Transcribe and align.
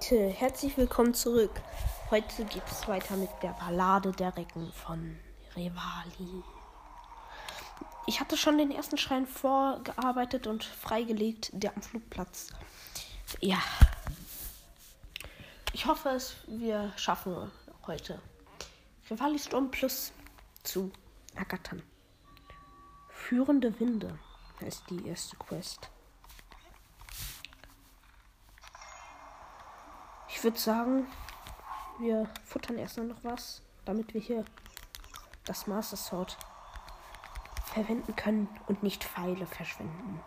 Leute, 0.00 0.28
herzlich 0.28 0.78
willkommen 0.78 1.12
zurück. 1.12 1.50
Heute 2.10 2.44
geht 2.46 2.62
es 2.70 2.88
weiter 2.88 3.16
mit 3.16 3.28
der 3.42 3.50
Ballade 3.50 4.12
der 4.12 4.34
Recken 4.34 4.72
von 4.72 5.18
Revali. 5.54 6.42
Ich 8.06 8.18
hatte 8.18 8.38
schon 8.38 8.56
den 8.56 8.70
ersten 8.70 8.96
Schrein 8.96 9.26
vorgearbeitet 9.26 10.46
und 10.46 10.64
freigelegt, 10.64 11.50
der 11.52 11.76
am 11.76 11.82
Flugplatz. 11.82 12.48
Ja. 13.40 13.58
Ich 15.74 15.84
hoffe, 15.84 16.08
es 16.10 16.36
wir 16.46 16.92
schaffen 16.96 17.50
heute. 17.86 18.22
Revali 19.10 19.38
Sturm 19.38 19.70
Plus 19.70 20.12
zu 20.62 20.90
ergattern. 21.34 21.82
Führende 23.10 23.78
Winde 23.78 24.18
ist 24.60 24.82
die 24.88 25.06
erste 25.06 25.36
Quest. 25.36 25.90
Ich 30.40 30.44
würde 30.44 30.58
sagen, 30.58 31.06
wir 31.98 32.26
futtern 32.46 32.78
erstmal 32.78 33.08
noch 33.08 33.22
was, 33.22 33.60
damit 33.84 34.14
wir 34.14 34.22
hier 34.22 34.42
das 35.44 35.66
Master 35.66 35.98
Sword 35.98 36.38
verwenden 37.66 38.16
können 38.16 38.48
und 38.66 38.82
nicht 38.82 39.04
Pfeile 39.04 39.44
verschwenden. 39.44 40.18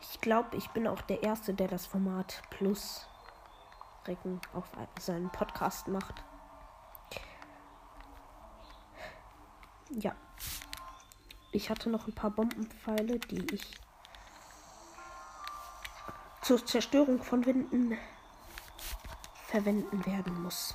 Ich 0.00 0.20
glaube, 0.20 0.56
ich 0.56 0.68
bin 0.70 0.88
auch 0.88 1.00
der 1.02 1.22
Erste, 1.22 1.54
der 1.54 1.68
das 1.68 1.86
Format 1.86 2.42
Plus 2.50 3.06
Recken 4.06 4.40
auf 4.52 4.64
seinen 4.98 5.30
Podcast 5.30 5.86
macht. 5.86 6.24
Ja. 9.90 10.16
Ich 11.52 11.70
hatte 11.70 11.88
noch 11.88 12.08
ein 12.08 12.16
paar 12.16 12.30
Bombenpfeile, 12.30 13.20
die 13.20 13.54
ich 13.54 13.78
zur 16.42 16.64
Zerstörung 16.64 17.22
von 17.22 17.44
Winden 17.44 17.96
verwenden 19.46 20.04
werden 20.06 20.42
muss. 20.42 20.74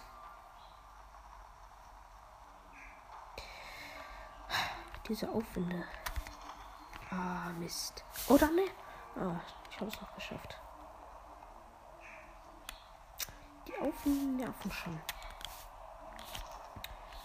Diese 5.08 5.30
Aufwinde. 5.30 5.84
Ah, 7.12 7.50
Mist. 7.60 8.04
Oder 8.28 8.50
ne? 8.52 8.64
Ah, 9.16 9.40
ich 9.70 9.80
habe 9.80 9.90
es 9.90 10.02
noch 10.02 10.14
geschafft. 10.16 10.60
Die 13.68 13.78
Aufwinde 13.80 14.44
nerven 14.44 14.72
schon. 14.72 15.00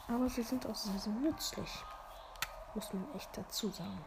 Aber 0.08 0.28
sie 0.28 0.42
sind 0.42 0.66
auch 0.66 0.74
sehr, 0.74 0.98
sehr 0.98 1.12
nützlich. 1.12 1.84
Muss 2.74 2.92
man 2.92 3.14
echt 3.14 3.36
dazu 3.36 3.70
sagen. 3.70 4.04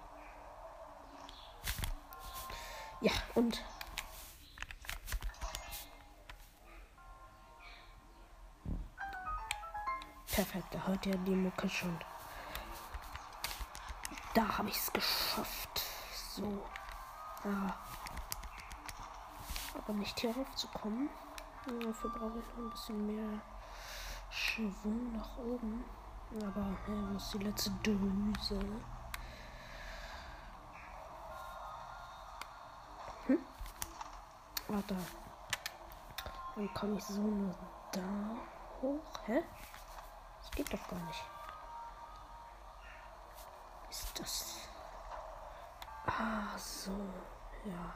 Ja, 3.01 3.11
und 3.35 3.63
Perfekt, 10.33 10.73
da 10.73 10.79
hört 10.87 11.05
ja 11.05 11.15
die 11.15 11.35
Mucke 11.35 11.69
schon. 11.69 11.95
Da 14.33 14.57
habe 14.57 14.67
ich 14.67 14.77
es 14.77 14.91
geschafft. 14.91 15.83
So. 16.31 16.65
Ja. 17.43 17.77
Aber 19.75 19.93
nicht 19.93 20.19
hier 20.19 20.35
raufzukommen. 20.35 21.07
Dafür 21.67 22.09
brauche 22.09 22.39
ich 22.39 22.47
noch 22.47 22.63
ein 22.63 22.69
bisschen 22.71 23.05
mehr 23.05 23.41
Schwung 24.31 25.13
nach 25.15 25.37
oben. 25.37 25.85
Aber 26.41 26.75
wo 26.87 27.15
ist 27.15 27.31
die 27.35 27.37
letzte 27.37 27.69
Drüse? 27.83 28.59
Hm? 33.27 33.37
Ah, 34.69 34.81
da. 34.87 34.95
Dann 36.55 36.73
komme 36.73 36.97
ich 36.97 37.03
so 37.03 37.21
nur 37.21 37.53
da 37.91 38.01
hoch. 38.81 39.19
Hä? 39.27 39.43
Geht 40.55 40.71
doch 40.71 40.87
gar 40.87 40.99
nicht. 40.99 41.23
Ist 43.89 44.19
das. 44.19 44.57
Ah, 46.05 46.57
so. 46.57 46.91
Ja. 47.65 47.93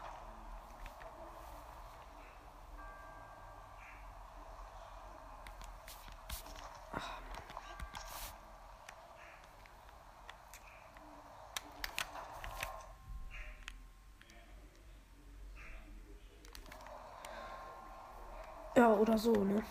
Ja, 18.76 18.94
oder 18.94 19.18
so, 19.18 19.34
ne? 19.34 19.64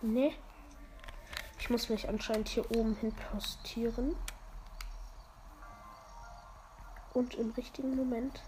Ne? 0.00 0.47
Ich 1.68 1.70
muss 1.70 1.90
mich 1.90 2.08
anscheinend 2.08 2.48
hier 2.48 2.64
oben 2.70 2.96
hin 2.96 3.12
postieren. 3.12 4.16
Und 7.12 7.34
im 7.34 7.50
richtigen 7.50 7.94
Moment. 7.94 8.42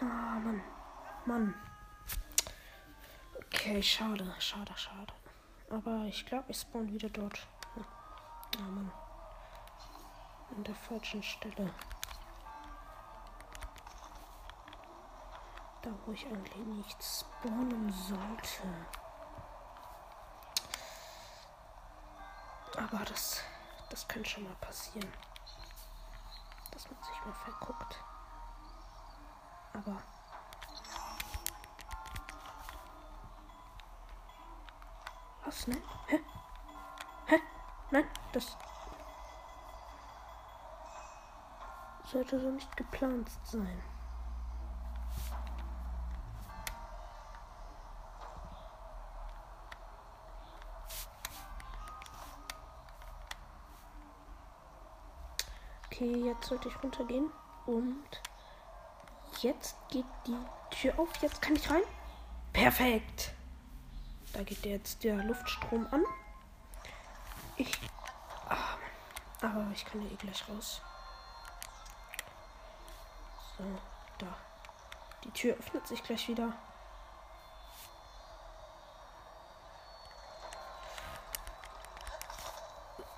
Ah, 0.00 0.38
Mann. 0.40 0.62
Mann. 1.26 1.54
Okay, 3.44 3.82
schade, 3.82 4.34
schade, 4.38 4.72
schade. 4.74 5.12
Aber 5.68 6.06
ich 6.06 6.24
glaube, 6.24 6.46
ich 6.48 6.60
spawn 6.60 6.90
wieder 6.90 7.10
dort. 7.10 7.46
Ah, 8.56 8.62
Mann. 8.62 8.90
An 10.56 10.64
der 10.64 10.74
falschen 10.76 11.22
Stelle. 11.22 11.74
Da, 15.84 15.90
wo 16.06 16.12
ich 16.12 16.24
eigentlich 16.26 16.56
nicht 16.56 17.04
spawnen 17.04 17.92
sollte. 17.92 18.62
Aber 22.78 23.04
das, 23.04 23.42
das 23.90 24.08
könnte 24.08 24.30
schon 24.30 24.44
mal 24.44 24.54
passieren. 24.62 25.12
Dass 26.70 26.90
man 26.90 27.02
sich 27.02 27.24
mal 27.26 27.34
verguckt. 27.34 28.02
Aber. 29.74 30.02
Was? 35.44 35.66
Nein? 35.66 35.82
Hä? 36.06 36.20
Hä? 37.26 37.40
Nein, 37.90 38.08
das. 38.32 38.56
Sollte 42.10 42.40
so 42.40 42.50
nicht 42.52 42.74
geplant 42.74 43.30
sein. 43.42 43.93
Okay, 56.04 56.26
jetzt 56.26 56.48
sollte 56.48 56.68
ich 56.68 56.82
runtergehen. 56.82 57.30
Und 57.64 58.04
jetzt 59.40 59.74
geht 59.88 60.04
die 60.26 60.36
Tür 60.70 60.98
auf. 60.98 61.08
Jetzt 61.22 61.40
kann 61.40 61.56
ich 61.56 61.70
rein. 61.70 61.82
Perfekt. 62.52 63.32
Da 64.34 64.42
geht 64.42 64.66
jetzt 64.66 65.02
der 65.02 65.16
Luftstrom 65.24 65.86
an. 65.90 66.04
Ich. 67.56 67.72
Ah, 68.48 68.76
aber 69.40 69.66
ich 69.72 69.84
kann 69.86 70.02
ja 70.02 70.10
eh 70.10 70.16
gleich 70.16 70.46
raus. 70.48 70.82
So, 73.56 73.64
da. 74.18 74.26
Die 75.24 75.30
Tür 75.30 75.56
öffnet 75.56 75.86
sich 75.88 76.02
gleich 76.02 76.28
wieder. 76.28 76.52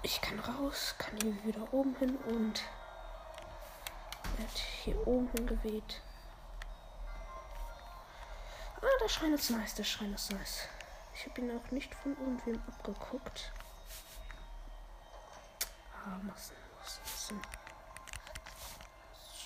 Ich 0.06 0.20
kann 0.20 0.38
raus, 0.38 0.94
kann 0.98 1.18
hier 1.20 1.44
wieder 1.44 1.74
oben 1.74 1.96
hin 1.96 2.14
und 2.28 2.62
wird 4.36 4.56
hier 4.84 5.04
oben 5.04 5.28
hingeweht. 5.32 6.00
Ah, 8.76 8.98
der 9.02 9.08
Schrein 9.08 9.32
ist 9.32 9.50
nice, 9.50 9.74
der 9.74 9.82
Schrein 9.82 10.14
ist 10.14 10.30
nice. 10.30 10.68
Ich 11.12 11.26
habe 11.26 11.40
ihn 11.40 11.58
auch 11.58 11.70
nicht 11.72 11.92
von 11.92 12.16
irgendwem 12.20 12.62
abgeguckt. 12.68 13.50
Ah, 15.92 16.18
Massen, 16.22 16.54
Massen. 16.78 17.42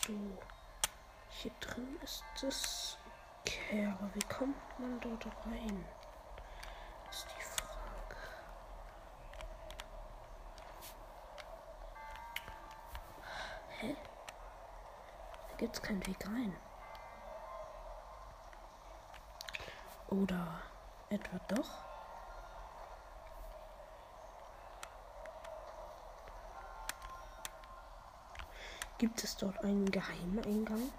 So. 0.07 0.43
Hier 1.31 1.53
drin 1.61 1.97
ist. 2.05 2.23
Okay, 3.41 3.87
aber 3.87 4.11
wie 4.13 4.29
kommt 4.29 4.79
man 4.79 5.01
dort 5.01 5.25
rein? 5.47 5.87
Gibt 15.61 15.77
es 15.77 15.83
keinen 15.83 16.05
Weg 16.07 16.27
rein. 16.27 16.57
Oder 20.09 20.63
etwa 21.11 21.39
doch? 21.49 21.85
Gibt 28.97 29.23
es 29.23 29.37
dort 29.37 29.63
einen 29.63 29.91
geheimen 29.91 30.43
Eingang? 30.47 30.91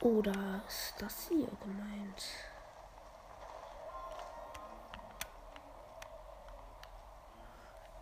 Oder 0.00 0.64
ist 0.66 0.94
das 0.98 1.28
hier 1.28 1.46
gemeint? 1.62 2.53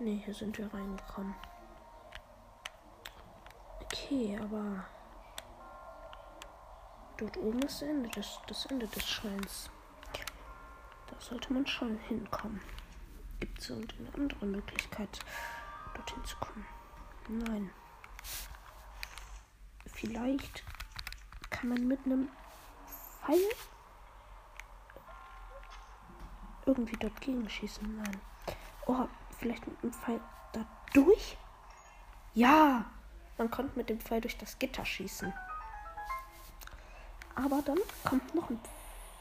Ne, 0.02 0.20
hier 0.24 0.34
sind 0.34 0.58
wir 0.58 0.66
reingekommen. 0.74 1.32
Okay, 3.82 4.36
aber 4.42 4.84
dort 7.18 7.36
oben 7.36 7.62
ist 7.62 7.82
das 7.82 7.88
Ende 7.88 8.08
des, 8.10 8.40
das 8.48 8.66
Ende 8.66 8.88
des 8.88 9.08
Schreins. 9.08 9.70
Da 11.08 11.20
sollte 11.20 11.52
man 11.52 11.64
schon 11.68 11.98
hinkommen. 12.08 12.60
Gibt 13.38 13.60
es 13.60 13.70
irgendeine 13.70 14.12
andere 14.14 14.46
Möglichkeit, 14.46 15.20
dorthin 15.94 16.24
zu 16.24 16.36
kommen? 16.38 16.66
Nein. 17.28 17.70
Vielleicht 19.86 20.64
kann 21.48 21.68
man 21.68 21.86
mit 21.86 22.04
einem 22.06 22.28
Pfeil 23.24 23.38
irgendwie 26.66 26.96
dort 26.96 27.20
gegenschießen. 27.20 27.96
Nein. 28.02 28.20
Oh, 28.86 29.06
vielleicht 29.42 29.66
mit 29.66 29.82
einem 29.82 29.92
Pfeil 29.92 30.20
da 30.52 30.64
durch? 30.94 31.36
Ja, 32.34 32.84
man 33.36 33.50
konnte 33.50 33.76
mit 33.76 33.90
dem 33.90 34.00
Pfeil 34.00 34.20
durch 34.20 34.38
das 34.38 34.58
Gitter 34.58 34.84
schießen. 34.84 35.32
Aber 37.34 37.60
dann 37.62 37.78
kommt 38.04 38.34
noch 38.34 38.48
ein 38.48 38.60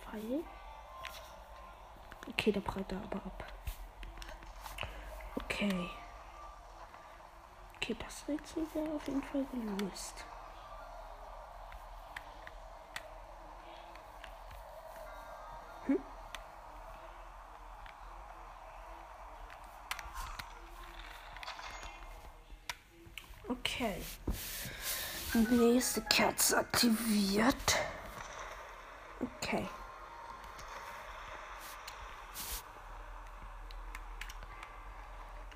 Pfeil. 0.10 0.44
Okay, 2.30 2.52
der 2.52 2.62
da 2.62 2.98
aber 2.98 3.26
ab. 3.26 3.54
Okay. 5.36 5.90
Okay, 7.76 7.96
das 8.00 8.28
Rätsel 8.28 8.64
wäre 8.74 8.96
auf 8.96 9.08
jeden 9.08 9.24
Fall 9.24 9.46
gelöst. 9.46 10.26
Nächste 25.52 26.02
Kerze 26.04 26.58
aktiviert. 26.58 27.78
Okay. 29.20 29.68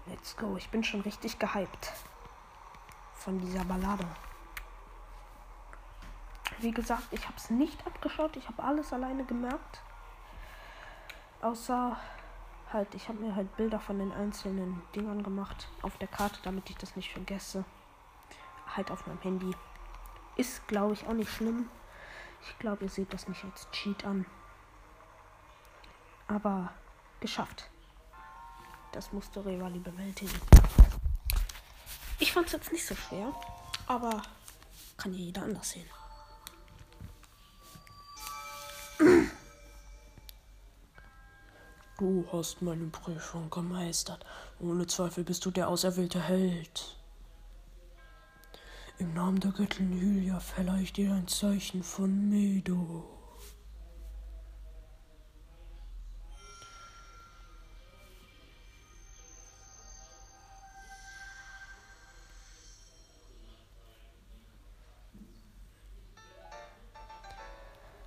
Let's 0.08 0.36
go. 0.36 0.58
Ich 0.58 0.70
bin 0.70 0.84
schon 0.84 1.00
richtig 1.00 1.40
gehypt. 1.40 1.94
Von 3.14 3.40
dieser 3.40 3.64
Ballade. 3.64 4.06
Wie 6.60 6.72
gesagt, 6.72 7.08
ich 7.12 7.24
habe 7.24 7.38
es 7.38 7.50
nicht 7.50 7.88
abgeschaut. 7.88 8.36
Ich 8.36 8.50
habe 8.50 8.62
alles 8.62 8.92
alleine 8.92 9.24
gemerkt. 9.24 9.82
Außer 11.42 11.96
halt, 12.74 12.94
ich 12.96 13.08
habe 13.08 13.20
mir 13.20 13.34
halt 13.34 13.56
Bilder 13.56 13.80
von 13.80 13.98
den 13.98 14.12
einzelnen 14.12 14.82
Dingern 14.94 15.24
gemacht 15.24 15.70
auf 15.82 15.98
der 16.00 16.10
Karte, 16.10 16.42
damit 16.44 16.70
ich 16.70 16.76
das 16.76 16.98
nicht 16.98 17.14
vergesse 17.14 17.64
halt 18.76 18.92
auf 18.92 19.08
meinem 19.08 19.22
Handy. 19.22 19.52
Ist, 20.36 20.68
glaube 20.68 20.94
ich, 20.94 21.08
auch 21.08 21.14
nicht 21.14 21.32
schlimm. 21.32 21.70
Ich 22.42 22.60
glaube, 22.60 22.86
ihr 22.86 22.90
seht 22.90 23.14
das 23.14 23.28
nicht 23.28 23.44
als 23.44 23.70
Cheat 23.72 24.06
an. 24.06 24.26
Aber 26.28 26.74
geschafft. 27.20 27.70
Das 28.92 29.12
musste 29.12 29.46
Revali 29.46 29.80
bewältigen. 29.80 30.40
Ich 32.20 32.32
fand 32.32 32.48
es 32.48 32.54
jetzt 32.54 32.72
nicht 32.72 32.86
so 32.86 32.96
schwer, 32.96 33.34
aber 33.88 34.22
kann 34.98 35.14
ja 35.14 35.20
jeder 35.20 35.44
anders 35.44 35.72
sehen. 35.72 35.90
Du 41.98 42.26
hast 42.32 42.62
meine 42.62 42.88
Prüfung 42.88 43.50
gemeistert. 43.50 44.26
Ohne 44.60 44.86
Zweifel 44.88 45.24
bist 45.24 45.46
du 45.46 45.52
der 45.52 45.70
auserwählte 45.70 46.22
Held. 46.22 46.95
Im 48.98 49.14
Namen 49.14 49.42
der 49.42 49.52
Göttin 49.52 49.92
Hylia 49.92 50.40
verleihe 50.40 50.84
ich 50.84 50.94
dir 50.94 51.12
ein 51.12 51.28
Zeichen 51.28 51.84
von 51.84 52.30
Medo. 52.30 53.04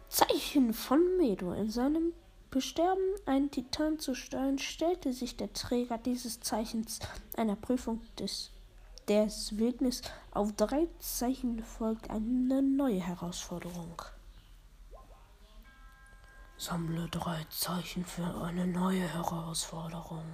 Zeichen 0.09 0.73
von 0.73 1.19
Medo. 1.19 1.53
In 1.53 1.69
seinem 1.69 2.15
Besterben, 2.51 3.03
einen 3.27 3.51
Titan 3.51 3.99
zu 3.99 4.15
steuern, 4.15 4.59
stellte 4.59 5.13
sich 5.13 5.37
der 5.37 5.53
Träger 5.53 5.99
dieses 5.99 6.41
Zeichens 6.41 6.99
einer 7.37 7.57
Prüfung 7.57 8.01
des 8.19 8.53
des 9.09 9.57
Wildnis 9.57 10.03
auf 10.33 10.53
drei 10.53 10.87
Zeichen 10.99 11.65
folgt 11.65 12.11
eine 12.11 12.63
neue 12.63 13.01
Herausforderung. 13.01 14.03
Sammle 16.59 17.09
drei 17.09 17.47
Zeichen 17.51 18.05
für 18.05 18.43
eine 18.43 18.67
neue 18.67 19.07
Herausforderung. 19.09 20.25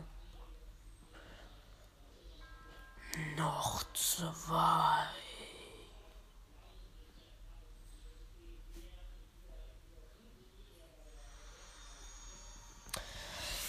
Noch 3.36 3.84
zwei. 3.92 5.06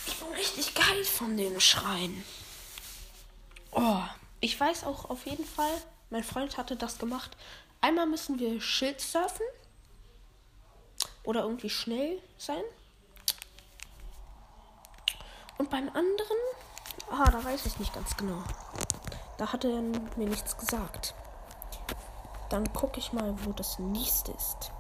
Ich 0.08 0.20
bin 0.20 0.34
richtig 0.34 0.74
geil 0.74 1.04
von 1.04 1.38
dem 1.38 1.60
Schreien. 1.60 2.24
Oh. 3.72 4.02
Ich 4.40 4.60
weiß 4.60 4.84
auch 4.84 5.10
auf 5.10 5.26
jeden 5.26 5.46
Fall, 5.46 5.72
mein 6.10 6.24
Freund 6.24 6.58
hatte 6.58 6.76
das 6.76 6.98
gemacht. 7.00 7.36
Einmal 7.82 8.06
müssen 8.06 8.40
wir 8.40 8.62
Schild 8.62 9.02
surfen. 9.02 9.46
Oder 11.24 11.42
irgendwie 11.42 11.70
schnell 11.70 12.22
sein. 12.38 12.64
Und 15.58 15.70
beim 15.70 15.88
anderen, 15.90 16.38
ah, 17.10 17.30
da 17.32 17.44
weiß 17.44 17.66
ich 17.66 17.80
nicht 17.80 17.94
ganz 17.94 18.16
genau. 18.18 18.44
Da 19.38 19.52
hat 19.52 19.64
er 19.64 19.82
mir 19.82 20.30
nichts 20.30 20.58
gesagt. 20.58 21.16
Dann 22.50 22.72
gucke 22.74 23.00
ich 23.00 23.12
mal, 23.12 23.34
wo 23.44 23.52
das 23.54 23.80
nächste 23.80 24.32
ist. 24.32 24.72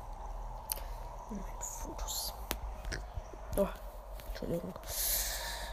Meine 1.29 1.61
Fotos. 1.61 2.33
Oh, 3.57 3.67
Entschuldigung. 4.29 4.73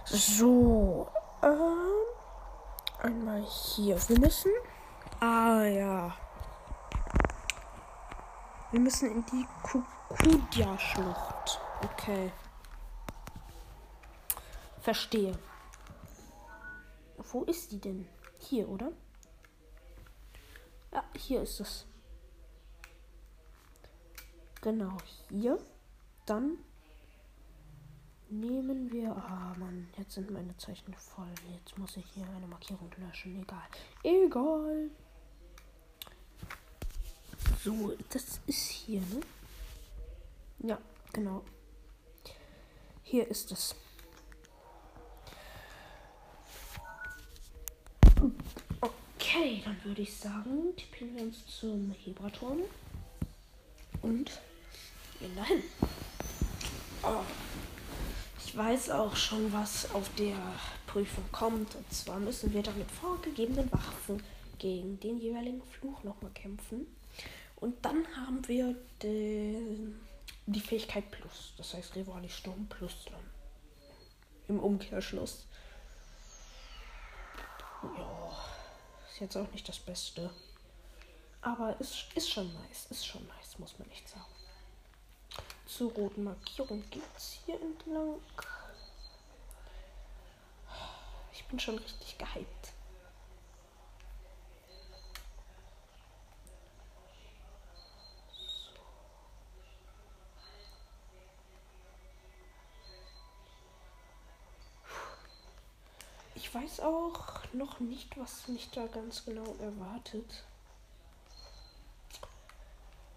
So, 0.06 1.08
ähm 1.42 2.21
einmal 3.02 3.42
hier. 3.42 3.97
Wir 4.09 4.18
müssen. 4.18 4.52
Ah 5.21 5.62
ja. 5.64 6.16
Wir 8.71 8.80
müssen 8.80 9.11
in 9.11 9.26
die 9.26 9.47
Kukudia-Schlucht. 9.62 11.61
Okay. 11.85 12.32
Verstehe. 14.80 15.38
Wo 17.16 17.44
ist 17.44 17.73
die 17.73 17.80
denn? 17.80 18.09
Hier, 18.38 18.68
oder? 18.68 18.92
Ja, 20.92 21.04
hier 21.16 21.42
ist 21.42 21.61
es. 21.61 21.87
Genau, 24.61 24.97
hier. 25.28 25.59
Dann 26.26 26.59
Nehmen 28.32 28.90
wir. 28.90 29.10
Ah, 29.14 29.54
Mann, 29.58 29.88
jetzt 29.98 30.12
sind 30.14 30.30
meine 30.30 30.56
Zeichen 30.56 30.94
voll. 30.94 31.28
Jetzt 31.54 31.76
muss 31.76 31.98
ich 31.98 32.04
hier 32.14 32.26
eine 32.34 32.46
Markierung 32.46 32.90
löschen. 32.96 33.42
Egal. 33.42 33.68
Egal. 34.02 34.90
So, 37.62 37.94
das 38.08 38.40
ist 38.46 38.68
hier, 38.70 39.02
ne? 39.02 39.20
Ja, 40.60 40.78
genau. 41.12 41.44
Hier 43.02 43.28
ist 43.28 43.52
es. 43.52 43.74
Okay, 48.80 49.60
dann 49.62 49.84
würde 49.84 50.00
ich 50.00 50.16
sagen, 50.16 50.74
tippen 50.74 51.14
wir 51.14 51.24
uns 51.24 51.46
zum 51.46 51.90
Hebraturm 51.90 52.62
und 54.00 54.40
gehen 55.20 55.36
dahin. 55.36 55.62
Oh 57.02 57.24
Weiß 58.54 58.90
auch 58.90 59.16
schon, 59.16 59.50
was 59.52 59.90
auf 59.94 60.14
der 60.16 60.37
Prüfung 60.87 61.25
kommt. 61.32 61.75
Und 61.75 61.92
zwar 61.92 62.18
müssen 62.18 62.52
wir 62.52 62.62
dann 62.62 62.78
mit 62.78 62.90
vorgegebenen 62.90 63.71
Waffen 63.73 64.23
gegen 64.59 65.00
den 65.00 65.18
jeweiligen 65.18 65.62
Fluch 65.62 66.02
nochmal 66.04 66.30
kämpfen. 66.32 66.87
Und 67.56 67.85
dann 67.85 68.06
haben 68.14 68.47
wir 68.49 68.76
den, 69.02 70.00
die 70.47 70.61
Fähigkeit 70.61 71.11
Plus. 71.11 71.54
Das 71.56 71.73
heißt 71.75 71.94
Rivali 71.94 72.28
Sturm 72.28 72.66
Plus 72.68 73.06
dann. 73.06 73.25
Im 74.49 74.61
Umkehrschluss. 74.61 75.47
Ja, 77.82 78.38
ist 79.11 79.21
jetzt 79.21 79.37
auch 79.37 79.50
nicht 79.52 79.68
das 79.68 79.78
Beste. 79.78 80.30
Aber 81.40 81.80
ist, 81.80 82.06
ist 82.14 82.30
schon 82.30 82.52
nice, 82.52 82.87
ist 82.90 83.06
schon 83.06 83.26
nice, 83.26 83.59
muss 83.59 83.78
man 83.78 83.88
nicht 83.88 84.09
sagen. 84.09 84.31
Zur 85.76 85.90
roten 85.92 86.24
Markierung 86.24 86.84
geht's 86.90 87.38
hier 87.46 87.58
entlang. 87.58 88.20
Ich 91.32 91.44
bin 91.46 91.58
schon 91.58 91.78
richtig 91.78 92.18
gehypt. 92.18 92.72
Ich 106.34 106.54
weiß 106.54 106.80
auch 106.80 107.42
noch 107.54 107.80
nicht, 107.80 108.18
was 108.18 108.46
mich 108.48 108.70
da 108.72 108.86
ganz 108.88 109.24
genau 109.24 109.54
erwartet. 109.58 110.44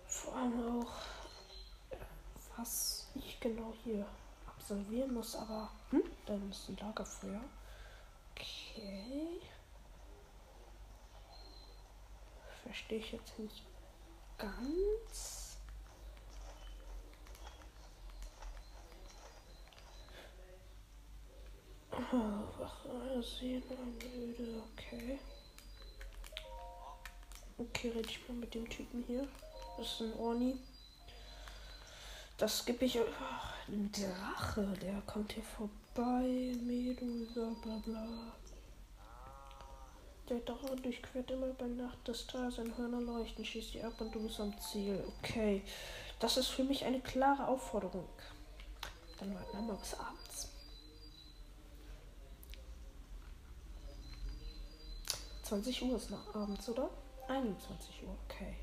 Vor 0.08 0.34
allem 0.36 0.82
auch, 0.82 1.15
was 2.58 3.08
ich 3.16 3.40
genau 3.40 3.74
hier 3.84 4.06
absolvieren 4.48 5.14
muss. 5.14 5.36
Aber, 5.36 5.70
hm, 5.92 6.04
dann 6.26 6.50
ist 6.50 6.70
ein 6.70 6.78
Lagerfeuer. 6.78 7.42
Okay. 8.32 9.42
Verstehe 12.64 13.00
ich 13.00 13.12
jetzt 13.12 13.40
nicht 13.40 13.64
ganz. 14.38 15.58
Oh, 21.92 23.22
sehen 23.22 23.64
müde, 24.14 24.62
okay. 24.74 25.20
Okay, 27.58 27.90
rede 27.90 28.10
ich 28.10 28.28
mal 28.28 28.36
mit 28.36 28.54
dem 28.54 28.68
Typen 28.70 29.04
hier. 29.08 29.28
Das 29.78 29.88
ist 29.88 30.02
ein 30.02 30.14
Orni. 30.20 30.58
Das 32.38 32.66
gebe 32.66 32.86
ich. 32.86 33.00
Ach, 33.00 33.54
ein 33.68 33.92
Drache, 33.92 34.68
der 34.82 35.02
kommt 35.02 35.34
hier 35.34 35.44
vorbei. 35.44 36.56
Medusa, 36.62 37.52
bla 37.62 37.78
bla. 37.86 38.08
Der 40.28 40.40
Drache 40.40 40.76
durchquert 40.76 41.32
immer 41.32 41.54
bei 41.54 41.68
Nacht 41.68 42.00
das 42.04 42.26
Tal, 42.28 42.52
seine 42.52 42.76
Hörner 42.78 43.00
leuchten, 43.00 43.46
schießt 43.46 43.74
sie 43.74 43.84
ab 43.84 43.94
und 44.00 44.14
du 44.14 44.24
bist 44.24 44.40
am 44.40 44.60
Ziel. 44.60 45.04
Okay. 45.20 45.64
Das 46.20 46.38
ist 46.38 46.48
für 46.48 46.64
mich 46.64 46.84
eine 46.84 47.00
klare 47.00 47.48
Aufforderung. 47.48 48.10
Dann 49.20 49.34
warten 49.34 49.58
wir 49.58 49.62
mal 49.62 49.78
bis 49.78 49.94
abends. 49.94 50.50
20 55.44 55.84
Uhr 55.84 55.96
ist 55.96 56.10
noch 56.10 56.36
abends, 56.36 56.68
oder? 56.68 56.90
21 57.28 58.04
Uhr, 58.04 58.18
okay. 58.26 58.56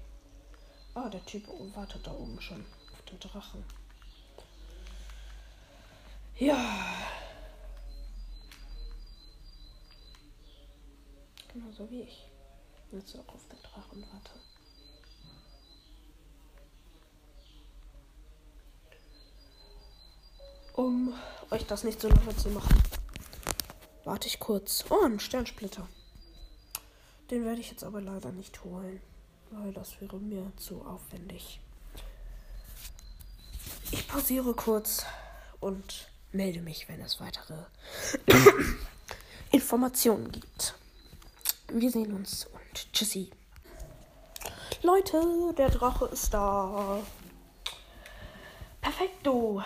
Ah, 0.94 1.08
der 1.08 1.24
Typ 1.24 1.46
wartet 1.74 2.06
da 2.06 2.12
oben 2.12 2.40
schon 2.40 2.64
den 3.12 3.20
Drachen. 3.20 3.64
Ja. 6.38 7.06
Genauso 11.52 11.90
wie 11.90 12.02
ich. 12.02 12.28
Jetzt 12.90 13.16
auch 13.16 13.34
auf 13.34 13.46
den 13.48 13.58
Drachen 13.62 14.04
warte. 14.12 14.30
Um 20.74 21.14
euch 21.50 21.66
das 21.66 21.84
nicht 21.84 22.00
so 22.00 22.08
lange 22.08 22.34
zu 22.36 22.48
machen, 22.48 22.82
warte 24.04 24.26
ich 24.26 24.40
kurz. 24.40 24.84
Oh, 24.90 25.04
ein 25.04 25.20
Sternsplitter. 25.20 25.86
Den 27.30 27.44
werde 27.44 27.60
ich 27.60 27.70
jetzt 27.70 27.84
aber 27.84 28.00
leider 28.00 28.32
nicht 28.32 28.64
holen, 28.64 29.00
weil 29.50 29.72
das 29.72 30.00
wäre 30.00 30.18
mir 30.18 30.50
zu 30.56 30.82
aufwendig. 30.84 31.60
Pausiere 34.12 34.52
kurz 34.52 35.06
und 35.58 36.06
melde 36.32 36.60
mich, 36.60 36.86
wenn 36.86 37.00
es 37.00 37.18
weitere 37.18 37.54
Informationen 39.52 40.30
gibt. 40.30 40.74
Wir 41.68 41.90
sehen 41.90 42.12
uns 42.12 42.44
und 42.44 42.92
tschüssi. 42.92 43.30
Leute, 44.82 45.54
der 45.56 45.70
Drache 45.70 46.04
ist 46.12 46.34
da. 46.34 46.98
Perfekto. 48.82 49.62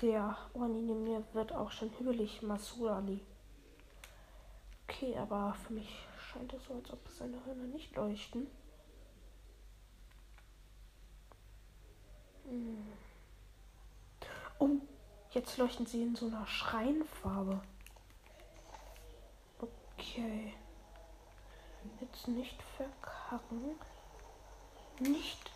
Der 0.00 0.34
Oni 0.54 0.80
neben 0.80 1.04
mir 1.04 1.22
wird 1.34 1.52
auch 1.52 1.70
schon 1.70 1.90
hügelig, 1.98 2.40
Masur 2.40 2.92
Ali. 2.92 3.20
Okay, 4.88 5.14
aber 5.18 5.54
für 5.66 5.74
mich 5.74 6.06
scheint 6.32 6.54
es 6.54 6.64
so, 6.64 6.72
als 6.72 6.90
ob 6.90 7.06
seine 7.10 7.44
Hörner 7.44 7.66
nicht 7.66 7.94
leuchten. 7.94 8.46
Oh, 14.58 14.68
jetzt 15.30 15.56
leuchten 15.58 15.86
sie 15.86 16.02
in 16.02 16.16
so 16.16 16.26
einer 16.26 16.46
Schreinfarbe. 16.46 17.60
Okay. 19.60 20.54
Jetzt 22.00 22.28
nicht 22.28 22.62
verkacken. 22.76 23.76
Nicht 25.00 25.52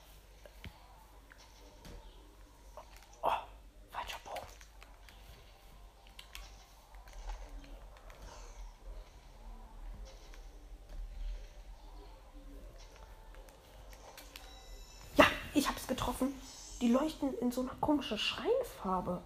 getroffen. 15.86 16.34
Die 16.80 16.88
leuchten 16.88 17.32
in 17.38 17.50
so 17.50 17.62
einer 17.62 17.74
komischen 17.80 18.18
Schreinfarbe. 18.18 19.22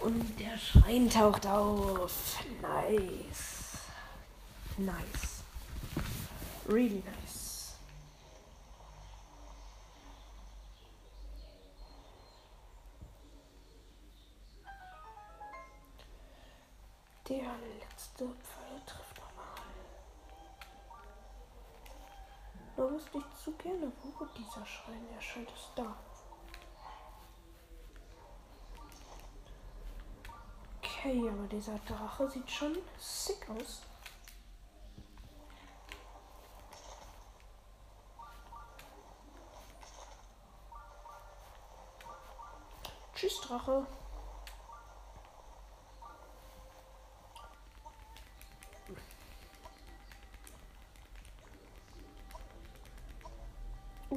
Und 0.00 0.38
der 0.38 0.56
Schrein 0.58 1.08
taucht 1.08 1.46
auf. 1.46 2.38
Nice. 2.60 3.78
Nice. 4.76 5.42
Really 6.68 7.02
nice. 7.22 7.74
Der 17.28 17.36
letzte 17.78 18.24
Pfeil 18.24 18.80
trifft 18.86 19.20
Nur 22.80 22.92
wüsste 22.92 23.18
ich 23.18 23.44
zu 23.44 23.52
gerne, 23.58 23.92
wo 24.02 24.24
dieser 24.24 24.64
Schrein 24.64 25.06
erscheint. 25.14 25.50
Ist 25.50 25.70
da. 25.76 25.94
Okay, 30.78 31.28
aber 31.28 31.46
dieser 31.48 31.78
Drache 31.80 32.30
sieht 32.30 32.50
schon 32.50 32.78
sick 32.96 33.46
aus. 33.50 33.82
Tschüss, 43.14 43.42
Drache. 43.42 43.86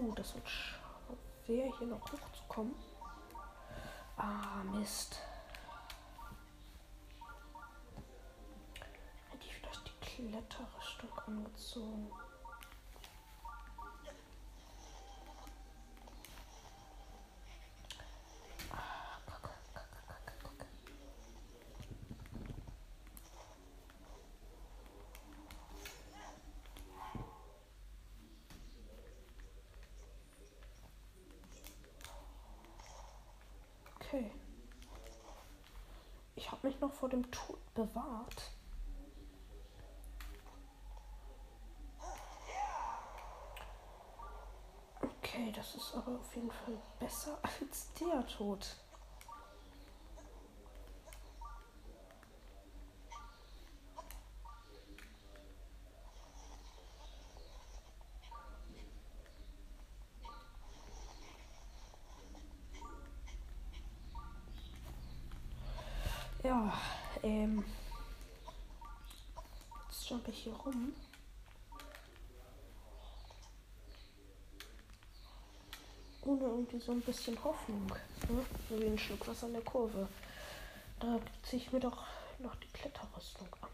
Uh, 0.04 0.12
das 0.16 0.36
wird 0.36 0.50
schwer, 0.50 1.72
hier 1.78 1.88
noch 1.88 2.02
hochzukommen. 2.12 2.76
Ah, 4.18 4.62
Mist. 4.74 5.18
Hätte 9.32 9.46
ich 9.46 9.56
vielleicht 9.56 9.88
die 9.88 10.06
Kletterrüstung 10.06 11.10
angezogen. 11.26 12.12
Okay. 34.14 34.30
Mich 36.64 36.80
noch 36.80 36.94
vor 36.94 37.10
dem 37.10 37.30
Tod 37.30 37.60
bewahrt. 37.74 38.52
Okay, 45.02 45.52
das 45.54 45.76
ist 45.76 45.94
aber 45.94 46.18
auf 46.20 46.34
jeden 46.36 46.52
Fall 46.52 46.82
besser 47.00 47.38
als 47.60 47.92
der 47.96 48.26
Tod. 48.28 48.78
Ja, 66.44 66.74
ähm. 67.22 67.64
Jetzt 69.90 70.08
jump 70.66 70.76
ich 70.76 70.82
hier 70.82 70.82
rum. 70.82 70.94
Ohne 76.26 76.44
irgendwie 76.44 76.80
so 76.80 76.92
ein 76.92 77.02
bisschen 77.02 77.44
Hoffnung. 77.44 77.88
Ne? 77.88 78.46
So 78.70 78.80
wie 78.80 78.86
ein 78.86 78.98
Schluck 78.98 79.28
Wasser 79.28 79.48
an 79.48 79.54
der 79.54 79.62
Kurve. 79.64 80.08
Da 81.00 81.20
ziehe 81.44 81.62
ich 81.62 81.72
mir 81.72 81.80
doch 81.80 82.06
noch 82.40 82.56
die 82.56 82.68
Kletterrüstung 82.68 83.48
an. 83.62 83.70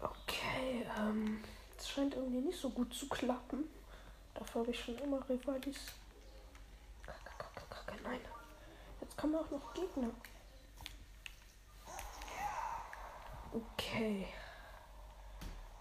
Okay, 0.00 0.84
ähm, 0.98 1.40
es 1.78 1.88
scheint 1.88 2.14
irgendwie 2.14 2.31
nicht 2.44 2.58
so 2.58 2.70
gut 2.70 2.92
zu 2.94 3.08
klappen. 3.08 3.64
Dafür 4.34 4.62
habe 4.62 4.70
ich 4.70 4.80
schon 4.84 4.98
immer 4.98 5.28
Rivalis. 5.28 5.78
Nein. 8.02 8.20
Jetzt 9.00 9.16
kommen 9.16 9.34
auch 9.36 9.50
noch 9.50 9.74
Gegner. 9.74 10.10
Okay. 13.52 14.26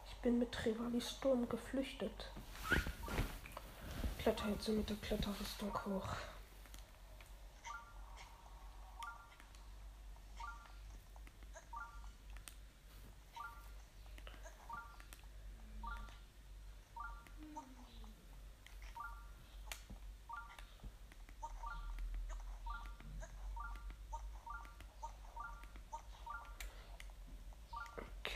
Ich 0.06 0.16
bin 0.18 0.40
mit 0.40 0.66
Rivalis 0.66 1.12
Sturm 1.12 1.48
geflüchtet. 1.50 2.32
Kletter 4.20 4.50
jetzt 4.50 4.66
so 4.66 4.72
mit 4.74 4.88
der 4.90 4.98
Kletterrüstung 4.98 5.74
hoch. 5.86 6.08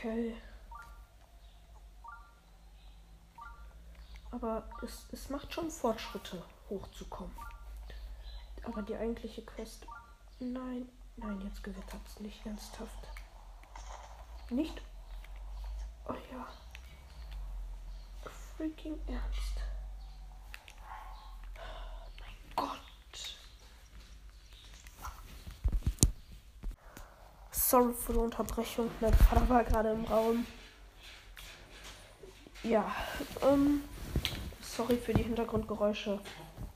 Okay. 0.06 0.34
Aber 4.36 4.68
es, 4.82 5.06
es 5.12 5.30
macht 5.30 5.54
schon 5.54 5.70
Fortschritte, 5.70 6.42
hochzukommen. 6.68 7.34
Aber 8.64 8.82
die 8.82 8.94
eigentliche 8.94 9.42
Quest. 9.42 9.86
Nein, 10.38 10.86
nein, 11.16 11.40
jetzt 11.40 11.64
gewittert 11.64 12.02
es 12.06 12.20
nicht 12.20 12.44
ernsthaft. 12.44 13.08
Nicht. 14.50 14.82
Oh 16.06 16.12
ja. 16.32 16.46
Freaking 18.56 18.98
ernst. 19.06 19.62
Mein 22.20 22.54
Gott. 22.56 23.38
Sorry 27.52 27.94
für 27.94 28.12
die 28.12 28.18
Unterbrechung. 28.18 28.90
Mein 29.00 29.14
Vater 29.14 29.48
war 29.48 29.64
gerade 29.64 29.92
im 29.92 30.04
Raum. 30.04 30.46
Ja, 32.62 32.94
ähm, 33.42 33.82
sorry 34.76 34.96
für 34.96 35.14
die 35.14 35.22
Hintergrundgeräusche. 35.22 36.20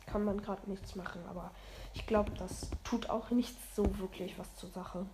Kann 0.07 0.25
man 0.25 0.41
gerade 0.41 0.69
nichts 0.69 0.97
machen, 0.97 1.21
aber 1.29 1.51
ich 1.95 2.07
glaube, 2.07 2.31
das 2.33 2.71
tut 2.83 3.11
auch 3.11 3.31
nicht 3.31 3.55
so 3.77 3.99
wirklich 3.99 4.39
was 4.39 4.55
zur 4.57 4.71
Sache. 4.71 5.07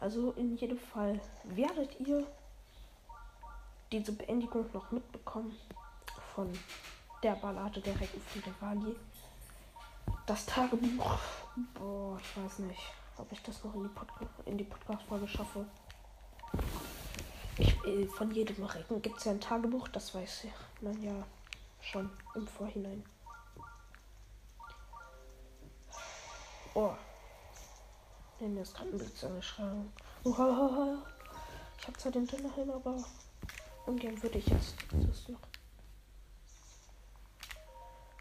Also 0.00 0.32
in 0.32 0.56
jedem 0.56 0.78
Fall 0.78 1.20
werdet 1.44 2.00
ihr 2.00 2.26
diese 3.92 4.12
Beendigung 4.12 4.66
noch 4.72 4.90
mitbekommen 4.90 5.54
von 6.34 6.50
der 7.22 7.34
Ballade 7.36 7.80
der 7.80 8.00
Reckenfriede 8.00 8.52
Wali. 8.60 8.96
Das 10.26 10.46
Tagebuch. 10.46 11.18
Boah, 11.74 12.18
ich 12.18 12.42
weiß 12.42 12.60
nicht, 12.60 12.82
ob 13.18 13.30
ich 13.30 13.42
das 13.42 13.62
noch 13.62 13.74
in 13.74 13.84
die, 13.84 13.88
Podca 13.88 14.26
die 14.46 14.64
Podcast-Folge 14.64 15.28
schaffe. 15.28 15.64
Ich, 17.58 17.84
äh, 17.84 18.06
von 18.06 18.32
jedem 18.32 18.64
Recken 18.64 19.00
gibt 19.00 19.18
es 19.18 19.24
ja 19.24 19.32
ein 19.32 19.40
Tagebuch, 19.40 19.86
das 19.88 20.14
weiß 20.14 20.46
man 20.80 21.00
ja 21.02 21.12
schon 21.90 22.10
im 22.34 22.46
Vorhinein. 22.46 23.04
Oh. 26.74 26.94
Ist 28.60 28.74
gerade 28.74 28.90
ein 28.90 28.98
Blitz 28.98 29.24
angeschlagen. 29.24 29.92
Uhaha. 30.24 30.98
Ich 31.78 31.86
habe 31.86 31.98
zwar 31.98 32.12
den 32.12 32.26
Dünnerhelm, 32.26 32.70
aber 32.70 32.96
ungern 33.86 34.22
würde 34.22 34.38
ich 34.38 34.46
jetzt 34.46 34.74
das 34.90 35.28
noch. 35.28 35.38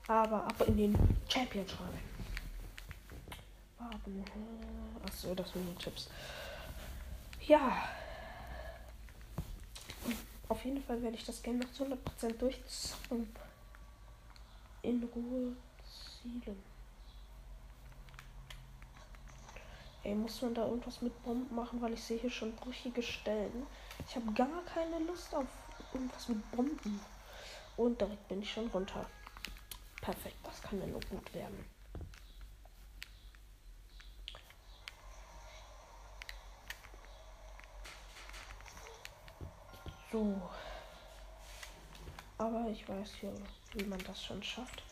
Aber 0.07 0.45
ab 0.45 0.61
in 0.67 0.77
den 0.77 1.17
Champion 1.27 1.67
schreiben. 1.67 1.99
Warten. 3.79 4.25
Achso, 5.05 5.33
das 5.33 5.51
sind 5.51 5.65
die 5.69 5.83
Chips. 5.83 6.09
Ja. 7.47 7.89
Auf 10.49 10.63
jeden 10.63 10.83
Fall 10.83 11.01
werde 11.01 11.15
ich 11.15 11.25
das 11.25 11.41
Game 11.41 11.59
noch 11.59 11.71
zu 11.71 11.85
100% 11.85 12.37
durchzocken. 12.37 13.33
In 14.83 15.03
Ruhe 15.15 15.55
zielen. 16.21 16.61
Ey, 20.03 20.13
muss 20.13 20.41
man 20.41 20.53
da 20.53 20.67
irgendwas 20.67 21.01
mit 21.01 21.23
Bomben 21.23 21.55
machen, 21.55 21.81
weil 21.81 21.93
ich 21.93 22.03
sehe 22.03 22.19
hier 22.19 22.29
schon 22.29 22.53
brüchige 22.57 23.01
Stellen. 23.01 23.65
Ich 24.05 24.15
habe 24.17 24.31
gar 24.33 24.61
keine 24.65 24.99
Lust 24.99 25.33
auf 25.33 25.47
irgendwas 25.93 26.27
mit 26.27 26.51
Bomben. 26.51 26.99
Und 27.77 27.99
direkt 27.99 28.27
bin 28.27 28.41
ich 28.41 28.51
schon 28.51 28.67
runter. 28.67 29.05
Perfekt, 30.01 30.35
das 30.43 30.61
kann 30.61 30.79
ja 30.81 30.87
nur 30.87 30.99
gut 31.09 31.33
werden. 31.33 31.65
So. 40.11 40.41
Aber 42.37 42.69
ich 42.69 42.87
weiß 42.87 43.21
ja, 43.21 43.31
wie 43.73 43.83
man 43.85 43.99
das 44.03 44.23
schon 44.23 44.41
schafft. 44.43 44.83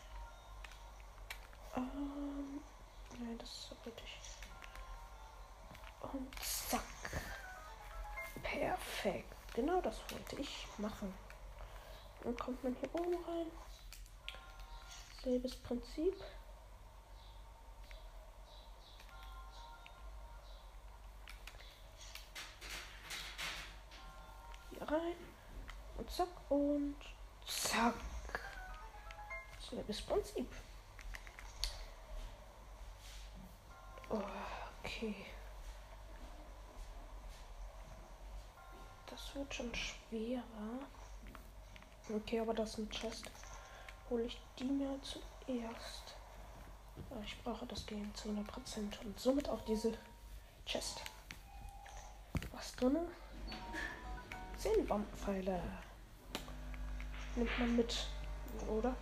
Ähm, 1.76 2.60
nein, 3.18 3.38
das 3.38 3.48
ist 3.48 3.84
wirklich. 3.84 4.18
Und 6.00 6.28
zack. 6.42 6.82
Perfekt. 8.42 9.34
Genau 9.54 9.80
das 9.80 10.00
wollte 10.10 10.36
ich 10.36 10.66
machen. 10.78 11.14
Dann 12.22 12.36
kommt 12.36 12.62
man 12.64 12.74
hier 12.74 12.94
oben 12.94 13.14
rein. 13.24 13.46
Selbes 15.22 15.56
Prinzip. 15.56 16.14
Hier 24.70 24.90
rein. 24.90 25.16
Und 25.98 26.10
zack 26.10 26.28
und 26.50 26.96
zack. 27.46 27.94
Selbes 29.72 30.02
Prinzip. 30.02 30.52
Oh, 34.10 34.20
okay. 34.80 35.14
Das 39.06 39.34
wird 39.34 39.54
schon 39.54 39.74
schwerer. 39.74 40.42
Okay, 42.14 42.40
aber 42.40 42.52
das 42.52 42.70
ist 42.70 42.78
ein 42.80 42.90
Chest. 42.90 43.30
Hole 44.10 44.24
ich 44.24 44.38
die 44.58 44.64
mir 44.64 44.98
zuerst. 45.00 46.16
Ich 47.24 47.42
brauche 47.42 47.64
das 47.64 47.86
Game 47.86 48.14
zu 48.14 48.28
100% 48.28 49.00
und 49.04 49.18
somit 49.18 49.48
auch 49.48 49.64
diese 49.64 49.96
Chest. 50.66 51.00
Was 52.50 52.76
drin? 52.76 52.98
10 54.58 54.86
Bombenpfeile. 54.86 55.62
Nimmt 57.36 57.58
man 57.58 57.76
mit, 57.76 58.06
oder? 58.68 58.94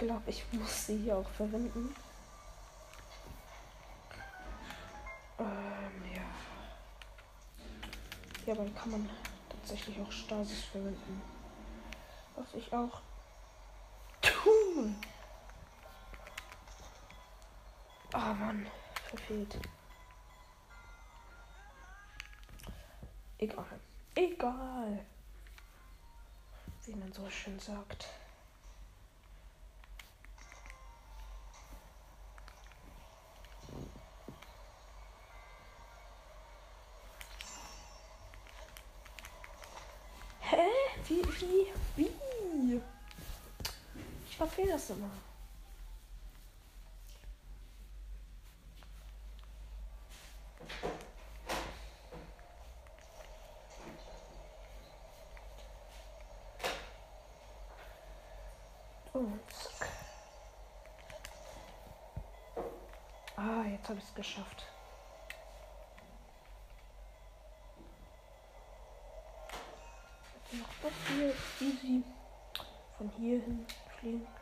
Ich 0.00 0.06
glaube, 0.06 0.30
ich 0.30 0.44
muss 0.52 0.86
sie 0.86 0.96
hier 0.98 1.16
auch 1.16 1.28
verwenden. 1.30 1.92
Ähm, 5.40 6.14
ja. 6.14 6.22
Ja, 8.46 8.54
dann 8.54 8.72
kann 8.76 8.92
man 8.92 9.10
tatsächlich 9.48 10.00
auch 10.00 10.12
Stasis 10.12 10.66
verwenden. 10.66 11.20
Was 12.36 12.54
ich 12.54 12.72
auch 12.72 13.00
tun. 14.22 14.94
Ah, 18.12 18.30
oh, 18.30 18.34
Mann. 18.34 18.68
Verfehlt. 19.10 19.58
Egal. 23.38 23.80
Egal. 24.14 25.04
Wie 26.86 26.94
man 26.94 27.12
so 27.12 27.28
schön 27.28 27.58
sagt. 27.58 28.06
Wie? 41.08 41.66
Wie? 41.96 42.80
Ich 44.28 44.40
verfehle 44.88 44.88
das 44.88 44.90
immer. 44.90 45.10
Und. 59.12 59.40
Ah, 63.36 63.64
jetzt 63.70 63.88
habe 63.88 63.98
ich 63.98 64.04
es 64.04 64.14
geschafft. 64.14 64.66
Noch 70.52 70.68
das 70.82 70.92
hier 71.08 71.34
easy. 71.60 72.02
Von 72.96 73.10
hier 73.16 73.40
hin 73.40 73.66
fliegen. 74.00 74.37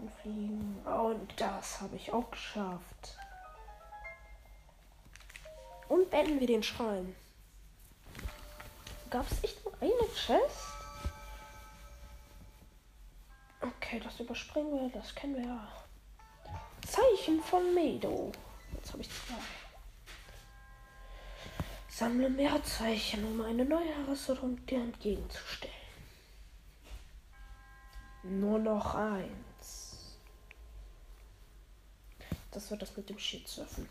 Hin 0.00 0.10
fliegen. 0.22 0.82
Und 0.84 1.40
das 1.40 1.80
habe 1.80 1.96
ich 1.96 2.12
auch 2.12 2.30
geschafft. 2.30 3.18
Und 5.88 6.10
beenden 6.10 6.40
wir 6.40 6.46
den 6.46 6.62
Schrein. 6.62 7.14
Gab 9.10 9.30
es 9.30 9.42
echt 9.42 9.64
nur 9.64 9.74
eine 9.80 10.08
Chest? 10.14 10.66
Okay, 13.60 14.00
das 14.00 14.20
überspringen 14.20 14.72
wir. 14.72 15.00
Das 15.00 15.14
kennen 15.14 15.36
wir 15.36 15.44
ja. 15.44 15.68
Zeichen 16.86 17.42
von 17.42 17.74
Medo. 17.74 18.32
Jetzt 18.74 18.92
habe 18.92 19.02
ich 19.02 19.08
zwei. 19.10 19.34
Sammle 21.88 22.30
mehr 22.30 22.62
Zeichen, 22.62 23.24
um 23.24 23.42
eine 23.42 23.64
neue 23.64 23.94
Herausforderung 23.94 24.64
dir 24.66 24.78
entgegenzustellen. 24.78 25.74
Nur 28.22 28.58
noch 28.58 28.94
eins. 28.94 29.49
Das 32.52 32.70
wird 32.70 32.82
das 32.82 32.96
mit 32.96 33.08
dem 33.08 33.18
Shitsurfen. 33.18 33.88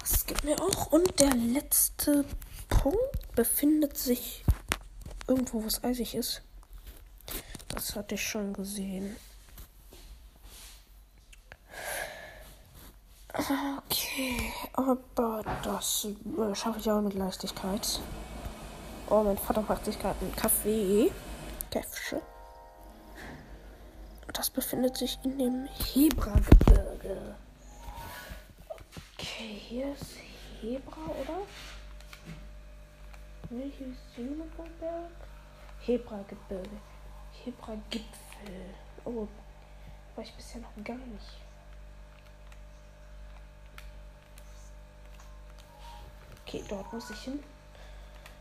Das 0.00 0.24
gibt 0.26 0.44
mir 0.44 0.60
auch. 0.60 0.92
Und 0.92 1.20
der 1.20 1.34
letzte 1.34 2.24
Punkt 2.68 3.34
befindet 3.34 3.96
sich 3.96 4.44
irgendwo, 5.26 5.62
wo 5.62 5.66
es 5.66 5.82
eisig 5.84 6.14
ist. 6.14 6.42
Das 7.68 7.94
hatte 7.96 8.14
ich 8.14 8.22
schon 8.22 8.52
gesehen. 8.52 9.16
Okay, 13.34 14.52
aber 14.72 15.44
das 15.62 16.06
äh, 16.06 16.54
schaffe 16.54 16.78
ich 16.78 16.90
auch 16.90 17.02
mit 17.02 17.12
Leichtigkeit. 17.12 18.00
Oh, 19.10 19.22
mein 19.22 19.36
Vater 19.36 19.60
macht 19.60 19.84
sich 19.84 19.98
gerade 19.98 20.18
einen 20.20 20.34
Kaffee. 20.34 21.12
Käffsche. 21.70 22.22
Das 24.36 24.50
befindet 24.50 24.98
sich 24.98 25.18
in 25.24 25.38
dem 25.38 25.66
Hebra-Gebirge. 25.66 27.34
Okay, 29.14 29.60
hier 29.66 29.94
ist 29.94 30.18
Hebra, 30.60 31.06
oder? 31.06 31.38
Nee, 33.48 33.72
hier 33.78 33.86
ist 33.86 33.98
Juniperberg. 34.14 35.10
Hebra-Gebirge. 35.80 36.76
Hebra-Gipfel. 37.44 38.74
Oh, 39.06 39.26
war 40.14 40.24
ich 40.24 40.34
bisher 40.34 40.60
noch 40.60 40.84
gar 40.84 40.96
nicht. 40.96 41.38
Okay, 46.42 46.62
dort 46.68 46.92
muss 46.92 47.08
ich 47.08 47.20
hin. 47.20 47.42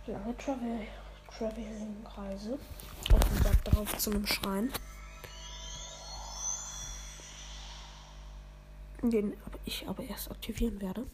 Lange 0.08 0.36
Travel 0.38 0.88
Traveling-Reise. 1.38 2.60
Und 3.13 3.45
dann 3.45 3.58
darauf 3.63 3.97
zu 3.97 4.12
einem 4.12 4.27
Schrein. 4.27 4.73
Den 9.01 9.36
ich 9.65 9.88
aber 9.88 10.03
erst 10.03 10.31
aktivieren 10.31 10.81
werde. 10.81 11.05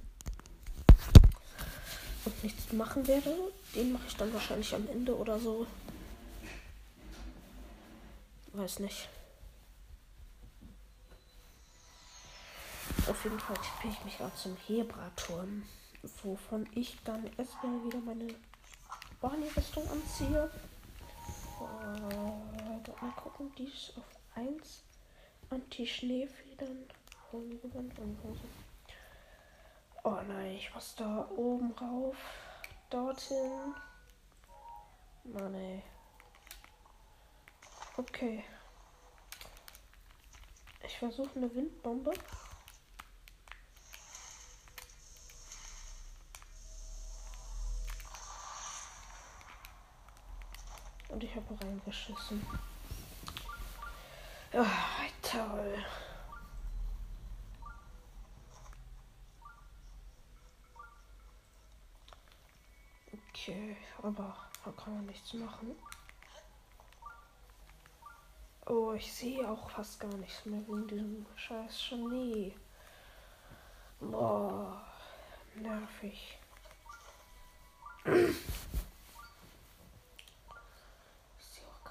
Und 2.25 2.43
nichts 2.43 2.71
machen 2.71 3.07
werde. 3.07 3.35
Den 3.75 3.93
mache 3.93 4.07
ich 4.07 4.15
dann 4.15 4.33
wahrscheinlich 4.33 4.73
am 4.73 4.87
Ende 4.87 5.17
oder 5.17 5.39
so. 5.39 5.65
Weiß 8.53 8.79
nicht. 8.79 9.09
Auf 13.07 13.23
jeden 13.23 13.39
Fall 13.39 13.55
spiele 13.63 13.93
ich 13.93 14.05
mich 14.05 14.17
gerade 14.17 14.35
zum 14.35 14.55
Hebra-Turm 14.67 15.63
wovon 16.23 16.67
ich 16.73 16.97
dann 17.03 17.25
erstmal 17.37 17.83
wieder 17.85 17.99
meine 17.99 18.33
Barney-Rüstung 19.19 19.87
anziehe. 19.89 20.49
Und 21.59 23.01
mal 23.01 23.11
gucken, 23.15 23.51
die 23.57 23.65
ist 23.65 23.93
auf 23.97 24.05
1. 24.35 24.83
Anti-Schneefedern. 25.49 26.85
Oh 27.33 27.39
nein, 30.27 30.55
ich 30.57 30.73
muss 30.73 30.95
da 30.95 31.29
oben 31.29 31.71
rauf. 31.79 32.17
Dorthin. 32.89 33.73
Mann 35.23 35.53
ey. 35.55 35.81
Okay. 37.95 38.43
Ich 40.83 40.97
versuche 40.97 41.29
eine 41.35 41.55
Windbombe. 41.55 42.11
Und 51.07 51.23
ich 51.23 51.33
habe 51.33 51.57
reingeschissen. 51.63 52.45
Oh, 54.53 54.65
toll. 55.21 55.85
Okay, 63.33 63.77
aber 64.03 64.35
da 64.65 64.71
kann 64.71 64.95
man 64.95 65.05
nichts 65.05 65.33
machen. 65.33 65.75
Oh, 68.67 68.93
ich 68.93 69.11
sehe 69.11 69.49
auch 69.49 69.69
fast 69.69 69.99
gar 69.99 70.13
nichts 70.15 70.45
mehr 70.45 70.61
wegen 70.67 70.87
diesem 70.87 71.25
scheiß 71.35 71.81
Schnee. 71.81 72.53
Boah, 73.99 74.81
nervig. 75.55 76.37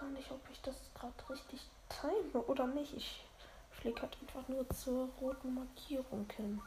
gar 0.01 0.09
nicht, 0.11 0.31
ob 0.31 0.41
ich 0.51 0.61
das 0.63 0.77
gerade 0.95 1.29
richtig 1.29 1.61
time 1.89 2.43
oder 2.45 2.67
nicht. 2.67 2.95
Ich 2.97 3.25
fliege 3.71 4.01
halt 4.01 4.17
einfach 4.23 4.49
nur 4.49 4.69
zur 4.71 5.09
roten 5.21 5.55
Markierung 5.55 6.27
hin. 6.37 6.61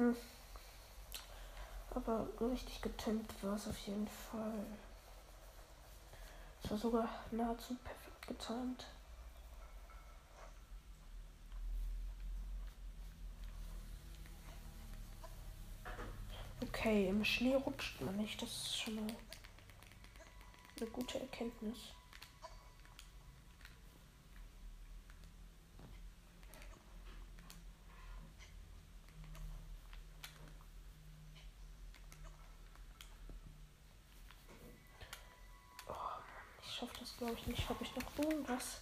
Hm. 0.00 0.16
Aber 1.90 2.26
richtig 2.40 2.80
getimt 2.80 3.34
war 3.42 3.54
es 3.56 3.68
auf 3.68 3.78
jeden 3.80 4.08
Fall. 4.08 4.64
Es 6.64 6.70
war 6.70 6.78
sogar 6.78 7.08
nahezu 7.30 7.74
perfekt 7.74 8.26
getimt. 8.26 8.86
Okay, 16.62 17.08
im 17.08 17.22
Schnee 17.22 17.56
rutscht 17.56 18.00
man 18.00 18.16
nicht. 18.16 18.40
Das 18.40 18.48
ist 18.48 18.80
schon 18.80 18.94
mal 18.94 19.14
eine 20.80 20.90
gute 20.90 21.20
Erkenntnis. 21.20 21.76
Oh 35.86 35.92
Mann, 35.92 36.22
ich 36.62 36.72
schaffe 36.72 36.92
das 37.00 37.09
glaube 37.20 37.34
ich 37.38 37.46
nicht. 37.46 37.68
Habe 37.68 37.84
ich 37.84 37.94
noch 37.94 38.18
irgendwas 38.18 38.80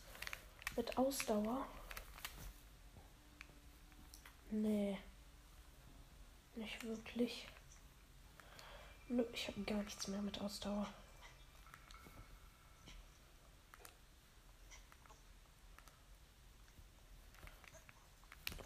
mit 0.76 0.96
Ausdauer? 0.96 1.66
Nee. 4.50 4.96
Nicht 6.54 6.84
wirklich. 6.84 7.48
Nö, 9.08 9.24
ich 9.32 9.48
habe 9.48 9.60
gar 9.62 9.82
nichts 9.82 10.06
mehr 10.06 10.22
mit 10.22 10.40
Ausdauer. 10.40 10.86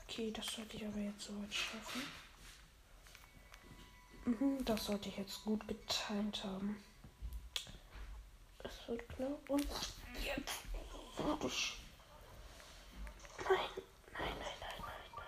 Okay, 0.02 0.30
das 0.32 0.46
sollte 0.48 0.76
ich 0.76 0.87
aber 0.87 0.98
jetzt 0.98 1.24
soweit 1.24 1.54
schaffen. 1.54 2.02
Mhm, 4.26 4.64
das 4.66 4.85
sollte 4.85 5.08
ich 5.08 5.16
jetzt 5.16 5.42
gut 5.44 5.66
getimt 5.66 6.44
haben. 6.44 6.76
Wird 8.87 9.09
klar. 9.09 9.31
Und 9.49 9.66
jetzt. 10.23 10.62
Fertig. 11.16 11.79
Nein, 13.49 13.59
nein, 14.12 14.33
nein, 14.38 14.53
nein, 14.61 14.71
nein, 14.81 15.25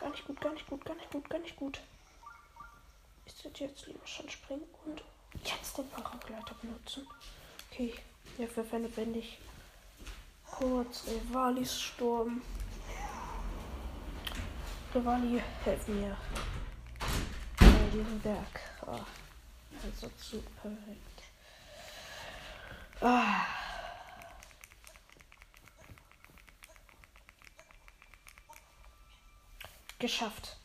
nein. 0.00 0.10
nicht 0.10 0.26
gut, 0.26 0.40
gar 0.40 0.52
nicht 0.52 0.66
gut, 0.66 0.84
gar 0.84 0.94
nicht 0.94 1.10
gut, 1.10 1.30
gar 1.30 1.38
nicht 1.38 1.56
gut. 1.56 1.80
Ich 3.26 3.34
sollte 3.34 3.64
jetzt 3.64 3.86
lieber 3.86 4.06
schon 4.06 4.28
springen 4.28 4.66
und 4.84 5.02
jetzt 5.44 5.78
den 5.78 5.88
Paragleiter 5.90 6.54
benutzen. 6.60 7.06
Okay, 7.70 7.94
ja, 8.38 8.46
verwendet, 8.46 8.96
wenn 8.96 9.14
ich 9.14 9.38
kurz 10.50 11.06
Rivalis 11.06 11.80
Sturm. 11.80 12.42
Rivali, 14.94 15.42
helf 15.64 15.88
mir. 15.88 16.16
Bei 17.58 17.90
diesem 17.92 18.20
Berg. 18.20 18.60
Oh, 18.86 19.00
also 19.82 20.08
zu 20.18 20.42
perfekt. 20.60 21.11
Ah. 23.04 23.46
Geschafft. 29.98 30.56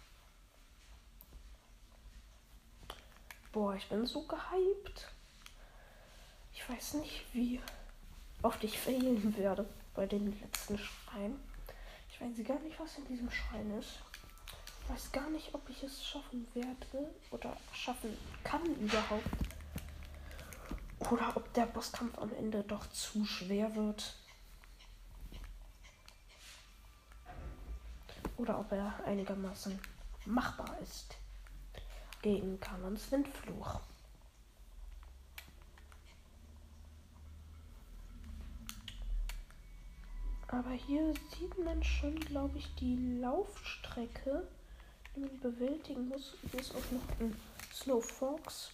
Boah, 3.52 3.74
ich 3.74 3.90
bin 3.90 4.06
so 4.06 4.22
gehypt. 4.28 5.08
Ich 6.54 6.70
weiß 6.70 6.96
nicht, 6.96 7.26
wie 7.34 7.60
oft 8.44 8.64
ich 8.64 8.78
failen 8.78 9.36
werde 9.36 9.68
bei 9.96 10.06
den 10.06 10.40
letzten 10.40 10.78
Schreien. 10.78 11.40
Ich 12.12 12.22
weiß 12.22 12.46
gar 12.46 12.60
nicht, 12.60 12.80
was 12.80 13.00
in 13.00 13.08
diesem 13.08 13.32
Schrein 13.32 13.80
ist. 13.80 14.00
Ich 14.84 14.90
weiß 14.92 15.12
gar 15.12 15.30
nicht, 15.32 15.56
ob 15.56 15.68
ich 15.70 15.82
es 15.82 16.06
schaffen 16.06 16.48
werde 16.54 17.16
oder 17.32 17.58
schaffen 17.74 18.16
kann 18.44 18.64
überhaupt. 18.76 19.47
Oder 21.10 21.36
ob 21.36 21.54
der 21.54 21.66
Bosskampf 21.68 22.18
am 22.18 22.34
Ende 22.34 22.64
doch 22.64 22.90
zu 22.90 23.26
schwer 23.26 23.74
wird. 23.76 24.16
Oder 28.36 28.60
ob 28.60 28.72
er 28.72 28.94
einigermaßen 29.06 29.80
machbar 30.26 30.78
ist 30.84 31.16
gegen 32.22 32.60
Kanons 32.60 33.12
Windfluch. 33.12 33.80
Aber 40.50 40.72
hier 40.72 41.14
sieht 41.38 41.58
man 41.64 41.84
schon, 41.84 42.20
glaube 42.20 42.58
ich, 42.58 42.74
die 42.76 43.20
Laufstrecke, 43.20 44.48
die 45.16 45.22
man 45.22 45.40
bewältigen 45.40 46.08
muss. 46.08 46.36
Hier 46.52 46.60
ist 46.60 46.76
auch 46.76 46.92
noch 46.92 47.20
ein 47.20 47.36
Snow 47.74 48.04
Fox. 48.04 48.72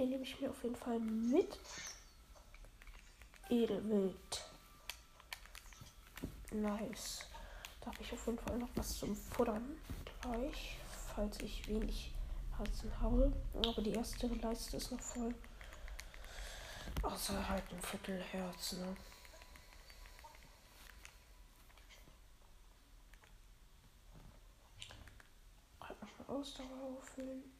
Den 0.00 0.08
nehme 0.08 0.24
ich 0.24 0.40
mir 0.40 0.50
auf 0.50 0.62
jeden 0.64 0.76
Fall 0.76 0.98
mit. 0.98 1.60
Edelwild. 3.50 4.44
Nice. 6.50 7.26
Da 7.80 7.86
habe 7.92 7.98
ich 8.00 8.12
auf 8.12 8.26
jeden 8.26 8.38
Fall 8.38 8.58
noch 8.58 8.70
was 8.74 8.98
zum 8.98 9.14
Futtern 9.14 9.76
gleich 10.22 10.80
falls 11.14 11.38
ich 11.40 11.68
wenig 11.68 12.12
Herzen 12.56 12.90
habe. 13.00 13.32
Aber 13.54 13.82
die 13.82 13.92
erste 13.92 14.26
Leiste 14.26 14.78
ist 14.78 14.90
noch 14.90 15.00
voll. 15.00 15.34
Außer 17.02 17.48
halt 17.48 17.64
ein 17.70 17.82
Viertel 17.82 18.22
Herz, 18.22 18.72
ne? 18.72 18.96
Halt 25.80 26.00
nochmal 26.00 26.38
Ausdauer 26.38 26.96
auffüllen. 26.98 27.59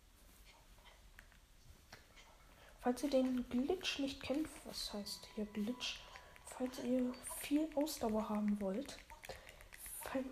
Falls 2.83 3.03
ihr 3.03 3.11
den 3.11 3.49
Glitch 3.51 3.99
nicht 3.99 4.23
kennt, 4.23 4.49
was 4.65 4.93
heißt 4.93 5.29
hier 5.35 5.45
Glitch? 5.47 6.01
Falls 6.47 6.79
ihr 6.83 7.13
viel 7.41 7.69
Ausdauer 7.75 8.29
haben 8.29 8.61
wollt, 8.61 8.99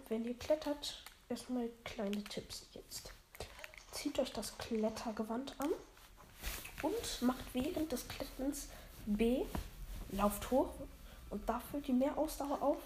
wenn 0.09 0.25
ihr 0.25 0.37
klettert, 0.39 1.05
erstmal 1.29 1.69
kleine 1.85 2.25
Tipps 2.25 2.67
jetzt. 2.73 3.13
Zieht 3.93 4.19
euch 4.19 4.33
das 4.33 4.57
Klettergewand 4.59 5.55
an 5.61 5.71
und 6.83 7.23
macht 7.23 7.45
während 7.53 7.93
des 7.93 8.09
Kletterns 8.09 8.69
B, 9.07 9.45
lauft 10.11 10.51
hoch 10.51 10.73
und 11.31 11.49
da 11.49 11.61
füllt 11.61 11.89
ihr 11.89 11.95
mehr 11.95 12.17
Ausdauer 12.17 12.63
auf, 12.63 12.79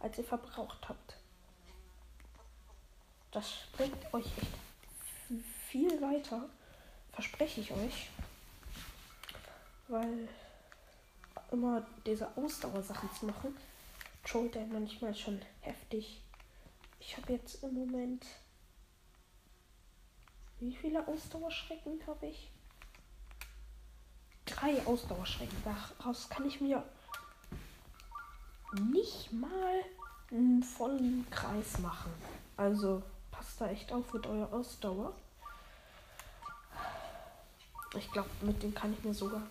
als 0.00 0.18
ihr 0.18 0.24
verbraucht 0.24 0.88
habt. 0.88 1.16
Das 3.30 3.52
bringt 3.76 4.12
euch 4.12 4.26
echt 4.26 5.38
viel 5.68 6.00
weiter, 6.00 6.48
verspreche 7.12 7.60
ich 7.60 7.72
euch. 7.72 8.08
Weil 9.88 10.28
immer 11.50 11.86
diese 12.06 12.36
Ausdauersachen 12.36 13.10
zu 13.18 13.26
machen, 13.26 13.56
trollt 14.24 14.56
er 14.56 14.66
manchmal 14.66 15.14
schon 15.14 15.40
heftig. 15.60 16.22
Ich 16.98 17.16
habe 17.16 17.34
jetzt 17.34 17.62
im 17.62 17.74
Moment. 17.74 18.24
Wie 20.60 20.74
viele 20.74 21.06
Ausdauerschrecken 21.06 22.00
habe 22.06 22.26
ich? 22.26 22.50
Drei 24.46 24.84
Ausdauerschrecken. 24.86 25.56
Daraus 25.64 26.28
kann 26.28 26.46
ich 26.46 26.60
mir 26.60 26.82
nicht 28.90 29.32
mal 29.32 29.80
einen 30.30 30.62
vollen 30.62 31.26
Kreis 31.30 31.78
machen. 31.78 32.12
Also 32.56 33.02
passt 33.30 33.60
da 33.60 33.68
echt 33.68 33.92
auf 33.92 34.12
mit 34.12 34.26
eurer 34.26 34.52
Ausdauer. 34.52 35.14
Ich 37.96 38.10
glaube, 38.10 38.28
mit 38.42 38.62
dem 38.62 38.74
kann 38.74 38.92
ich 38.92 39.04
mir 39.04 39.14
sogar. 39.14 39.42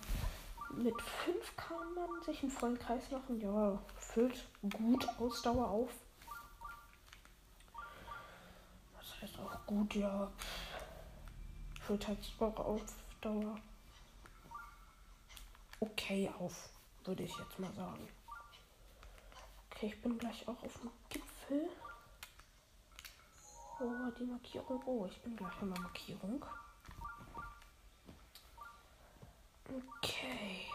Mit 0.72 1.00
5 1.02 1.56
kann 1.56 1.94
man 1.96 2.24
sich 2.24 2.42
einen 2.42 2.52
vollen 2.52 2.80
Kreis 2.80 3.12
machen. 3.12 3.40
Ja, 3.40 3.80
füllt 3.98 4.48
gut 4.62 5.08
Ausdauer 5.20 5.68
auf. 5.68 5.90
ist 9.24 9.40
auch 9.40 9.66
gut, 9.66 9.96
ja. 9.96 10.30
Füllt 11.82 12.08
halt 12.08 12.20
eure 12.40 12.66
Ausdauer 12.66 13.56
okay 15.80 16.32
auf, 16.40 16.70
würde 17.04 17.24
ich 17.24 17.38
jetzt 17.38 17.60
mal 17.60 17.72
sagen. 17.74 18.08
Okay, 19.70 19.88
ich 19.88 20.02
bin 20.02 20.18
gleich 20.18 20.48
auch 20.48 20.62
auf 20.64 20.80
dem 20.80 20.92
Gipfel. 21.10 21.70
Oh, 23.80 24.12
die 24.18 24.24
Markierung. 24.24 24.82
Oh, 24.86 25.06
ich 25.06 25.22
bin 25.22 25.36
gleich 25.36 25.62
in 25.62 25.74
der 25.74 25.82
Markierung. 25.82 26.46
Okay. 29.74 30.68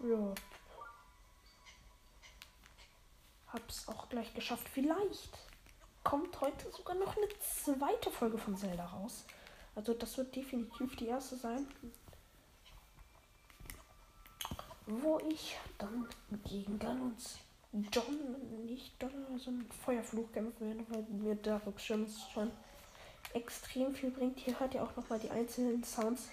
Ja. 0.00 0.34
Hab's 3.48 3.88
auch 3.88 4.08
gleich 4.10 4.34
geschafft. 4.34 4.68
Vielleicht 4.68 5.38
kommt 6.04 6.40
heute 6.40 6.70
sogar 6.70 6.94
noch 6.96 7.16
eine 7.16 7.28
zweite 7.40 8.10
Folge 8.10 8.36
von 8.36 8.56
Zelda 8.56 8.84
raus. 8.84 9.24
Also 9.74 9.94
das 9.94 10.18
wird 10.18 10.36
definitiv 10.36 10.94
die 10.96 11.06
erste 11.06 11.36
sein. 11.36 11.66
Wo 14.86 15.18
ich 15.20 15.56
dann 15.78 16.06
gegen 16.44 16.78
Ganons 16.78 17.38
John, 17.92 18.64
nicht 18.66 18.94
John, 19.00 19.38
sondern 19.38 19.70
Feuerfluch 19.84 20.32
kämpfen 20.32 20.68
werde, 20.68 20.84
weil 20.88 21.02
mir 21.10 21.34
der 21.34 21.64
Rückschirm 21.66 22.06
schon 22.32 22.50
extrem 23.34 23.94
viel 23.94 24.10
bringt. 24.10 24.38
Hier 24.38 24.58
hört 24.58 24.74
ihr 24.74 24.82
auch 24.82 24.96
noch 24.96 25.08
mal 25.08 25.18
die 25.18 25.30
einzelnen 25.30 25.84
Sounds 25.84 26.28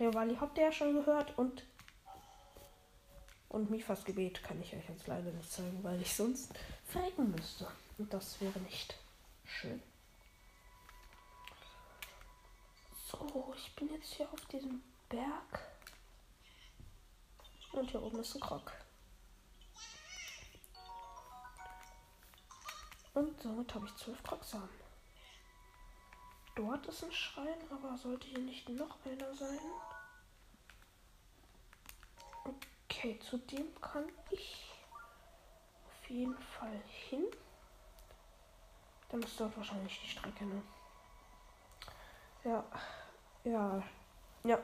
Revali 0.00 0.36
habt 0.40 0.56
ihr 0.56 0.64
ja 0.64 0.72
schon 0.72 0.94
gehört 0.94 1.36
und 1.38 1.62
und 3.50 3.68
Mifas 3.68 4.04
Gebet 4.04 4.42
kann 4.44 4.62
ich 4.62 4.74
euch 4.74 4.88
jetzt 4.88 5.08
leider 5.08 5.30
nicht 5.32 5.50
zeigen, 5.50 5.82
weil 5.82 6.00
ich 6.00 6.14
sonst 6.14 6.54
verrecken 6.86 7.32
müsste. 7.32 7.66
Und 7.98 8.12
das 8.14 8.40
wäre 8.40 8.60
nicht 8.60 8.94
schön. 9.44 9.82
So, 13.10 13.52
ich 13.56 13.74
bin 13.74 13.90
jetzt 13.92 14.14
hier 14.14 14.32
auf 14.32 14.44
diesem 14.46 14.80
Berg. 15.08 15.69
Und 17.72 17.90
hier 17.90 18.02
oben 18.02 18.20
ist 18.20 18.34
ein 18.34 18.40
Krog. 18.40 18.72
Und 23.14 23.40
somit 23.40 23.74
habe 23.74 23.86
ich 23.86 23.96
zwölf 23.96 24.22
Krogsamen. 24.22 24.68
Dort 26.56 26.86
ist 26.86 27.04
ein 27.04 27.12
Schrein, 27.12 27.58
aber 27.70 27.96
sollte 27.96 28.26
hier 28.26 28.38
nicht 28.38 28.68
noch 28.68 28.98
einer 29.04 29.34
sein? 29.34 29.58
Okay, 32.44 33.18
zu 33.20 33.38
dem 33.38 33.74
kann 33.80 34.04
ich 34.30 34.70
auf 35.86 36.10
jeden 36.10 36.38
Fall 36.38 36.80
hin. 36.86 37.24
Dann 39.08 39.22
ist 39.22 39.38
dort 39.40 39.56
wahrscheinlich 39.56 40.00
die 40.00 40.08
Strecke, 40.08 40.44
ne? 40.44 40.62
Ja, 42.44 42.64
ja, 43.44 43.82
ja, 44.44 44.58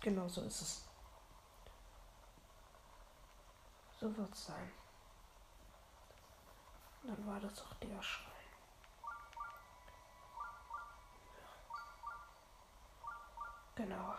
genau 0.00 0.28
so 0.28 0.42
ist 0.42 0.60
es. 0.60 0.91
So 4.02 4.16
wird 4.16 4.34
es 4.34 4.46
sein. 4.46 4.72
Dann 7.04 7.24
war 7.24 7.38
das 7.38 7.62
auch 7.62 7.74
der 7.74 8.02
Schrein. 8.02 8.32
Genau. 13.76 14.16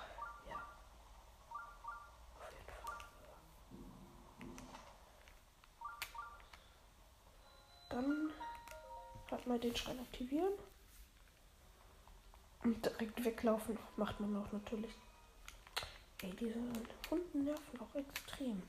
Ja. 0.48 0.64
Auf 2.40 2.52
jeden 2.54 2.70
Fall. 2.86 2.98
Dann 7.90 8.32
hat 9.32 9.48
man 9.48 9.60
den 9.60 9.76
Schrein 9.76 10.00
aktivieren. 10.00 10.54
Und 12.64 12.86
direkt 12.86 13.26
weglaufen 13.26 13.78
macht 13.98 14.18
man 14.22 14.38
auch 14.38 14.50
natürlich. 14.54 14.96
Ey, 16.22 16.34
diese 16.38 16.62
Hunden 17.12 17.44
nerven 17.44 17.82
auch 17.82 17.94
extrem. 17.96 18.64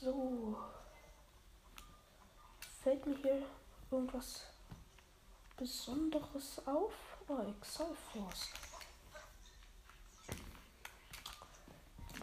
So. 0.00 0.56
Fällt 2.82 3.04
mir 3.04 3.16
hier 3.16 3.42
irgendwas 3.90 4.46
Besonderes 5.58 6.66
auf? 6.66 6.94
Oh, 7.28 7.42
Excel 7.42 7.94
Force. 8.10 8.48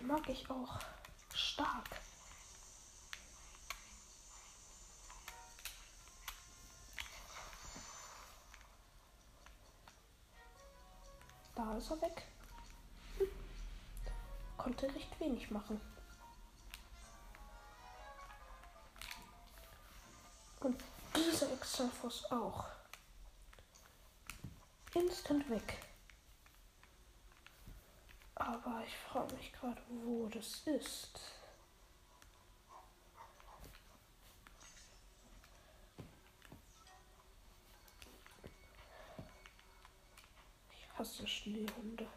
Mag 0.02 0.28
ich 0.28 0.50
auch 0.50 0.80
stark. 1.36 2.02
Da 11.54 11.78
ist 11.78 11.92
er 11.92 12.02
weg. 12.02 12.26
Hm. 13.20 13.28
Konnte 14.58 14.88
recht 14.96 15.20
wenig 15.20 15.52
machen. 15.52 15.80
Exalfos 21.78 22.26
auch. 22.32 22.66
Instant 24.96 25.48
weg. 25.48 25.78
Aber 28.34 28.82
ich 28.84 28.98
frage 28.98 29.36
mich 29.36 29.54
gerade, 29.54 29.80
wo 29.88 30.26
das 30.26 30.62
ist. 30.66 31.20
Ich 40.72 40.98
hasse 40.98 41.28
Schneehunde. 41.28 42.08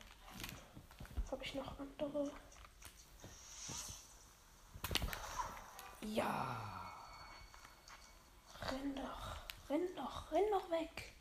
Habe 1.30 1.44
ich 1.44 1.54
noch 1.54 1.78
andere? 1.78 2.30
Ja. 6.00 6.70
Doch, 8.96 9.19
renn 9.70 9.94
doch, 9.94 10.30
renn 10.32 10.50
doch 10.50 10.68
weg. 10.70 11.12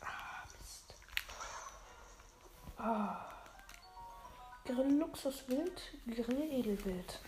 Ah, 0.00 0.44
Mist. 0.58 0.94
Ah. 2.76 3.30
Grill 4.64 4.98
Luxuswild, 4.98 5.80
Grill 6.06 6.52
Edelwild. 6.52 7.20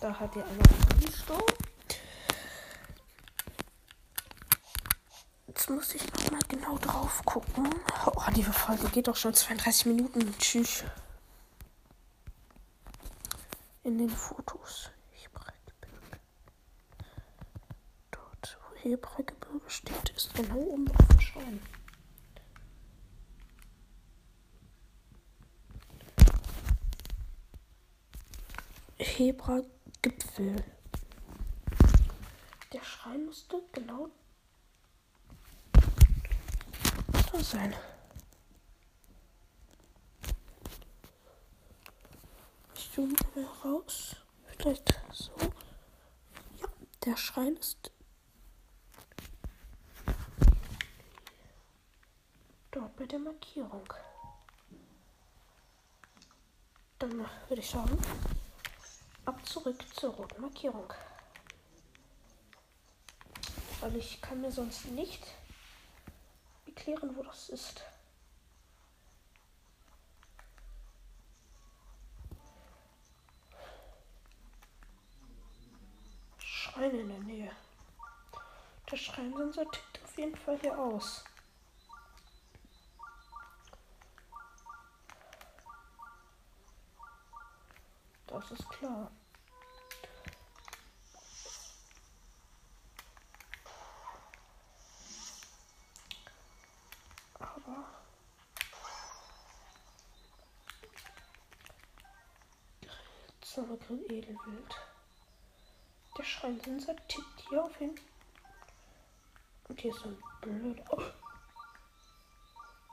Da 0.00 0.20
hat 0.20 0.36
ihr 0.36 0.44
einer 0.44 1.10
Sturm. 1.10 1.40
Jetzt 5.66 5.74
muss 5.74 5.94
ich 5.96 6.12
noch 6.12 6.30
mal 6.30 6.40
genau 6.46 6.78
drauf 6.78 7.24
gucken. 7.24 7.68
Oh, 8.06 8.30
die 8.36 8.44
Folge 8.44 8.88
geht 8.90 9.08
doch 9.08 9.16
schon 9.16 9.34
32 9.34 9.86
Minuten. 9.86 10.32
Tschüss. 10.38 10.84
In 13.82 13.98
den 13.98 14.08
Fotos. 14.08 14.90
Hebreigebirge. 15.10 16.20
Dort, 18.12 18.58
wo 18.62 18.76
Hebreigebirge 18.76 19.68
steht, 19.68 20.10
ist 20.10 20.34
genau 20.34 20.54
dem 20.54 21.20
Schrein. 21.20 21.60
Hebra-Gipfel. 28.98 30.62
Der 32.72 32.84
Schrein 32.84 33.26
musste 33.26 33.60
genau 33.72 34.10
da 37.36 37.42
sein. 37.42 37.74
Ich 42.74 42.90
zoome 42.92 43.14
mal 43.34 43.44
raus. 43.64 44.16
Vielleicht 44.46 44.94
so. 45.12 45.32
Ja, 46.60 46.68
der 47.04 47.16
Schrein 47.16 47.56
ist 47.56 47.90
dort 52.70 52.96
bei 52.96 53.06
der 53.06 53.18
Markierung. 53.18 53.92
Dann 56.98 57.18
würde 57.48 57.60
ich 57.60 57.68
sagen, 57.68 57.98
ab 59.26 59.44
zurück 59.46 59.84
zur 59.94 60.14
roten 60.14 60.40
Markierung. 60.40 60.90
Weil 63.80 63.96
ich 63.96 64.22
kann 64.22 64.40
mir 64.40 64.50
sonst 64.50 64.86
nicht 64.86 65.22
erklären, 66.76 67.16
wo 67.16 67.22
das 67.22 67.48
ist. 67.48 67.82
Schrein 76.38 76.90
in 76.90 77.08
der 77.08 77.18
Nähe. 77.20 77.50
Der 78.90 78.96
Schreinsensor 78.96 79.70
tickt 79.72 80.04
auf 80.04 80.18
jeden 80.18 80.36
Fall 80.36 80.58
hier 80.60 80.78
aus. 80.78 81.24
Das 88.26 88.50
ist 88.50 88.68
klar. 88.68 89.10
Sommergrill 103.56 104.04
Edelwild. 104.12 104.74
Der 106.18 106.24
Schreinsensor 106.24 106.94
tippt 107.08 107.40
hier 107.48 107.64
auf 107.64 107.74
hin. 107.76 107.94
Und 109.68 109.80
hier 109.80 109.90
ist 109.90 110.00
so 110.00 110.08
ein 110.08 110.22
blöd. 110.42 110.82
Oh. 110.90 111.02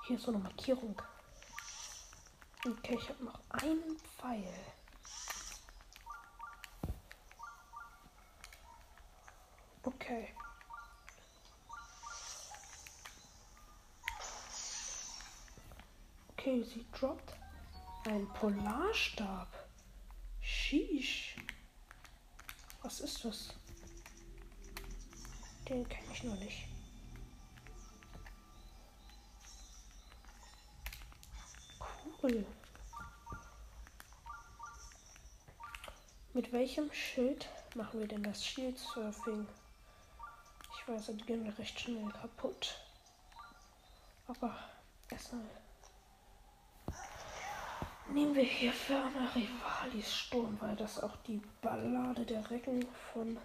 Hier 0.08 0.16
ist 0.16 0.24
so 0.24 0.32
eine 0.32 0.40
Markierung. 0.40 1.02
Okay, 2.66 2.98
ich 2.98 3.10
habe 3.10 3.26
noch 3.26 3.40
einen 3.50 4.00
Pfeil. 4.00 4.54
Okay. 9.84 10.34
Okay, 16.46 16.62
sie 16.62 16.86
droppt 16.92 17.34
einen 18.06 18.28
Polarstab. 18.34 19.48
Sheesh. 20.42 21.38
Was 22.82 23.00
ist 23.00 23.24
das? 23.24 23.54
Den 25.70 25.88
kenne 25.88 26.08
ich 26.12 26.24
noch 26.26 26.36
nicht. 26.36 26.68
Cool. 32.22 32.46
Mit 36.34 36.52
welchem 36.52 36.92
Schild 36.92 37.48
machen 37.74 38.02
wir 38.02 38.08
denn 38.10 38.24
das 38.24 38.46
Shield 38.46 38.78
Surfing? 38.78 39.48
Ich 40.76 40.88
weiß, 40.90 41.06
die 41.06 41.26
gehen 41.26 41.48
recht 41.48 41.80
schnell 41.80 42.12
kaputt. 42.12 42.82
Aber 44.28 44.60
erstmal 45.10 45.63
nehmen 48.14 48.36
wir 48.36 48.44
hier 48.44 48.72
Ferner 48.72 49.34
Rivalis 49.36 50.14
Sturm, 50.14 50.58
weil 50.62 50.76
das 50.76 51.02
auch 51.02 51.16
die 51.28 51.42
Ballade 51.62 52.26
der 52.26 52.48
Recken 52.50 52.86
von. 53.12 53.40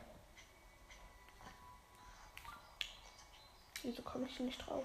Wieso 3.83 4.03
komme 4.03 4.27
ich 4.27 4.39
nicht 4.41 4.67
drauf? 4.67 4.85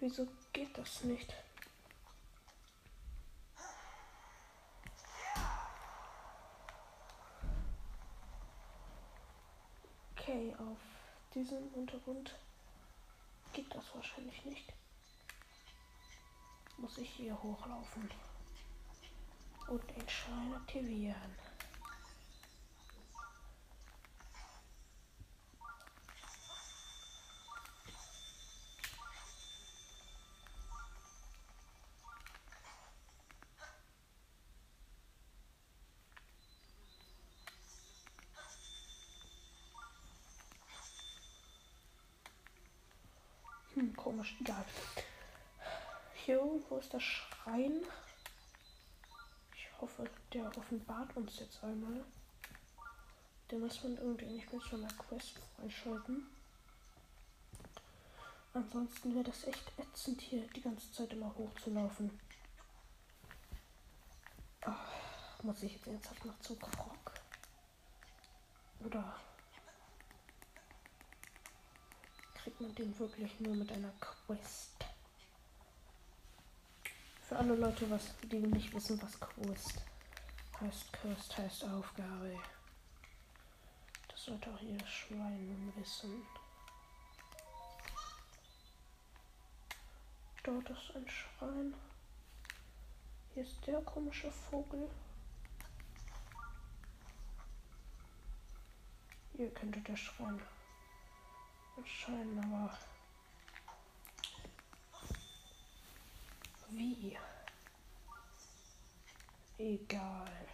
Wieso 0.00 0.26
geht 0.52 0.76
das 0.76 1.04
nicht? 1.04 1.34
Okay, 10.28 10.54
auf 10.58 10.76
diesem 11.34 11.68
Untergrund 11.68 12.34
geht 13.54 13.74
das 13.74 13.94
wahrscheinlich 13.94 14.44
nicht. 14.44 14.74
Muss 16.76 16.98
ich 16.98 17.08
hier 17.08 17.42
hochlaufen 17.42 18.10
und 19.68 19.82
den 19.88 20.06
Schein 20.06 20.52
aktivieren. 20.54 21.34
Hm, 43.78 43.94
komisch, 43.94 44.34
egal. 44.40 44.64
Hier 46.14 46.38
irgendwo 46.38 46.78
ist 46.78 46.92
der 46.92 46.98
Schrein. 46.98 47.80
Ich 49.54 49.68
hoffe, 49.80 50.10
der 50.32 50.48
offenbart 50.56 51.16
uns 51.16 51.38
jetzt 51.38 51.62
einmal. 51.62 52.04
Den 53.48 53.60
muss 53.60 53.80
man 53.84 53.96
irgendwie 53.96 54.26
nicht 54.26 54.52
mit 54.52 54.62
so 54.62 54.74
einer 54.74 54.88
Quest 54.88 55.38
freischalten. 55.54 56.26
Ansonsten 58.52 59.14
wäre 59.14 59.24
das 59.24 59.44
echt 59.44 59.72
ätzend, 59.78 60.22
hier 60.22 60.48
die 60.48 60.62
ganze 60.62 60.90
Zeit 60.92 61.12
immer 61.12 61.32
hochzulaufen. 61.36 62.18
Oh, 64.66 65.44
muss 65.44 65.62
ich 65.62 65.74
jetzt 65.74 65.86
ernsthaft 65.86 66.24
noch 66.24 66.40
zu 66.40 66.56
Krog? 66.56 67.12
Oder 68.84 69.20
man 72.60 72.74
den 72.74 72.98
wirklich 72.98 73.38
nur 73.40 73.54
mit 73.54 73.70
einer 73.70 73.92
Quest? 74.00 74.72
Für 77.22 77.36
alle 77.36 77.54
Leute, 77.54 77.88
was, 77.90 78.14
die 78.22 78.36
nicht 78.38 78.72
wissen, 78.74 79.00
was 79.02 79.20
Quest 79.20 79.82
heißt. 80.60 80.92
Quest 80.92 81.38
heißt 81.38 81.64
Aufgabe. 81.64 82.36
Das 84.08 84.24
sollte 84.24 84.52
auch 84.52 84.60
jedes 84.60 84.88
Schwein 84.88 85.72
wissen. 85.76 86.22
Dort 90.42 90.70
ist 90.70 90.96
ein 90.96 91.08
Schrein. 91.08 91.74
Hier 93.34 93.42
ist 93.42 93.66
der 93.66 93.80
komische 93.82 94.30
Vogel. 94.32 94.88
Hier 99.36 99.50
könnte 99.50 99.80
der 99.80 99.96
Schrein 99.96 100.40
erscheinen, 101.78 102.38
aber 102.44 102.78
wie? 106.70 107.18
Egal. 109.58 110.48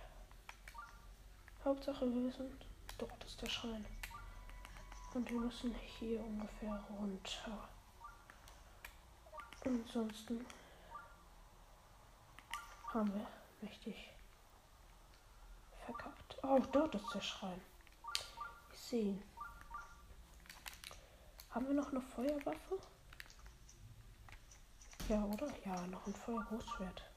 Hauptsache 1.65 2.13
wir 2.15 2.33
sind 2.33 2.67
dort 2.99 3.25
ist 3.25 3.41
der 3.43 3.49
Schrein. 3.49 3.85
Und 5.15 5.31
wir 5.31 5.41
müssen 5.41 5.75
hier 5.75 6.21
ungefähr 6.21 6.83
runter. 6.99 7.69
Ansonsten 9.65 10.45
haben 12.93 13.15
wir 13.15 13.27
richtig 13.69 14.11
verkackt. 15.85 16.37
Oh, 16.43 16.61
dort 16.73 16.95
ist 16.95 17.15
der 17.15 17.21
Schrein. 17.21 17.61
Ich 18.73 18.81
sehe 18.81 19.05
ihn. 19.05 19.34
Haben 21.55 21.69
wir 21.69 21.75
noch 21.75 21.93
eine 21.93 22.01
Feuerwaffe? 22.01 22.81
Ja, 25.09 25.23
oder? 25.23 25.47
Ja, 25.65 25.87
noch 25.87 26.05
ein 26.05 26.13
Feuergroßschwert. 26.13 27.13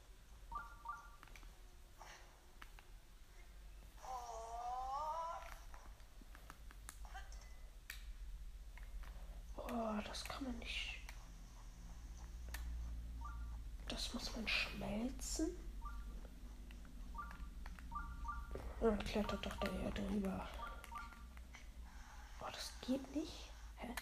Oh, 9.56 10.00
das 10.06 10.24
kann 10.24 10.44
man 10.44 10.58
nicht. 10.60 11.00
Das 13.88 14.14
muss 14.14 14.36
man 14.36 14.46
schmelzen. 14.46 15.48
Ja, 18.80 18.96
klettert 18.98 19.44
doch 19.44 19.56
da 19.56 19.72
ja 19.72 19.90
drüber. 19.90 20.48
Oh, 22.40 22.46
das 22.52 22.72
geht 22.82 23.16
nicht. 23.16 23.50
Hä? 23.78 23.92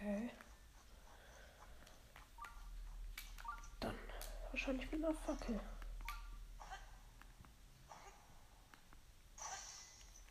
Okay. 0.00 0.30
Dann 3.80 3.94
wahrscheinlich 4.50 4.90
mit 4.92 5.04
einer 5.04 5.14
Fackel. 5.14 5.58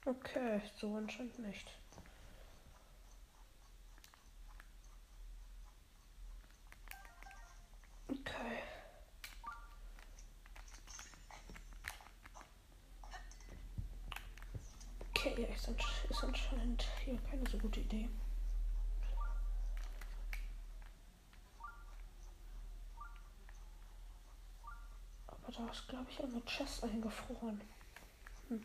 Okay, 0.06 0.62
so 0.78 0.96
anscheinend 0.96 1.38
nicht. 1.40 1.70
Okay. 8.08 8.64
Okay, 15.10 15.48
ist, 15.54 15.70
ist 16.10 16.24
anscheinend 16.24 16.88
hier 17.04 17.20
keine 17.30 17.50
so 17.50 17.58
gute 17.58 17.82
Idee. 17.82 18.08
Da 25.58 25.68
ist, 25.72 25.88
glaube 25.88 26.06
ich, 26.10 26.24
eine 26.24 26.44
Chest 26.46 26.84
eingefroren. 26.84 27.62
Hm. 28.50 28.64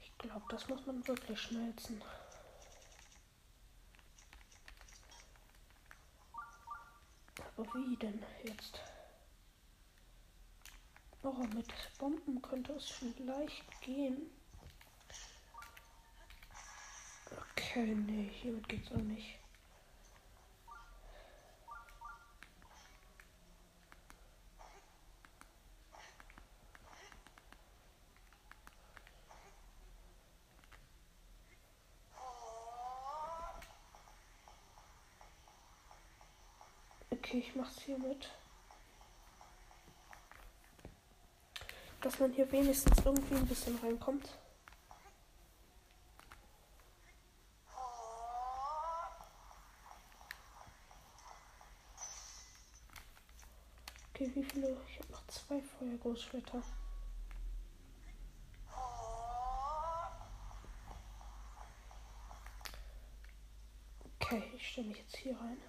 Ich 0.00 0.18
glaube, 0.18 0.44
das 0.48 0.68
muss 0.68 0.84
man 0.86 1.06
wirklich 1.06 1.40
schmelzen. 1.40 2.02
Aber 7.56 7.66
wie 7.74 7.96
denn 7.96 8.20
jetzt? 8.44 8.80
Oh, 11.22 11.32
mit 11.54 11.72
Bomben 11.98 12.42
könnte 12.42 12.72
es 12.72 12.88
vielleicht 12.90 13.80
gehen. 13.80 14.30
Okay, 17.52 17.94
nee, 17.94 18.28
hiermit 18.40 18.68
geht's 18.68 18.90
auch 18.90 18.96
nicht. 18.96 19.38
Okay, 37.34 37.42
ich 37.48 37.56
mach's 37.56 37.80
hier 37.80 37.98
mit. 37.98 38.30
Dass 42.00 42.20
man 42.20 42.32
hier 42.32 42.52
wenigstens 42.52 42.96
irgendwie 43.04 43.34
ein 43.34 43.46
bisschen 43.48 43.76
reinkommt. 43.78 44.38
Okay, 54.10 54.30
wie 54.32 54.44
viele? 54.44 54.80
Ich 54.88 55.00
habe 55.00 55.10
noch 55.10 55.26
zwei 55.26 55.60
Feuergroßschwerter. 55.60 56.62
Okay, 64.20 64.52
ich 64.54 64.68
stelle 64.68 64.86
mich 64.86 64.98
jetzt 64.98 65.16
hier 65.16 65.36
rein. 65.36 65.60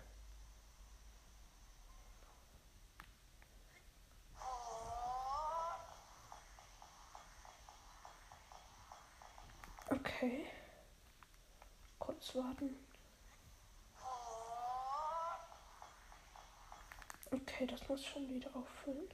Okay. 10.16 10.46
Kurz 12.00 12.25
warten. 12.36 12.76
Okay, 17.32 17.68
das 17.68 17.88
muss 17.88 18.06
schon 18.06 18.28
wieder 18.30 18.50
auffüllen. 18.56 19.10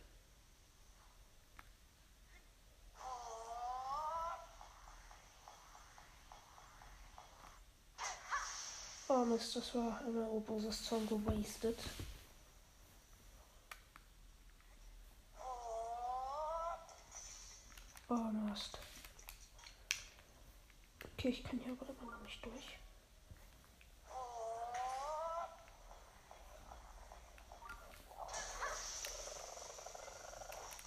Oh 9.07 9.26
Mist, 9.26 9.55
das 9.55 9.76
war 9.76 9.99
eine 9.99 10.26
Obosis 10.30 10.86
Song 10.86 11.05
gewastet. 11.07 11.80
Oh 18.07 18.15
Mist. 18.15 18.80
Okay, 21.13 21.30
ich 21.30 21.43
kann 21.43 21.59
hier 21.59 21.74
aber 21.74 21.89
immer 21.89 22.11
noch 22.11 22.22
nicht 22.22 22.45
durch. 22.45 22.80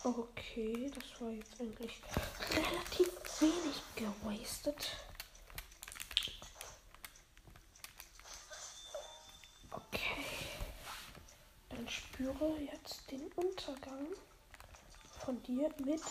Okay, 0.06 0.90
das 0.94 1.18
war 1.18 1.30
jetzt 1.30 1.58
eigentlich 1.58 2.02
relativ 2.50 3.08
wenig 3.40 3.82
gewastet. 3.96 4.98
Okay. 9.70 10.26
Dann 11.70 11.88
spüre 11.88 12.58
jetzt 12.60 13.10
den 13.10 13.32
Untergang 13.32 14.08
von 15.24 15.42
dir 15.42 15.70
mit 15.82 16.02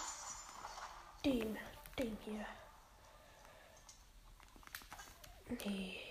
dem, 1.23 1.55
dem 1.99 2.17
hier. 2.25 2.45
Nee. 5.65 6.02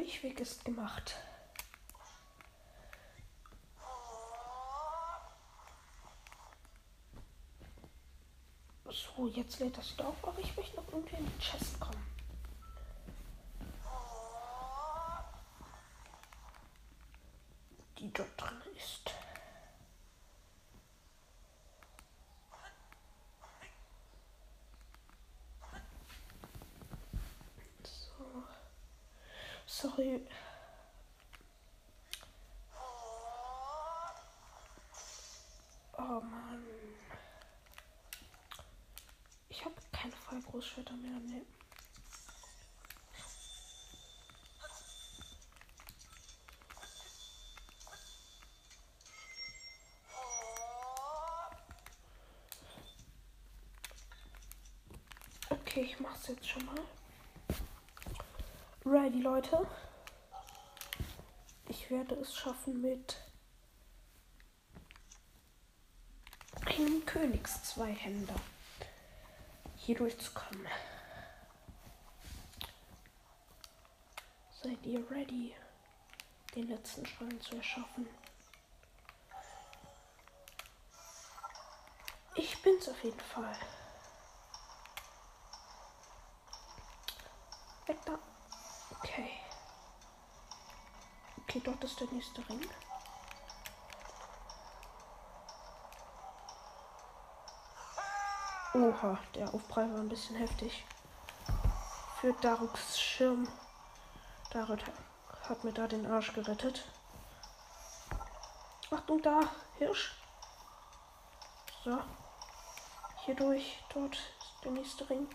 Durchweg 0.00 0.40
ist 0.40 0.64
gemacht. 0.64 1.14
So, 8.88 9.28
jetzt 9.28 9.58
lädt 9.58 9.76
das 9.76 9.92
wieder 9.92 10.08
auf, 10.08 10.26
aber 10.26 10.38
ich 10.38 10.56
möchte 10.56 10.76
noch 10.76 10.88
irgendwie 10.88 11.16
in 11.16 11.26
die 11.26 11.38
Chest 11.38 11.78
kommen. 11.78 12.06
Die 17.98 18.10
dort 18.10 18.40
drin 18.40 18.62
ist. 18.74 19.10
So. 27.82 28.44
Sorry. 29.66 30.20
Oh 35.96 36.20
Mann. 36.20 36.64
Ich 39.48 39.64
habe 39.64 39.74
keine 39.92 40.12
Fallgroßschwerter 40.12 40.94
mehr. 40.94 41.18
Nee. 41.20 41.42
Okay, 55.80 55.88
ich 55.88 56.00
mach's 56.00 56.28
jetzt 56.28 56.46
schon 56.46 56.62
mal. 56.66 56.74
Ready, 58.84 59.22
Leute. 59.22 59.66
Ich 61.68 61.90
werde 61.90 62.16
es 62.16 62.36
schaffen 62.36 62.82
mit 62.82 63.16
einem 66.66 67.06
Königszweihänder 67.06 68.34
hier 69.76 69.96
durchzukommen. 69.96 70.66
Seid 74.62 74.84
ihr 74.84 75.10
ready, 75.10 75.54
den 76.54 76.68
letzten 76.68 77.06
Schrein 77.06 77.40
zu 77.40 77.56
erschaffen? 77.56 78.06
Ich 82.34 82.60
bin's 82.60 82.86
auf 82.86 83.02
jeden 83.02 83.20
Fall. 83.20 83.56
Weg 87.90 87.98
da. 88.06 88.18
Okay. 89.02 89.30
Okay, 91.60 91.70
dort 91.72 91.84
ist 91.84 92.00
der 92.00 92.06
nächste 92.12 92.48
Ring. 92.48 92.60
Oha, 98.72 99.18
der 99.34 99.52
Aufprall 99.52 99.92
war 99.92 100.00
ein 100.00 100.08
bisschen 100.08 100.36
heftig. 100.36 100.86
Für 102.20 102.32
Daruks 102.34 102.98
Schirm. 102.98 103.46
Darut 104.52 104.82
hat 105.48 105.62
mir 105.64 105.72
da 105.72 105.86
den 105.86 106.10
Arsch 106.10 106.32
gerettet. 106.32 106.86
Achtung 108.90 109.20
da, 109.20 109.40
Hirsch. 109.78 110.16
So. 111.84 111.98
Hier 113.24 113.34
durch. 113.34 113.84
Dort 113.92 114.14
ist 114.14 114.64
der 114.64 114.72
nächste 114.72 115.10
Ring. 115.10 115.28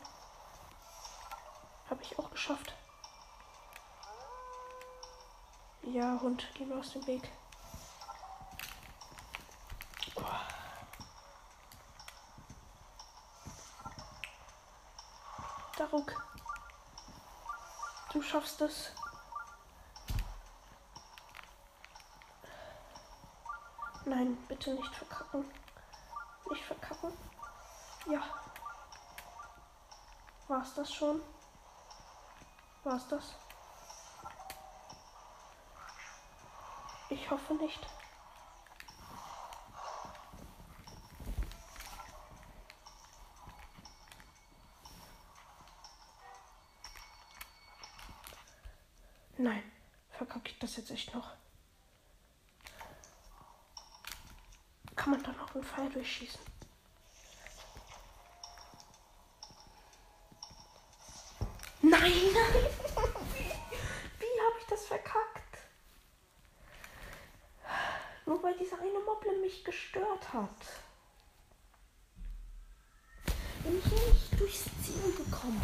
Habe 1.90 2.02
ich 2.02 2.18
auch 2.18 2.32
geschafft. 2.32 2.74
Ja, 5.86 6.20
Hund, 6.20 6.48
geh 6.56 6.66
mir 6.66 6.78
aus 6.80 6.94
dem 6.94 7.06
Weg. 7.06 7.32
Daruk. 15.78 16.14
Du 18.12 18.22
schaffst 18.24 18.62
es. 18.62 18.94
Nein, 24.06 24.38
bitte 24.48 24.74
nicht 24.74 24.96
verkacken. 24.96 25.46
Nicht 26.50 26.64
verkacken. 26.64 27.14
Ja. 28.08 28.24
War's 30.48 30.74
das 30.74 30.92
schon? 30.92 31.22
War's 32.84 33.08
das? 33.08 33.36
Ich 37.26 37.32
hoffe 37.32 37.56
nicht. 37.56 37.80
Nein, 49.38 49.64
verkacke 50.12 50.52
ich 50.52 50.60
das 50.60 50.78
jetzt 50.78 50.92
echt 50.92 51.16
noch? 51.16 51.32
Kann 54.96 55.10
man 55.10 55.24
da 55.24 55.32
noch 55.32 55.56
einen 55.56 55.64
Pfeil 55.64 55.90
durchschießen? 55.90 56.42
Nein, 61.82 61.92
nein! 61.92 62.66
Wie 64.20 64.42
habe 64.42 64.60
ich 64.60 64.66
das 64.70 64.86
verkackt? 64.86 65.46
Nur 68.26 68.42
weil 68.42 68.58
dieser 68.58 68.80
eine 68.80 69.00
Moblin 69.00 69.42
mich 69.42 69.64
gestört 70.16 70.34
hat. 70.34 70.50
Bin 73.64 73.80
ich 73.80 73.86
nicht 73.86 74.40
durchs 74.40 74.64
Ziel 74.84 75.14
gekommen. 75.18 75.62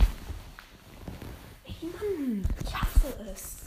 Ey 1.66 1.88
Mann, 1.88 2.47
ich 2.64 2.76
hasse 2.76 3.14
es. 3.32 3.58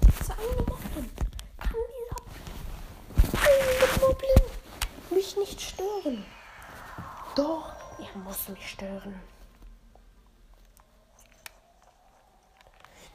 Dieser 0.00 0.34
eine 0.34 0.62
Moblin. 0.62 1.10
Kann 1.58 1.80
dieser 3.22 3.38
eine 3.38 4.00
Moblin 4.00 4.42
mich 5.10 5.36
nicht 5.36 5.60
stören? 5.60 6.24
Doch, 7.34 7.72
er 7.98 8.18
muss 8.18 8.48
mich 8.48 8.70
stören. 8.70 9.20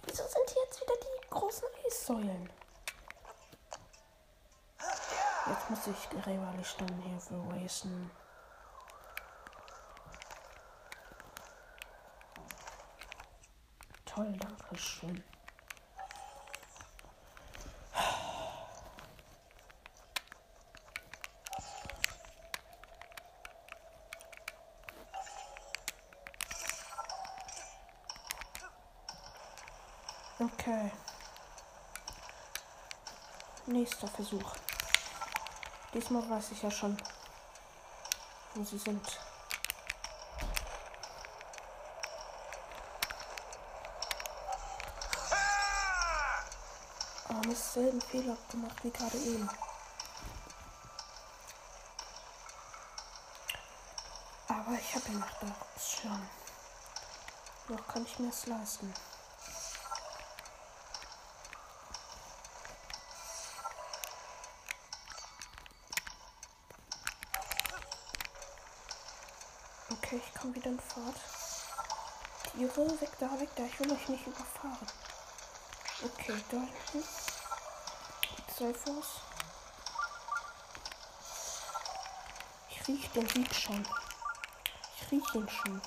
Wieso 0.03 0.23
sind 0.23 0.49
hier 0.49 0.63
jetzt 0.65 0.81
wieder 0.81 0.95
die 0.95 1.29
Eissäulen? 2.11 2.49
Jetzt 5.47 5.69
muss 5.69 5.87
ich 5.87 6.09
Gräberlicht 6.09 6.81
dann 6.81 7.01
hierfür 7.01 7.45
wasten. 7.47 8.11
Toll, 14.05 14.33
danke 14.37 14.77
schön. 14.77 15.23
Okay. 30.39 30.91
Nächster 33.67 34.07
Versuch. 34.07 34.55
Diesmal 35.93 36.27
weiß 36.29 36.51
ich 36.51 36.63
ja 36.63 36.71
schon, 36.71 36.97
wo 38.55 38.63
sie 38.63 38.77
sind. 38.77 39.19
Aber 47.29 47.47
Mist, 47.47 47.73
selben 47.73 48.01
Fehler 48.01 48.35
gemacht 48.49 48.83
wie 48.83 48.91
gerade 48.91 49.17
eben. 49.17 49.49
Aber 54.47 54.73
ich 54.73 54.95
habe 54.95 55.05
ja 55.07 55.19
noch 55.19 55.79
schon. 55.79 56.29
Noch 57.67 57.87
kann 57.87 58.05
ich 58.05 58.17
mir 58.17 58.29
es 58.29 58.47
leisten. 58.47 58.93
Okay, 70.41 70.47
ich 70.47 70.55
komme 70.55 70.55
wieder 70.55 70.71
in 70.71 70.79
Fahrt. 70.79 71.15
Tiere, 72.51 73.01
weg 73.01 73.11
da, 73.19 73.39
weg 73.39 73.49
da. 73.55 73.63
Ich 73.63 73.79
will 73.79 73.91
euch 73.91 74.07
nicht 74.09 74.25
überfahren. 74.25 74.87
Okay, 76.03 76.43
da 76.49 76.57
hinten. 76.57 77.07
Zwei 78.55 78.73
Fuß. 78.73 79.05
Ich 82.69 82.87
rieche 82.87 83.09
den 83.09 83.29
Sieg 83.29 83.53
schon. 83.53 83.85
Ich 84.95 85.11
rieche 85.11 85.37
ihn 85.37 85.49
schon. 85.49 85.81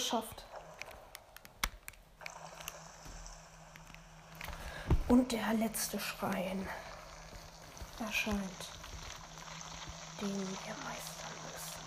Geschafft. 0.00 0.46
Und 5.08 5.30
der 5.30 5.52
letzte 5.54 6.00
Schrein 6.00 6.66
erscheint, 7.98 8.70
den 10.22 10.38
wir 10.38 10.74
meistern 10.84 11.36
müssen. 11.52 11.80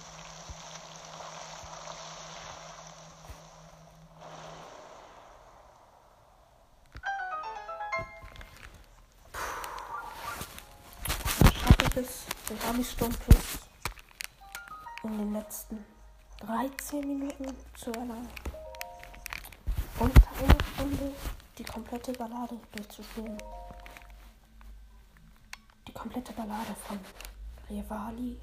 Schaffe 11.65 11.99
es, 11.99 12.25
den 12.47 12.69
Ami-Sturmfluss 12.69 13.59
in 15.03 15.17
den 15.17 15.33
letzten 15.33 16.02
13 16.45 16.99
Minuten 16.99 17.55
zu 17.73 17.91
erlangen. 17.91 18.27
Und 19.97 20.11
eine 20.39 20.63
Stunde 20.73 21.11
die 21.57 21.63
komplette 21.63 22.11
Ballade 22.11 22.59
durchzuspielen. 22.73 23.37
Die 25.87 25.93
komplette 25.93 26.33
Ballade 26.33 26.75
von 26.85 26.99
Revali. 27.69 28.41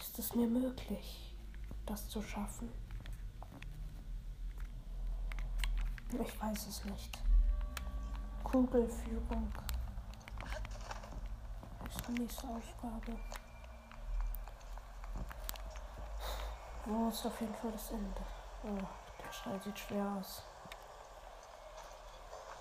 Ist 0.00 0.18
es 0.18 0.34
mir 0.34 0.48
möglich, 0.48 1.32
das 1.86 2.08
zu 2.08 2.20
schaffen? 2.20 2.70
Ich 6.12 6.40
weiß 6.40 6.66
es 6.66 6.84
nicht. 6.86 7.18
Kugelführung 8.42 9.52
ist 11.88 12.08
die 12.08 12.20
nächste 12.20 12.48
Aufgabe. 12.48 13.16
Wo 16.94 17.08
ist 17.08 17.24
auf 17.24 17.40
jeden 17.40 17.54
Fall 17.54 17.72
das 17.72 17.90
Ende? 17.90 18.20
Oh, 18.64 18.86
der 19.24 19.32
Schrei 19.32 19.58
sieht 19.64 19.78
schwer 19.78 20.14
aus. 20.18 20.42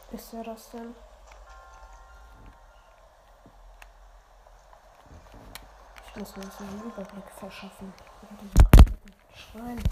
Ist 0.09 0.33
er 0.33 0.43
das 0.43 0.69
denn? 0.69 0.95
Ich 6.07 6.15
muss 6.15 6.37
mir 6.37 6.43
jetzt 6.43 6.61
einen 6.61 6.81
Überblick 6.81 7.29
verschaffen 7.29 7.93
über 8.21 8.41
diesen 8.41 9.35
Schrein. 9.35 9.83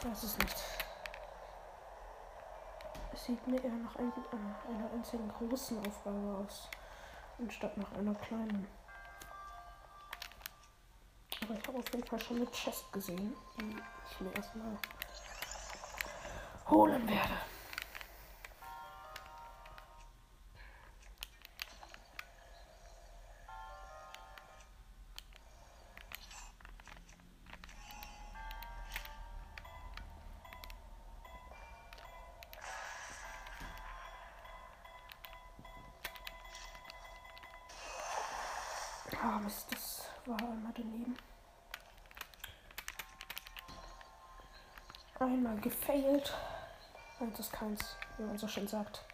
Ich 0.00 0.06
weiß 0.06 0.22
es 0.24 0.38
nicht. 0.38 0.64
Es 3.12 3.24
sieht 3.24 3.46
mir 3.46 3.62
eher 3.62 3.70
nach 3.70 3.94
ein, 3.96 4.12
einer 4.68 4.90
einzigen 4.92 5.28
großen 5.28 5.78
Aufgabe 5.86 6.44
aus, 6.44 6.68
anstatt 7.38 7.76
nach 7.76 7.92
einer 7.92 8.14
kleinen. 8.16 8.66
Aber 11.48 11.58
ich 11.58 11.68
habe 11.68 11.78
auf 11.78 11.84
jeden 11.92 12.04
Fall 12.06 12.20
schon 12.20 12.36
eine 12.38 12.50
Chest 12.50 12.92
gesehen, 12.92 13.32
die 13.60 13.76
ich 14.10 14.20
mir 14.20 14.34
erstmal 14.34 14.76
holen 16.68 17.08
werde. 17.08 17.34
Einmal 45.46 45.62
gefailt. 45.62 46.34
Und 47.20 47.38
das 47.38 47.52
keins, 47.52 47.96
wie 48.18 48.24
man 48.24 48.36
so 48.36 48.48
schön 48.48 48.66
sagt. 48.66 49.04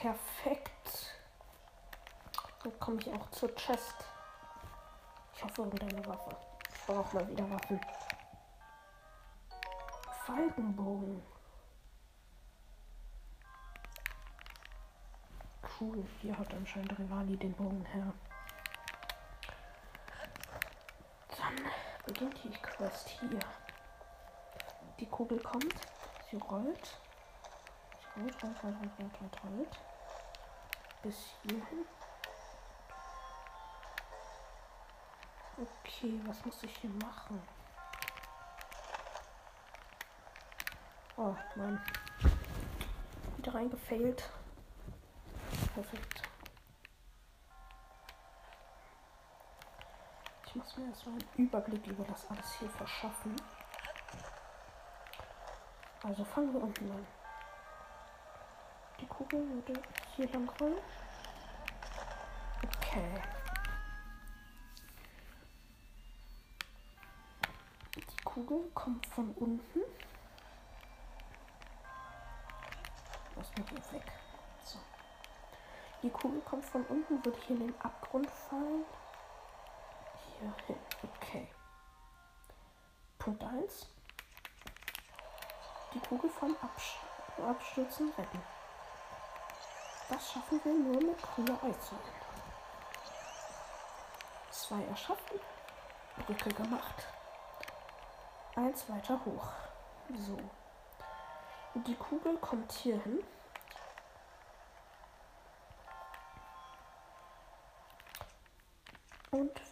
Perfekt. 0.00 1.14
Dann 2.62 2.80
komme 2.80 3.00
ich 3.00 3.12
auch 3.12 3.30
zur 3.32 3.54
Chest. 3.54 3.96
Ich 5.34 5.44
hoffe, 5.44 5.62
irgendeine 5.62 6.06
Waffe. 6.06 6.36
Ich 6.74 6.86
brauche 6.86 7.16
mal 7.16 7.28
wieder 7.28 7.48
Waffen. 7.50 7.80
Falkenbogen. 10.24 11.22
Cool. 15.82 16.06
Hier 16.20 16.38
hat 16.38 16.54
anscheinend 16.54 16.96
Rivali 16.96 17.36
den 17.36 17.52
Bogen 17.54 17.84
her. 17.86 18.14
Dann 21.36 21.56
beginnt 22.06 22.44
die 22.44 22.52
Quest 22.52 23.08
hier. 23.08 23.40
Die 25.00 25.06
Kugel 25.06 25.40
kommt. 25.40 25.74
Sie 26.30 26.36
rollt. 26.36 27.00
Sie 28.14 28.20
rollt, 28.20 28.44
rollt, 28.44 28.62
rollt, 28.62 28.76
rollt, 29.00 29.20
rollt, 29.20 29.44
rollt. 29.44 29.80
Bis 31.02 31.16
hierhin. 31.42 31.84
Okay, 35.58 36.20
was 36.26 36.44
muss 36.44 36.62
ich 36.62 36.76
hier 36.76 36.90
machen? 36.90 37.42
Oh 41.16 41.34
Mann. 41.56 41.84
Wieder 43.36 43.52
reingefailt. 43.52 44.30
Perfekt. 45.74 46.22
Ich 50.46 50.54
muss 50.56 50.76
mir 50.76 50.88
erstmal 50.88 51.14
einen 51.14 51.46
Überblick 51.46 51.86
über 51.86 52.04
das 52.04 52.28
alles 52.28 52.58
hier 52.58 52.68
verschaffen. 52.68 53.34
Also 56.02 56.24
fangen 56.24 56.52
wir 56.52 56.62
unten 56.62 56.90
an. 56.90 57.06
Die 59.00 59.06
Kugel 59.06 59.48
würde 59.48 59.82
hier 60.14 60.28
lang 60.30 60.46
rollen. 60.60 60.78
Okay. 62.64 63.22
Die 67.96 68.24
Kugel 68.24 68.70
kommt 68.74 69.06
von 69.06 69.30
unten. 69.36 69.80
Die 76.02 76.10
Kugel 76.10 76.40
kommt 76.40 76.64
von 76.64 76.84
unten, 76.86 77.24
wird 77.24 77.36
hier 77.36 77.56
in 77.56 77.68
den 77.68 77.80
Abgrund 77.80 78.28
fallen. 78.30 78.84
Hier 80.38 80.52
hin. 80.66 80.76
Okay. 81.02 81.48
Punkt 83.18 83.42
1. 83.44 83.86
Die 85.94 86.00
Kugel 86.00 86.28
vom 86.30 86.56
Absch 86.60 86.96
Abstürzen 87.38 88.12
retten. 88.18 88.42
Das 90.08 90.32
schaffen 90.32 90.60
wir 90.64 90.74
nur 90.74 91.02
mit 91.02 91.22
grüner 91.22 91.58
Eizellen. 91.62 92.00
Zwei 94.50 94.84
erschaffen. 94.84 95.40
Brücke 96.26 96.50
gemacht. 96.50 97.06
Eins 98.54 98.88
weiter 98.88 99.18
hoch. 99.24 99.48
So. 100.14 100.38
Die 101.74 101.94
Kugel 101.94 102.36
kommt 102.38 102.70
hier 102.72 103.00
hin. 103.00 103.24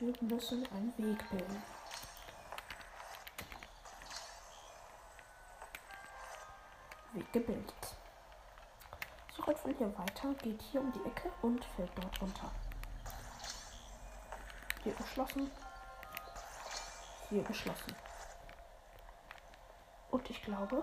Wir 0.01 0.15
müssen 0.23 0.67
einen 0.73 0.97
Weg 0.97 1.29
bilden. 1.31 1.63
Weg 7.13 7.33
gebildet. 7.33 7.97
So 9.37 9.43
rollt 9.43 9.59
von 9.59 9.75
hier 9.75 9.99
weiter, 9.99 10.33
geht 10.35 10.63
hier 10.63 10.81
um 10.81 10.91
die 10.93 11.05
Ecke 11.05 11.31
und 11.43 11.63
fällt 11.77 11.91
dort 11.97 12.23
runter. 12.23 12.51
Hier 14.83 14.95
geschlossen. 14.95 15.51
Hier 17.29 17.43
geschlossen. 17.43 17.95
Und 20.11 20.31
ich 20.31 20.43
glaube, 20.43 20.83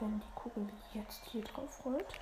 wenn 0.00 0.20
die 0.20 0.30
Kugel 0.34 0.68
jetzt 0.92 1.24
hier 1.26 1.44
drauf 1.44 1.84
rollt, 1.84 2.20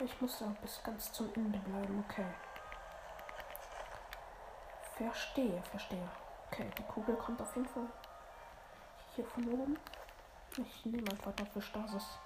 ich 0.00 0.20
muss 0.20 0.38
da 0.38 0.46
bis 0.62 0.82
ganz 0.82 1.12
zum 1.12 1.32
Ende 1.34 1.58
bleiben, 1.58 2.04
okay. 2.08 2.26
Verstehe, 4.96 5.62
verstehe. 5.62 6.08
Okay, 6.46 6.70
die 6.76 6.82
Kugel 6.82 7.16
kommt 7.16 7.40
auf 7.40 7.54
jeden 7.56 7.68
Fall 7.68 7.86
hier 9.14 9.24
von 9.24 9.46
oben. 9.48 9.78
Ich 10.56 10.84
nehme 10.84 11.10
einfach 11.10 11.32
dafür 11.34 11.62
Stasis. 11.62 12.18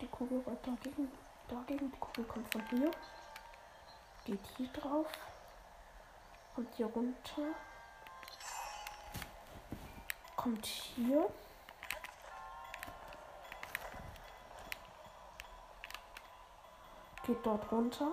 Die 0.00 0.08
Kugel 0.08 0.42
rollt 0.46 0.66
dagegen. 0.66 1.10
Dagegen. 1.48 1.92
Die 1.92 1.98
Kugel 1.98 2.24
kommt 2.24 2.52
von 2.52 2.66
hier. 2.70 2.90
Geht 4.24 4.46
hier 4.56 4.68
drauf. 4.68 5.06
Kommt 6.54 6.74
hier 6.74 6.86
runter. 6.86 7.54
Kommt 10.36 10.66
hier. 10.66 11.28
Geht 17.24 17.46
dort 17.46 17.70
runter. 17.70 18.12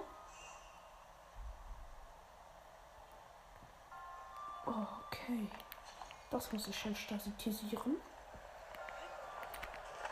Okay. 4.66 5.50
Das 6.30 6.52
muss 6.52 6.68
ich 6.68 6.78
schön 6.78 6.96
stasitisieren. 6.96 7.96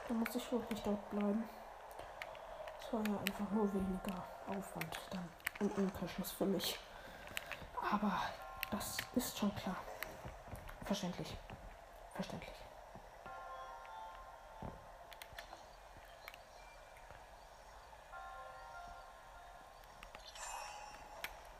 Da 0.08 0.14
muss 0.14 0.34
ich 0.36 0.52
wirklich 0.52 0.82
dort 0.82 1.10
bleiben. 1.12 1.44
Das 2.82 2.94
war 2.94 3.08
ja 3.08 3.20
einfach 3.20 3.52
nur 3.52 3.72
weniger 3.74 4.24
Aufwand 4.48 5.00
dann 5.12 5.30
und 5.60 5.78
Umkehrschluss 5.78 6.32
für 6.32 6.46
mich. 6.46 6.80
Aber 7.92 8.14
das 8.72 8.98
ist 9.16 9.38
schon 9.38 9.54
klar. 9.56 9.76
Verständlich. 10.86 11.38
Verständlich. 12.14 12.67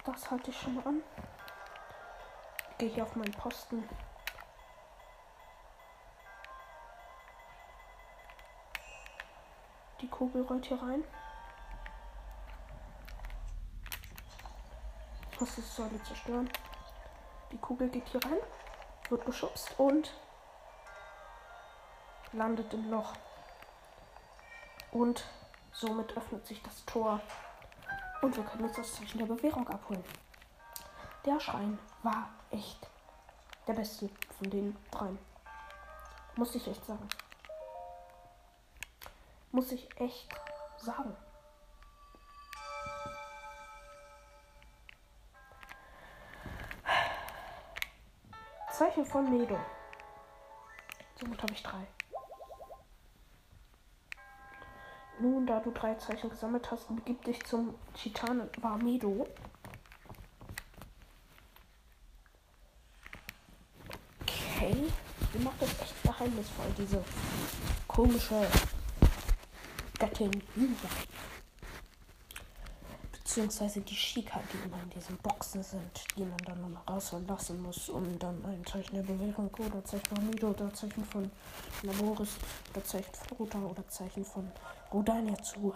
Das 0.08 0.32
halte 0.32 0.52
ich 0.52 0.58
schon 0.60 0.76
mal 0.76 0.88
an. 0.88 1.04
Gehe 2.78 2.88
hier 2.88 3.04
auf 3.04 3.16
meinen 3.18 3.34
Posten. 3.34 3.88
Die 10.00 10.08
Kugel 10.08 10.44
rollt 10.44 10.66
hier 10.66 10.82
rein. 10.82 11.04
Muss 15.40 15.56
die 15.56 15.62
Säule 15.62 16.02
zerstören. 16.04 16.50
Die 17.52 17.58
Kugel 17.58 17.90
geht 17.90 18.08
hier 18.08 18.24
rein, 18.24 18.40
wird 19.10 19.26
geschubst 19.26 19.78
und 19.78 20.14
landet 22.32 22.74
im 22.74 22.90
Loch. 22.90 23.12
Und 24.92 25.26
somit 25.74 26.16
öffnet 26.16 26.48
sich 26.48 26.64
das 26.64 26.86
Tor. 26.86 27.20
Und 28.22 28.36
wir 28.36 28.44
können 28.44 28.64
uns 28.66 28.76
das 28.76 28.96
Zeichen 28.96 29.20
der 29.20 29.26
Bewährung 29.26 29.68
abholen. 29.68 30.04
Der 31.26 31.40
Schrein 31.40 31.78
war 32.04 32.30
echt 32.52 32.88
der 33.68 33.74
beste 33.74 34.10
von 34.38 34.50
den 34.50 34.76
dreien. 34.92 35.20
Muss 36.36 36.56
ich 36.56 36.68
echt 36.68 36.86
sagen. 36.86 37.08
Muss 39.52 39.72
ich 39.72 39.90
echt 40.00 40.30
sagen. 40.78 41.16
Zeichen 48.72 49.06
von 49.06 49.30
Medo. 49.30 49.58
Somit 51.16 51.42
habe 51.42 51.54
ich 51.54 51.64
drei. 51.64 51.88
Nun, 55.28 55.46
da 55.46 55.60
du 55.60 55.72
drei 55.72 55.94
Zeichen 55.96 56.30
gesammelt 56.30 56.72
hast, 56.72 56.88
begib 56.96 57.22
dich 57.26 57.44
zum 57.44 57.76
Titan 57.94 58.50
Varmedo. 58.62 59.28
Okay. 64.22 64.88
Die 65.34 65.40
macht 65.40 65.62
das 65.62 65.82
echt 65.82 66.02
geheimnisvoll, 66.02 66.68
diese 66.78 67.04
komische 67.90 68.48
Göttin 70.00 70.32
Hyra. 70.56 70.90
Beziehungsweise 73.38 73.82
die 73.82 73.96
Shika, 73.96 74.42
die 74.52 74.68
immer 74.68 74.82
in 74.82 74.90
diesen 74.90 75.16
Boxen 75.18 75.62
sind, 75.62 76.04
die 76.18 76.24
man 76.24 76.40
dann 76.40 76.60
nochmal 76.60 76.82
rauslassen 76.90 77.62
muss, 77.62 77.88
um 77.88 78.18
dann 78.18 78.44
ein 78.44 78.66
Zeichen 78.66 78.96
der 78.96 79.04
Bewährung 79.04 79.52
oder 79.60 79.86
Zeichen 79.86 80.08
von 80.08 80.28
Mido 80.28 80.48
oder 80.50 80.74
Zeichen 80.74 81.06
von 81.06 81.32
Laboris 81.84 82.32
oder 82.72 82.84
Zeichen 82.84 83.14
von 83.14 83.38
Ruta 83.38 83.60
oder 83.60 83.88
Zeichen 83.90 84.26
von 84.26 84.52
Rodania 84.92 85.36
zu 85.44 85.72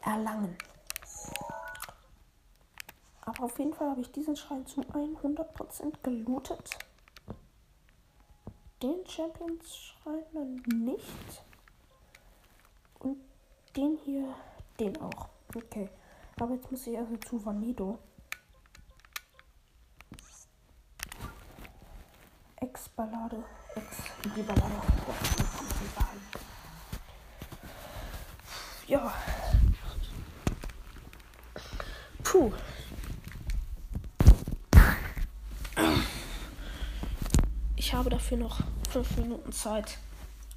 erlangen. 0.00 0.56
Aber 3.20 3.44
auf 3.44 3.58
jeden 3.58 3.74
Fall 3.74 3.90
habe 3.90 4.00
ich 4.00 4.10
diesen 4.10 4.34
Schrein 4.34 4.66
zu 4.66 4.80
100% 4.80 5.92
gelootet. 6.02 6.70
Den 8.82 9.06
Champions-Schrein 9.06 10.24
dann 10.32 10.54
nicht. 10.86 11.42
Und 13.00 13.18
den 13.76 13.98
hier, 14.06 14.34
den 14.80 14.96
auch. 15.02 15.28
Okay. 15.54 15.90
Aber 16.40 16.54
jetzt 16.54 16.70
muss 16.70 16.86
ich 16.86 16.96
also 16.96 17.16
zu 17.16 17.44
Vanido. 17.44 17.98
Ex-Ballade. 22.56 23.44
Ex-Ballade. 23.74 24.72
Ja. 28.86 29.12
Puh. 32.22 32.52
Ich 37.76 37.94
habe 37.94 38.10
dafür 38.10 38.38
noch 38.38 38.60
fünf 38.90 39.16
Minuten 39.16 39.52
Zeit, 39.52 39.98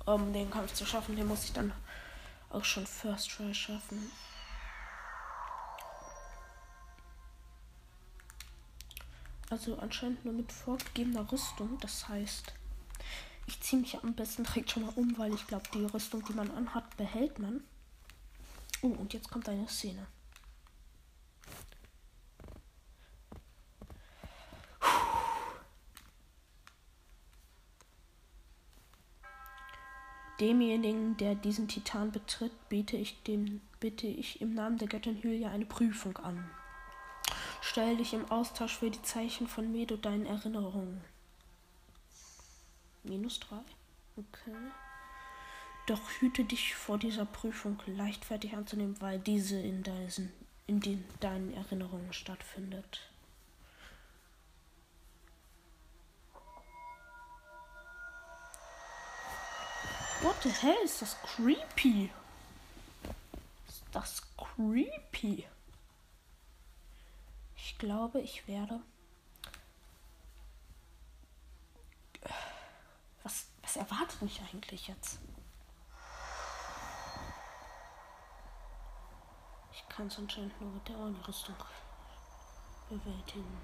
um 0.06 0.32
den 0.32 0.50
Kampf 0.50 0.74
zu 0.74 0.86
schaffen. 0.86 1.16
Den 1.16 1.28
muss 1.28 1.46
ich 1.46 1.54
dann 1.54 1.74
auch 2.50 2.64
schon 2.64 2.86
First 2.86 3.32
Try 3.32 3.54
schaffen. 3.54 4.12
Also 9.52 9.78
anscheinend 9.80 10.24
nur 10.24 10.34
mit 10.34 10.50
vorgegebener 10.50 11.30
Rüstung. 11.30 11.78
Das 11.82 12.08
heißt, 12.08 12.54
ich 13.48 13.60
ziehe 13.60 13.82
mich 13.82 14.02
am 14.02 14.14
besten 14.14 14.46
direkt 14.46 14.72
schon 14.72 14.84
mal 14.84 14.94
um, 14.96 15.18
weil 15.18 15.34
ich 15.34 15.46
glaube, 15.46 15.66
die 15.74 15.84
Rüstung, 15.84 16.24
die 16.24 16.34
man 16.34 16.50
anhat, 16.52 16.96
behält 16.96 17.38
man. 17.38 17.62
Oh, 18.82 18.88
und 18.88 19.14
jetzt 19.14 19.30
kommt 19.30 19.50
eine 19.50 19.68
Szene. 19.68 20.08
Demjenigen, 30.40 31.18
der 31.18 31.36
diesen 31.36 31.68
Titan 31.68 32.14
betritt, 32.14 32.54
biete 32.70 32.96
ich, 32.96 33.22
dem, 33.24 33.60
bitte 33.82 34.08
ich 34.08 34.40
im 34.40 34.54
Namen 34.54 34.78
der 34.78 34.88
Göttin 34.88 35.22
Hylia 35.22 35.52
eine 35.52 35.66
Prüfung 35.66 36.16
an. 36.18 36.50
Stell 37.72 37.96
dich 37.96 38.14
im 38.14 38.30
Austausch 38.30 38.80
für 38.80 38.92
die 38.92 39.02
Zeichen 39.02 39.48
von 39.48 39.72
Medo 39.72 39.96
deinen 39.96 40.26
Erinnerungen. 40.26 41.02
Minus 43.04 43.40
3. 43.40 43.56
Okay. 44.18 44.58
Doch 45.88 46.02
hüte 46.20 46.44
dich 46.44 46.76
vor 46.76 46.98
dieser 46.98 47.24
Prüfung 47.24 47.82
leichtfertig 47.86 48.58
anzunehmen, 48.58 49.00
weil 49.00 49.20
diese 49.20 49.58
in, 49.58 49.84
deinen, 49.84 50.34
in 50.68 50.82
den, 50.82 51.06
deinen 51.22 51.54
Erinnerungen 51.54 52.12
stattfindet. 52.12 53.10
What 60.22 60.36
the 60.44 60.50
hell 60.50 60.76
ist 60.84 61.02
das 61.02 61.16
creepy? 61.22 62.10
Ist 63.66 63.86
das 63.94 64.22
creepy? 64.36 65.46
Ich 67.64 67.78
glaube, 67.78 68.20
ich 68.22 68.48
werde. 68.48 68.82
Was, 73.22 73.48
was 73.62 73.76
erwartet 73.76 74.20
mich 74.24 74.42
eigentlich 74.42 74.88
jetzt? 74.88 75.20
Ich 79.72 79.88
kann 79.90 80.08
es 80.08 80.18
anscheinend 80.18 80.60
nur 80.60 80.72
mit 80.72 80.88
der 80.88 80.98
Rüstung 81.28 81.56
bewältigen. 82.90 83.58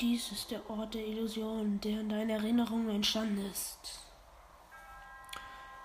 Dies 0.00 0.32
ist 0.32 0.50
der 0.50 0.68
Ort 0.70 0.94
der 0.94 1.06
Illusion, 1.06 1.78
der 1.80 2.00
in 2.00 2.08
deinen 2.08 2.30
Erinnerungen 2.30 2.88
entstanden 2.88 3.44
ist. 3.50 4.00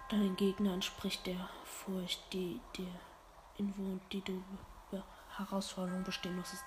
Dein 0.09 0.37
Gegner 0.37 0.73
entspricht 0.73 1.25
der 1.27 1.49
Furcht, 1.65 2.21
die 2.31 2.61
dir 2.77 2.99
inwohnt, 3.61 4.01
die 4.11 4.21
du 4.21 4.43
Herausforderung 5.37 6.03
bestehen 6.03 6.35
musstest. 6.35 6.63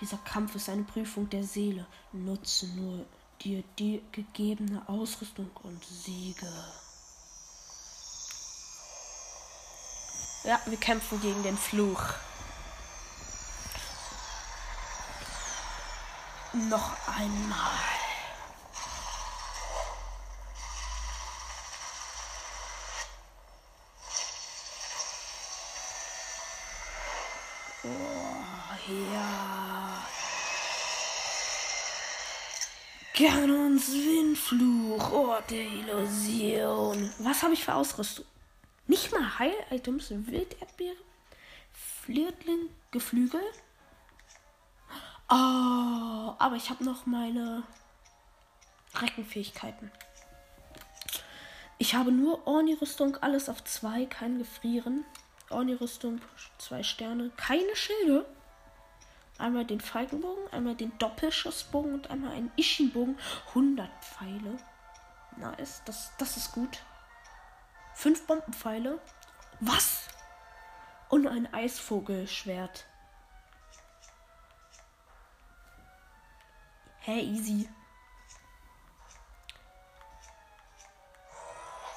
Dieser 0.00 0.18
Kampf 0.18 0.54
ist 0.54 0.68
eine 0.68 0.82
Prüfung 0.82 1.28
der 1.30 1.44
Seele. 1.44 1.86
Nutze 2.12 2.66
nur 2.68 3.04
dir 3.40 3.62
die 3.78 4.02
gegebene 4.12 4.82
Ausrüstung 4.88 5.50
und 5.62 5.84
siege. 5.84 6.52
Ja, 10.44 10.60
wir 10.66 10.78
kämpfen 10.78 11.20
gegen 11.20 11.42
den 11.42 11.56
Fluch. 11.56 12.02
Noch 16.52 16.96
einmal. 17.06 17.97
Ganons 33.18 33.90
Windfluch, 33.90 35.10
Ort 35.10 35.50
der 35.50 35.66
Illusion. 35.66 37.10
Was 37.18 37.42
habe 37.42 37.52
ich 37.52 37.64
für 37.64 37.74
Ausrüstung? 37.74 38.24
Nicht 38.86 39.10
mal 39.10 39.40
Heil-Items, 39.40 40.10
Wilderdbeere, 40.10 40.94
Flirtling, 41.72 42.70
Geflügel. 42.92 43.40
Oh, 45.28 45.34
aber 46.38 46.54
ich 46.54 46.70
habe 46.70 46.84
noch 46.84 47.06
meine 47.06 47.64
Reckenfähigkeiten. 48.94 49.90
Ich 51.78 51.96
habe 51.96 52.12
nur 52.12 52.46
Orni-Rüstung, 52.46 53.16
alles 53.16 53.48
auf 53.48 53.64
zwei, 53.64 54.06
kein 54.06 54.38
Gefrieren. 54.38 55.04
Orni-Rüstung, 55.50 56.20
zwei 56.58 56.84
Sterne, 56.84 57.32
keine 57.36 57.74
Schilde. 57.74 58.26
Einmal 59.38 59.64
den 59.64 59.80
Falkenbogen, 59.80 60.52
einmal 60.52 60.74
den 60.74 60.96
Doppelschussbogen 60.98 61.94
und 61.94 62.10
einmal 62.10 62.32
einen 62.32 62.50
Ishin-Bogen. 62.56 63.16
100 63.50 63.88
Pfeile. 64.04 64.58
Nice, 65.36 65.82
das, 65.84 66.10
das 66.18 66.36
ist 66.36 66.52
gut. 66.52 66.82
Fünf 67.94 68.26
Bombenpfeile. 68.26 69.00
Was? 69.60 70.08
Und 71.08 71.28
ein 71.28 71.52
Eisvogelschwert. 71.54 72.84
Hä, 77.00 77.14
hey, 77.14 77.24
easy. 77.24 77.68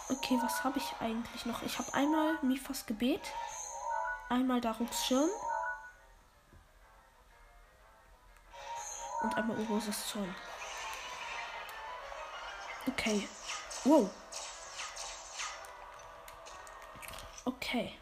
Okay, 0.10 0.38
was 0.42 0.64
habe 0.64 0.78
ich 0.78 0.94
eigentlich 1.00 1.46
noch? 1.46 1.64
Ich 1.64 1.80
habe 1.80 1.94
einmal 1.94 2.38
Mifas 2.44 2.86
Gebet. 2.86 3.22
Einmal 4.30 4.62
Daruks 4.62 5.06
Schirm. 5.06 5.30
Und 9.22 9.38
einmal 9.38 9.58
Urosas 9.58 10.08
Zorn. 10.08 10.36
Okay. 12.88 13.28
Wow. 13.84 14.10
Okay. 17.46 17.98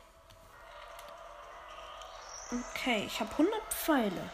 Okay, 2.51 3.03
ich 3.05 3.19
habe 3.19 3.31
100 3.31 3.73
Pfeile. 3.73 4.29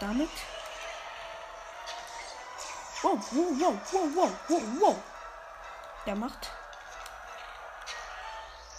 Damit. 0.00 0.30
Wow, 3.02 3.18
wow, 3.30 3.60
wow, 3.60 3.78
wow, 3.92 4.14
wow, 4.14 4.32
wow, 4.48 4.62
wow. 4.80 5.02
Der 6.06 6.16
macht. 6.16 6.50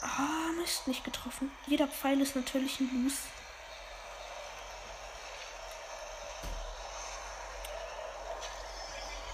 Ah, 0.02 0.52
Mist, 0.60 0.88
nicht 0.88 1.04
getroffen. 1.04 1.52
Jeder 1.68 1.88
Pfeil 1.88 2.20
ist 2.22 2.36
natürlich 2.36 2.80
ein 2.80 2.90
Loose. 3.04 3.22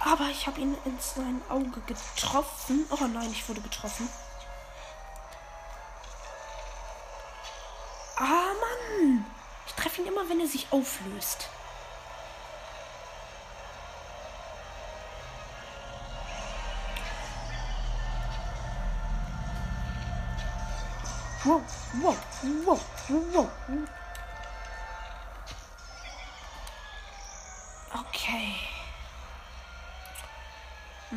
Aber 0.09 0.29
ich 0.29 0.47
habe 0.47 0.61
ihn 0.61 0.77
in 0.85 0.97
sein 1.01 1.41
Auge 1.49 1.81
getroffen. 1.81 2.85
Oh 2.89 3.05
nein, 3.13 3.29
ich 3.29 3.47
wurde 3.49 3.59
getroffen. 3.59 4.07
Ah, 8.15 8.53
Mann. 8.53 9.25
Ich 9.65 9.73
treffe 9.73 10.01
ihn 10.01 10.07
immer, 10.07 10.29
wenn 10.29 10.39
er 10.39 10.47
sich 10.47 10.65
auflöst. 10.71 11.49
Wow, 21.43 21.61
wow, 22.01 22.17
wow, 22.65 22.79
wow. 23.33 23.49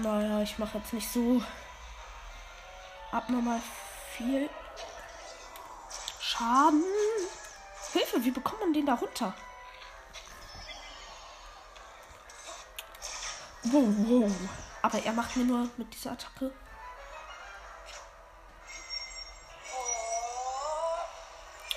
Naja, 0.02 0.40
ich 0.40 0.58
mache 0.58 0.78
jetzt 0.78 0.94
nicht 0.94 1.12
so 1.12 1.42
abnormal 3.12 3.60
viel 4.16 4.48
Schaden. 6.20 6.82
Hilfe, 7.92 8.24
wie 8.24 8.30
bekommt 8.30 8.60
man 8.60 8.72
den 8.72 8.86
da 8.86 8.94
runter? 8.94 9.34
Wow, 13.64 13.84
wow. 13.98 14.32
Aber 14.80 15.04
er 15.04 15.12
macht 15.12 15.36
mir 15.36 15.44
nur 15.44 15.68
mit 15.76 15.92
dieser 15.92 16.12
Attacke. 16.12 16.50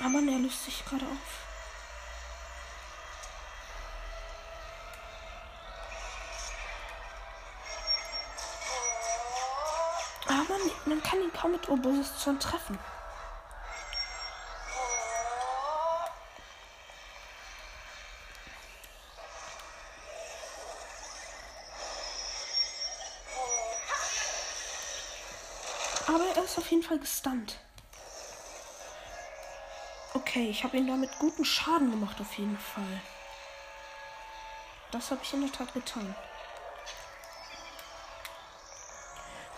Ah 0.01 0.07
Mann, 0.07 0.29
er 0.29 0.39
löst 0.39 0.63
sich 0.63 0.85
gerade 0.85 1.05
auf. 1.05 1.52
Man 11.43 11.51
kann 11.51 11.53
ihn 11.53 11.61
kaum 11.61 11.79
mit 11.79 11.85
Opposition 11.85 12.39
treffen. 12.39 12.79
ist 26.43 26.57
auf 26.59 26.71
jeden 26.71 26.83
Fall 26.83 26.99
gestunt. 26.99 27.57
Okay, 30.13 30.49
ich 30.49 30.63
habe 30.63 30.77
ihn 30.77 30.87
damit 30.87 31.09
guten 31.17 31.45
Schaden 31.45 31.89
gemacht, 31.89 32.19
auf 32.21 32.33
jeden 32.37 32.57
Fall. 32.57 33.01
Das 34.91 35.09
habe 35.09 35.21
ich 35.23 35.33
in 35.33 35.41
der 35.41 35.51
Tat 35.51 35.73
getan. 35.73 36.15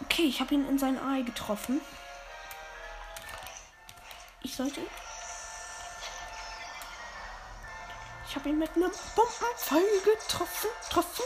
Okay, 0.06 0.24
ich 0.24 0.40
habe 0.40 0.54
ihn 0.54 0.68
in 0.70 0.80
sein 0.80 0.98
Ei 0.98 1.22
getroffen. 1.22 1.82
Ich 4.42 4.56
sollte. 4.56 4.80
Ich 8.28 8.36
habe 8.36 8.50
ihn 8.50 8.60
mit 8.60 8.70
einem 8.76 8.92
Bombenpfeil 9.16 9.84
getroffen. 10.04 10.70
Getroffen. 10.84 11.26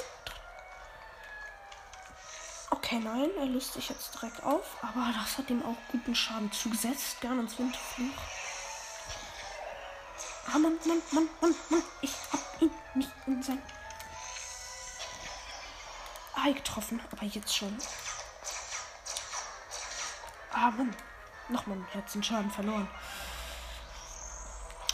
Okay, 2.72 3.00
nein, 3.00 3.30
er 3.38 3.46
löst 3.46 3.74
sich 3.74 3.90
jetzt 3.90 4.14
direkt 4.16 4.42
auf, 4.44 4.78
aber 4.82 5.14
das 5.14 5.38
hat 5.38 5.50
ihm 5.50 5.64
auch 5.64 5.76
guten 5.92 6.16
Schaden 6.16 6.52
zugesetzt. 6.52 7.20
Gern 7.22 7.40
ins 7.40 7.60
Windfluch. 7.60 8.06
Ah, 10.48 10.58
Mann, 10.58 10.80
Mann, 10.86 11.02
Mann, 11.12 11.30
Mann, 11.42 11.56
Mann, 11.70 11.84
ich 12.02 12.12
hab 12.32 12.62
ihn 12.62 12.72
nicht 12.96 13.12
in 13.28 13.44
sein 13.44 13.62
Ei 16.36 16.54
getroffen, 16.54 17.02
aber 17.12 17.26
jetzt 17.26 17.56
schon. 17.56 17.78
Ah, 20.62 20.72
Mann. 20.72 20.94
Nochmal 21.48 21.78
einen 21.78 21.88
Herzenschaden 21.88 22.52
verloren. 22.52 22.90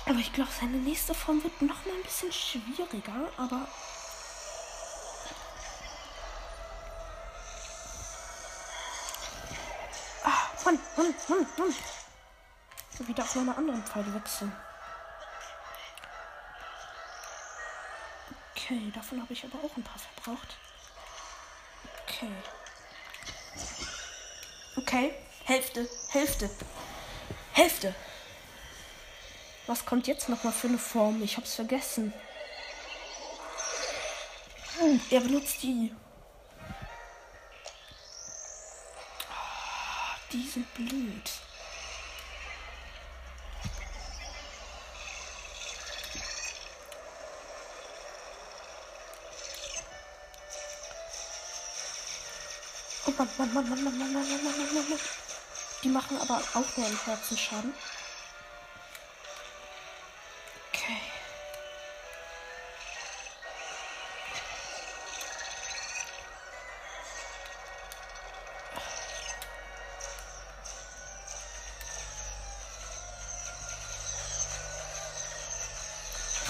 Aber 0.06 0.20
ich 0.20 0.32
glaube, 0.32 0.52
seine 0.52 0.78
nächste 0.78 1.16
Form 1.16 1.44
wird 1.44 1.60
noch 1.64 1.84
mal 1.88 1.96
ein 1.96 2.04
bisschen 2.04 2.32
schwieriger, 2.32 3.32
aber. 3.36 3.68
Ah, 10.24 10.50
Mann, 10.66 10.80
Mann, 10.98 11.16
Mann, 11.28 11.48
Mann. 11.58 13.08
Wieder 13.08 13.24
auf 13.24 13.36
meine 13.36 13.58
anderen 13.58 13.84
Pfeile 13.84 14.14
wechseln. 14.14 14.56
Okay, 18.52 18.92
davon 18.94 19.20
habe 19.20 19.34
ich 19.34 19.44
aber 19.44 19.58
auch 19.64 19.76
ein 19.76 19.84
paar 19.84 19.98
verbraucht. 19.98 20.58
Okay. 22.04 22.32
Okay, 24.78 25.16
Hälfte, 25.48 25.88
Hälfte, 26.10 26.50
Hälfte. 27.52 27.94
Was 29.68 29.86
kommt 29.86 30.08
jetzt 30.08 30.28
nochmal 30.28 30.52
für 30.52 30.68
eine 30.68 30.80
Form? 30.80 31.22
Ich 31.22 31.38
hab's 31.38 31.54
vergessen. 31.54 32.12
Oh, 34.82 34.98
er 35.12 35.22
benutzt 35.22 35.62
die. 35.62 35.94
Oh, 39.30 40.16
die 40.34 40.48
sind 40.48 40.74
blöd. 40.74 41.32
Oh 53.06 53.12
Mann, 53.16 53.30
Mann, 53.38 53.54
Mann, 53.54 53.70
Mann, 53.70 53.84
Mann, 53.84 53.98
Mann, 54.00 54.14
Mann, 54.14 54.44
Mann, 54.44 54.58
Mann, 54.58 54.74
Mann, 54.74 54.90
Mann. 54.90 55.00
Die 55.86 55.92
machen 55.92 56.20
aber 56.20 56.42
auch 56.56 56.78
nur 56.78 56.88
einen 56.88 57.06
Herzenschaden. 57.06 57.72
Okay. 60.74 60.98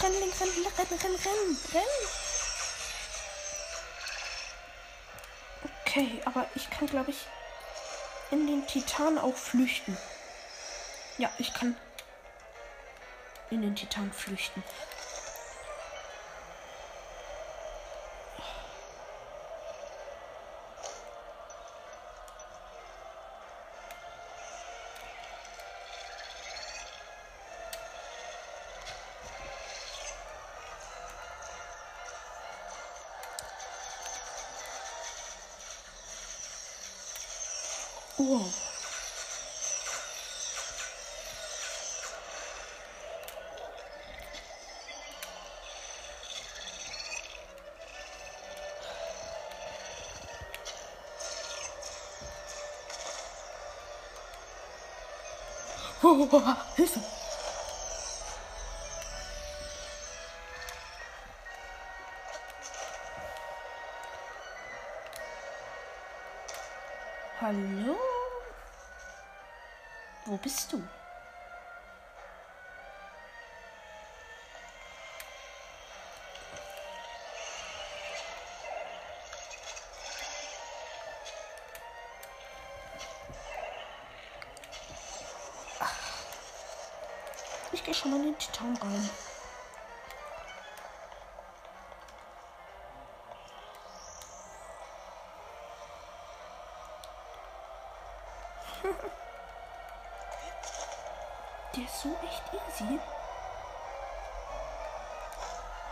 Rennen, 0.01 0.19
Link, 0.21 0.39
rennen, 0.39 0.53
rennen, 0.53 0.99
rennen, 1.01 1.15
rennen, 1.17 1.59
rennen. 1.73 1.85
Okay, 5.81 6.21
aber 6.23 6.47
ich 6.55 6.69
kann, 6.69 6.87
glaube 6.87 7.11
ich, 7.11 7.17
in 8.31 8.47
den 8.47 8.65
Titan 8.67 9.17
auch 9.17 9.35
flüchten. 9.35 9.97
Ja, 11.17 11.29
ich 11.37 11.53
kann 11.53 11.75
in 13.49 13.61
den 13.61 13.75
Titan 13.75 14.11
flüchten. 14.11 14.63
Wow. 38.17 38.45
Oh, 56.07 56.21
oh, 56.21 56.29
oh, 56.31 56.73
Hilfe! 56.77 57.24
Ich 87.95 88.01
schon 88.01 88.11
mal 88.11 88.21
den 88.21 88.37
Titanraum. 88.37 89.09
Der 101.73 101.83
ist 101.85 102.01
so 102.01 102.09
echt 102.21 102.43
easy. 102.67 102.99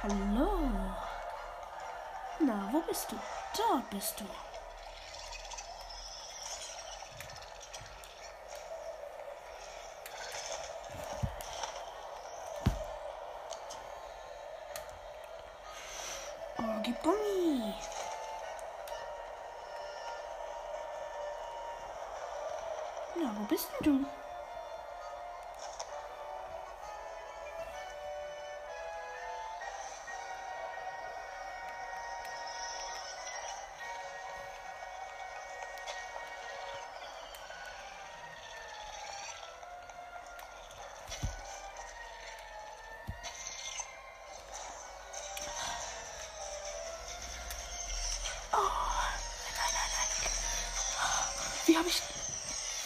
Hallo. 0.02 0.60
Na, 2.40 2.70
wo 2.74 2.82
bist 2.82 3.14
du? 3.14 3.16
Dort 3.56 3.90
bist 3.92 4.20
du. 4.20 4.26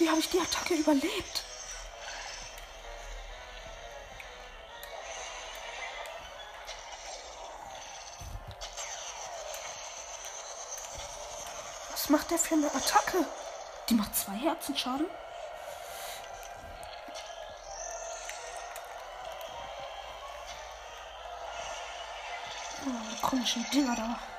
Wie 0.08 0.12
habe 0.12 0.22
ich 0.22 0.30
die 0.30 0.39
Attacke 0.39 0.74
überlebt? 0.74 1.43
Was 11.91 12.08
macht 12.08 12.32
der 12.32 12.39
für 12.39 12.53
eine 12.53 12.74
Attacke? 12.74 13.26
Die 13.89 13.95
macht 13.95 14.16
zwei 14.16 14.32
Herzenschaden? 14.38 15.08
Oh, 22.86 23.12
die 23.12 23.22
komischen 23.22 23.70
Dinger 23.72 23.95
da. 23.97 24.37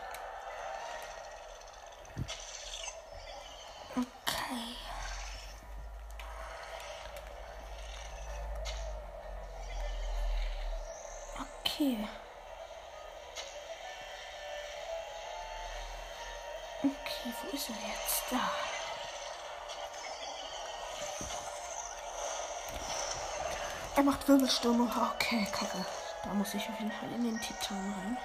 Macht 24.28 24.40
Wirbelstürme. 24.40 24.84
Okay, 25.14 25.46
kacke. 25.50 25.86
Da 26.22 26.34
muss 26.34 26.52
ich 26.52 26.68
auf 26.68 26.78
jeden 26.78 26.92
Fall 26.92 27.10
in 27.14 27.24
den 27.24 27.40
Titan 27.40 27.94
rein. 27.94 28.18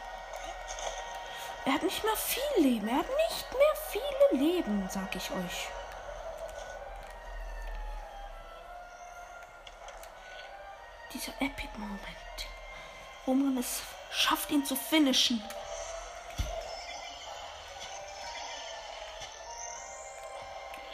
Er 1.65 1.73
hat 1.73 1.83
nicht 1.83 2.03
mehr 2.03 2.15
viel 2.17 2.63
Leben. 2.63 2.89
Er 2.89 2.97
hat 2.97 3.07
nicht 3.07 3.53
mehr 3.53 3.75
viele 3.89 4.43
Leben, 4.43 4.89
sag 4.89 5.15
ich 5.15 5.31
euch. 5.31 5.69
Dieser 11.13 11.31
Epic 11.39 11.69
Moment, 11.77 12.01
wo 13.25 13.33
man 13.33 13.57
es 13.57 13.81
schafft, 14.11 14.51
ihn 14.51 14.65
zu 14.65 14.75
finishen. 14.75 15.41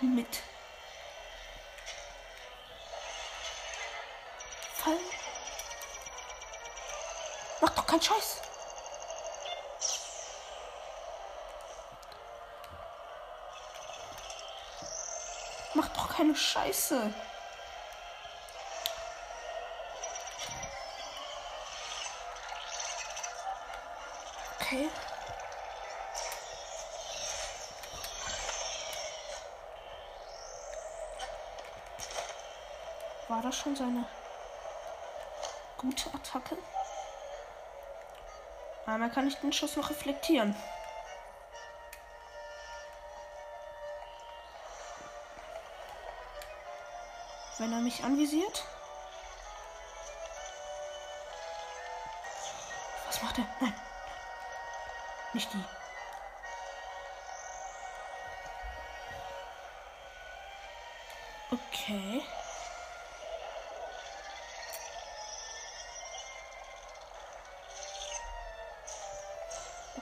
Mit 0.02 0.44
Fallen. 4.84 4.98
Mach 7.60 7.70
doch 7.72 7.86
keinen 7.86 8.02
Scheiß. 8.02 8.42
Mach 15.74 15.88
doch 15.90 16.16
keine 16.16 16.34
Scheiße. 16.34 17.14
Okay. 24.62 24.90
War 33.28 33.42
das 33.42 33.58
schon 33.58 33.76
seine 33.76 34.06
gute 35.80 36.14
Attacke? 36.14 36.58
Einmal 38.86 39.10
kann 39.10 39.28
ich 39.28 39.36
den 39.36 39.54
Schuss 39.54 39.76
noch 39.76 39.90
reflektieren. 39.90 40.56
Wenn 47.58 47.72
er 47.74 47.80
mich 47.80 48.04
anvisiert. 48.04 48.66
Was 53.08 53.22
macht 53.22 53.38
er? 53.38 53.46
Nein. 53.60 53.74
Nicht 55.34 55.54
die. 55.54 55.64
Okay. 61.52 62.24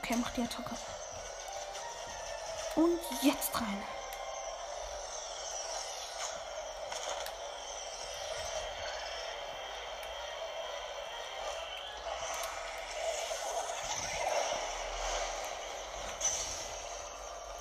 Okay, 0.10 0.20
mach 0.22 0.30
die 0.30 0.42
Attacke. 0.42 0.74
Und 2.76 3.00
jetzt 3.22 3.54
rein. 3.60 3.84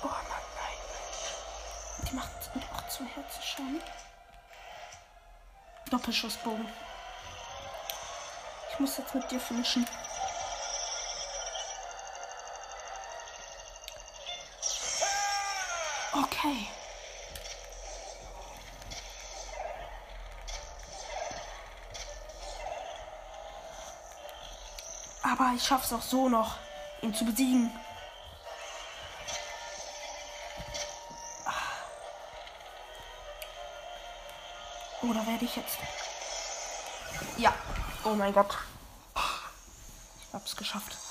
Oh 0.03 0.07
Mann, 0.07 0.15
nein. 0.55 2.07
Die 2.09 2.15
macht, 2.15 2.29
die 2.55 2.59
macht 2.59 2.91
zwei 2.93 3.05
Herzenschaden. 3.07 3.81
Doppelschussbogen. 5.89 6.69
Ich 8.71 8.79
muss 8.79 8.97
jetzt 8.97 9.13
mit 9.13 9.29
dir 9.29 9.41
finishen. 9.41 9.85
Okay. 16.47 16.67
Aber 25.23 25.51
ich 25.55 25.63
schaff's 25.63 25.91
auch 25.91 26.01
so 26.01 26.29
noch, 26.29 26.55
ihn 27.01 27.13
zu 27.13 27.25
besiegen. 27.25 27.69
Oder 35.01 35.27
werde 35.27 35.45
ich 35.45 35.55
jetzt. 35.55 35.77
Ja. 37.37 37.53
Oh 38.03 38.13
mein 38.13 38.33
Gott. 38.33 38.57
Ich 39.15 40.33
hab's 40.33 40.55
geschafft. 40.55 41.06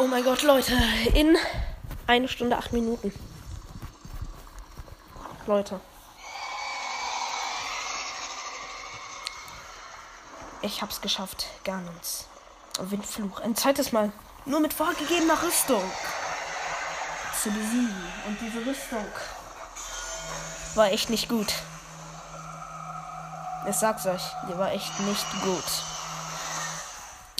Oh 0.00 0.06
mein 0.06 0.22
Gott, 0.22 0.42
Leute. 0.42 0.72
In 1.14 1.36
eine 2.06 2.28
Stunde, 2.28 2.56
acht 2.56 2.72
Minuten. 2.72 3.12
Leute. 5.46 5.80
Ich 10.62 10.82
hab's 10.82 11.00
geschafft. 11.00 11.48
Garnens. 11.64 12.26
Windfluch. 12.78 13.40
Ein 13.40 13.56
zweites 13.56 13.90
Mal. 13.90 14.12
Nur 14.44 14.60
mit 14.60 14.72
vorgegebener 14.72 15.42
Rüstung. 15.42 15.82
Zu 17.42 17.50
besiegen. 17.50 18.04
Und 18.28 18.38
diese 18.40 18.64
Rüstung 18.64 19.04
war 20.76 20.92
echt 20.92 21.10
nicht 21.10 21.28
gut. 21.28 21.52
Ich 23.68 23.74
sag's 23.74 24.06
euch, 24.06 24.22
die 24.48 24.56
war 24.56 24.70
echt 24.70 25.00
nicht 25.00 25.26
gut. 25.42 25.64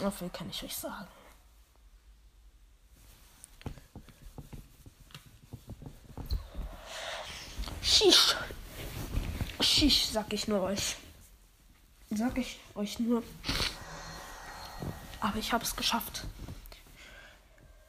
So 0.01 0.11
viel 0.11 0.31
kann 0.31 0.51
ich 0.51 0.65
euch 0.65 0.77
sagen. 0.77 1.07
Shish, 9.79 10.07
sag 10.07 10.33
ich 10.33 10.49
nur 10.49 10.63
euch. 10.63 10.97
Sag 12.11 12.37
ich 12.37 12.59
euch 12.75 12.99
nur. 12.99 13.23
Aber 15.21 15.39
ich 15.39 15.53
habe 15.53 15.63
es 15.63 15.77
geschafft, 15.77 16.25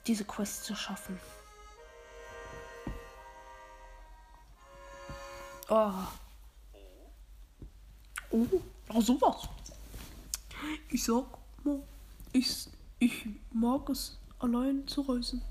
diese 0.06 0.24
Quest 0.24 0.66
zu 0.66 0.76
schaffen. 0.76 1.20
Oh. 5.68 5.92
Oh, 8.30 8.46
ach 8.90 9.02
sowas. 9.02 9.50
Ich 10.90 11.04
sag 11.04 11.26
mal, 11.64 11.82
ich, 12.34 12.68
ich 13.00 13.26
mag 13.52 13.90
es, 13.90 14.20
allein 14.38 14.88
zu 14.88 15.02
reisen. 15.02 15.42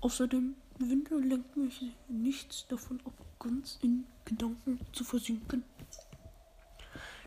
Außerdem 0.00 0.54
Winter 0.78 1.18
lenkt 1.18 1.54
mich 1.54 1.82
nichts 2.08 2.64
davon 2.66 2.98
ab, 3.04 3.25
ganz 3.46 3.78
in 3.82 4.04
Gedanken 4.24 4.80
zu 4.92 5.04
versinken. 5.04 5.62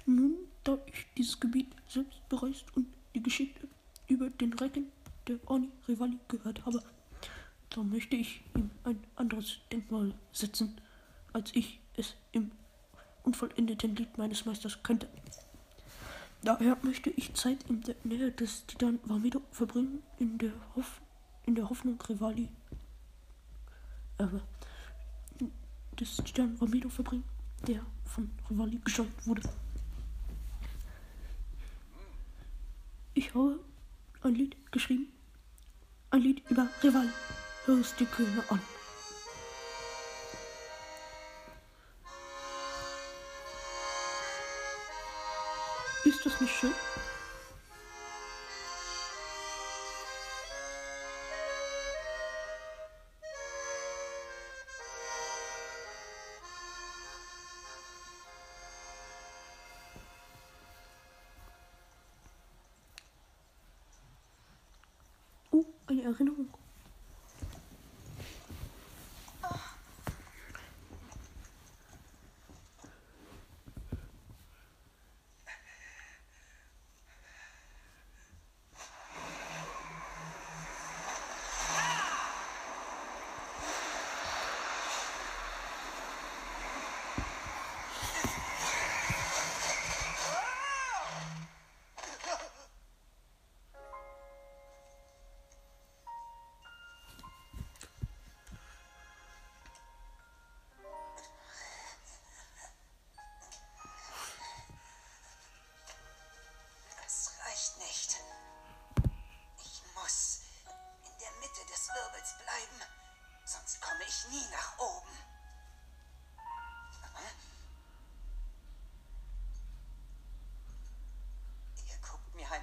Nun, 0.06 0.36
da 0.66 0.78
ich 0.86 1.06
dieses 1.16 1.40
Gebiet 1.40 1.68
selbst 1.88 2.28
bereist 2.28 2.66
und 2.76 2.88
die 3.16 3.24
Geschichte 3.24 3.68
über 4.08 4.30
den 4.30 4.54
Recken 4.54 4.92
der 5.28 5.38
Oni 5.50 5.70
Rivali 5.88 6.18
gehört 6.28 6.66
habe, 6.66 6.84
da 7.70 7.84
möchte 7.84 8.18
ich 8.18 8.42
ihm 8.56 8.70
ein 8.84 9.02
anderes 9.16 9.60
Denkmal 9.72 10.14
setzen, 10.34 10.82
als 11.32 11.56
ich 11.56 11.80
es 11.96 12.16
im 12.34 12.52
unvollendeten 13.24 13.96
Lied 13.96 14.18
meines 14.18 14.46
Meisters 14.46 14.84
könnte. 14.84 15.08
Daher 16.42 16.78
möchte 16.82 17.12
ich 17.12 17.34
Zeit 17.34 17.64
in 17.70 17.82
der 17.82 17.96
Nähe 18.04 18.32
des 18.32 18.66
Titan 18.66 19.00
Vamido 19.04 19.42
verbringen, 19.52 20.04
in 20.18 20.38
der, 20.38 20.52
Hoff 20.76 21.02
in 21.46 21.56
der 21.56 21.70
Hoffnung 21.70 22.02
Rivali 22.02 22.50
äh, 24.18 24.26
des 26.00 26.16
Titan 26.18 26.60
Vamido 26.60 26.90
verbringen, 26.90 27.26
der 27.68 27.82
von 28.06 28.30
Rivali 28.50 28.80
gesteuert 28.84 29.10
wurde. 29.26 29.42
Ich 33.14 33.34
habe 33.34 33.60
ein 34.22 34.36
Lied 34.36 34.56
geschrieben. 34.72 35.08
Ein 36.12 36.22
Lied 36.22 36.50
über 36.50 36.68
Rivali. 36.82 37.10
Hör 37.66 37.80
es 37.80 37.96
dir 37.96 38.08
gerne 38.08 38.44
an. 38.50 38.62
Ist 46.06 46.26
das 46.26 46.40
nicht 46.40 46.54
schön? 46.54 46.72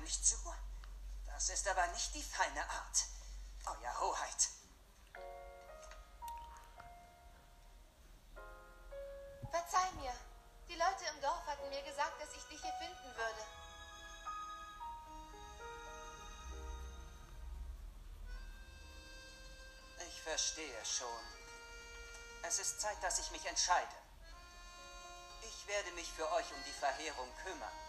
Heimlich 0.06 0.22
zu. 0.22 0.36
Das 1.26 1.48
ist 1.48 1.66
aber 1.68 1.86
nicht 1.88 2.14
die 2.14 2.22
feine 2.22 2.62
Art. 2.70 3.06
Euer 3.66 4.00
Hoheit. 4.00 4.48
Verzeih 9.50 9.92
mir. 10.00 10.14
Die 10.68 10.74
Leute 10.74 11.04
im 11.12 11.20
Dorf 11.20 11.44
hatten 11.46 11.68
mir 11.70 11.82
gesagt, 11.82 12.20
dass 12.20 12.32
ich 12.36 12.44
dich 12.44 12.60
hier 12.60 12.72
finden 12.74 13.16
würde. 13.16 13.42
Ich 20.08 20.22
verstehe 20.22 20.84
schon. 20.84 21.08
Es 22.42 22.58
ist 22.60 22.80
Zeit, 22.80 23.02
dass 23.02 23.18
ich 23.18 23.30
mich 23.32 23.44
entscheide. 23.46 23.96
Ich 25.42 25.66
werde 25.66 25.90
mich 25.92 26.12
für 26.12 26.30
euch 26.32 26.46
um 26.52 26.64
die 26.64 26.78
Verheerung 26.78 27.28
kümmern. 27.42 27.85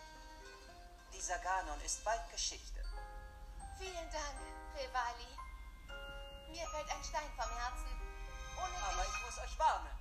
Dieser 1.18 1.39
Ganon 1.39 1.81
ist 1.81 2.06
bald 2.06 2.22
Geschichte. 2.30 2.80
Vielen 3.80 4.11
Dank, 4.11 4.38
Revali. 4.76 5.26
Mir 6.52 6.68
fällt 6.69 6.91
ein 6.91 7.03
Stein 7.03 7.31
vom 7.35 7.49
Herzen. 7.57 7.89
Ohne 8.56 8.77
Aber 8.85 9.02
dich 9.02 9.15
ich 9.15 9.26
muss 9.26 9.39
euch 9.39 9.57
warnen. 9.57 9.97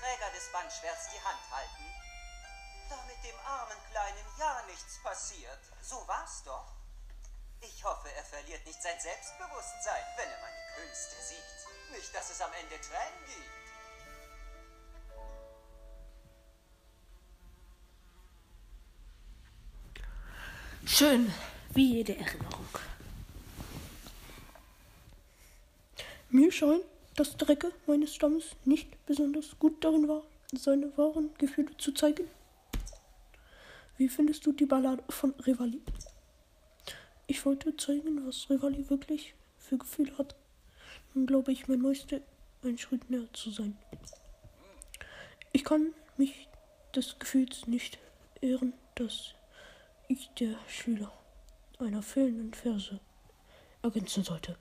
Träger 0.00 0.30
des 0.34 0.50
Bandschwerts 0.52 1.08
die 1.12 1.20
Hand 1.20 1.40
halten. 1.50 1.84
Damit 2.88 3.22
dem 3.24 3.38
armen 3.44 3.78
Kleinen 3.90 4.26
ja 4.38 4.62
nichts 4.66 5.02
passiert. 5.02 5.60
So 5.82 6.06
war's 6.08 6.42
doch. 6.44 6.72
Ich 7.60 7.84
hoffe, 7.84 8.10
er 8.12 8.24
verliert 8.24 8.66
nicht 8.66 8.82
sein 8.82 8.98
Selbstbewusstsein, 8.98 10.04
wenn 10.16 10.28
er 10.28 10.40
meine 10.40 10.56
Künste 10.76 11.16
sieht. 11.22 11.96
Nicht, 11.96 12.14
dass 12.14 12.30
es 12.30 12.40
am 12.40 12.52
Ende 12.52 12.80
Tränen 12.80 13.24
gibt. 13.26 13.62
Schön, 20.86 21.32
wie 21.70 21.96
jede 21.96 22.16
Erinnerung. 22.16 22.68
Mir 26.30 26.50
scheint, 26.50 26.82
dass 27.16 27.36
Drecke 27.36 27.72
meines 27.86 28.14
Stammes 28.14 28.56
nicht 28.64 29.04
besonders 29.06 29.58
gut 29.58 29.82
darin 29.84 30.08
war, 30.08 30.22
seine 30.52 30.96
wahren 30.96 31.30
Gefühle 31.38 31.76
zu 31.76 31.92
zeigen. 31.92 32.28
Wie 33.96 34.08
findest 34.08 34.46
du 34.46 34.52
die 34.52 34.66
Ballade 34.66 35.02
von 35.10 35.34
Rivali? 35.46 35.80
Ich 37.26 37.44
wollte 37.44 37.76
zeigen, 37.76 38.26
was 38.26 38.48
Rivali 38.50 38.88
wirklich 38.90 39.34
für 39.58 39.78
Gefühle 39.78 40.16
hat. 40.18 40.34
Dann 41.14 41.26
glaube 41.26 41.52
ich, 41.52 41.68
mein 41.68 41.80
Meister 41.80 42.20
einen 42.62 42.78
Schritt 42.78 43.10
näher 43.10 43.32
zu 43.32 43.50
sein. 43.50 43.76
Ich 45.52 45.64
kann 45.64 45.92
mich 46.16 46.48
des 46.94 47.18
Gefühls 47.18 47.66
nicht 47.66 47.98
ehren, 48.40 48.72
dass 48.94 49.34
ich 50.08 50.30
der 50.38 50.56
Schüler 50.68 51.12
einer 51.78 52.02
fehlenden 52.02 52.54
Verse 52.54 53.00
ergänzen 53.82 54.24
sollte. 54.24 54.56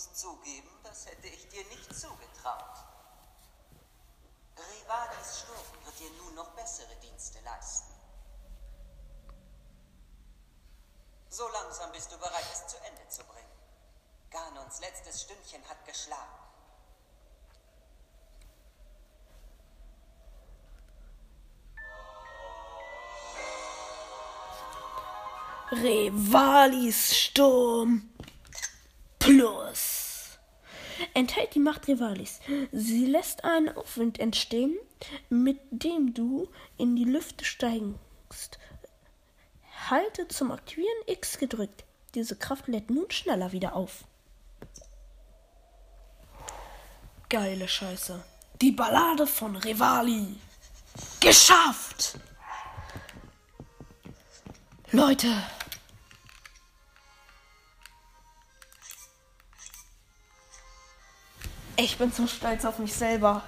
Ich 0.00 0.06
muss 0.06 0.14
zugeben, 0.14 0.70
das 0.82 1.04
hätte 1.04 1.28
ich 1.28 1.46
dir 1.48 1.62
nicht 1.66 1.94
zugetraut. 1.94 2.84
Rivalis 4.56 5.40
Sturm 5.40 5.84
wird 5.84 5.98
dir 5.98 6.10
nun 6.22 6.34
noch 6.36 6.50
bessere 6.52 6.96
Dienste 7.02 7.38
leisten. 7.40 7.92
So 11.28 11.46
langsam 11.48 11.92
bist 11.92 12.10
du 12.10 12.16
bereit, 12.16 12.46
es 12.50 12.66
zu 12.68 12.78
Ende 12.78 13.06
zu 13.08 13.22
bringen. 13.24 13.50
Ganons 14.30 14.80
letztes 14.80 15.20
Stündchen 15.20 15.62
hat 15.68 15.84
geschlagen. 15.84 16.32
Rivalis 25.72 27.14
Sturm 27.14 28.09
Plus 29.20 30.10
enthält 31.14 31.54
die 31.54 31.60
Macht 31.60 31.88
Rivalis. 31.88 32.40
Sie 32.72 33.06
lässt 33.06 33.44
einen 33.44 33.68
Aufwind 33.76 34.18
entstehen, 34.18 34.76
mit 35.28 35.58
dem 35.70 36.14
du 36.14 36.48
in 36.76 36.96
die 36.96 37.04
Lüfte 37.04 37.44
steigst. 37.44 38.58
Halte 39.88 40.28
zum 40.28 40.50
Aktivieren 40.50 41.02
X 41.06 41.38
gedrückt. 41.38 41.84
Diese 42.14 42.36
Kraft 42.36 42.68
lädt 42.68 42.90
nun 42.90 43.10
schneller 43.10 43.52
wieder 43.52 43.74
auf. 43.74 44.04
Geile 47.28 47.68
Scheiße. 47.68 48.22
Die 48.60 48.72
Ballade 48.72 49.26
von 49.26 49.56
Rivali. 49.56 50.36
Geschafft! 51.20 52.18
Leute, 54.92 55.32
ich 61.80 61.96
bin 61.96 62.12
so 62.12 62.26
stolz 62.26 62.64
auf 62.64 62.78
mich 62.78 62.92
selber. 62.92 63.42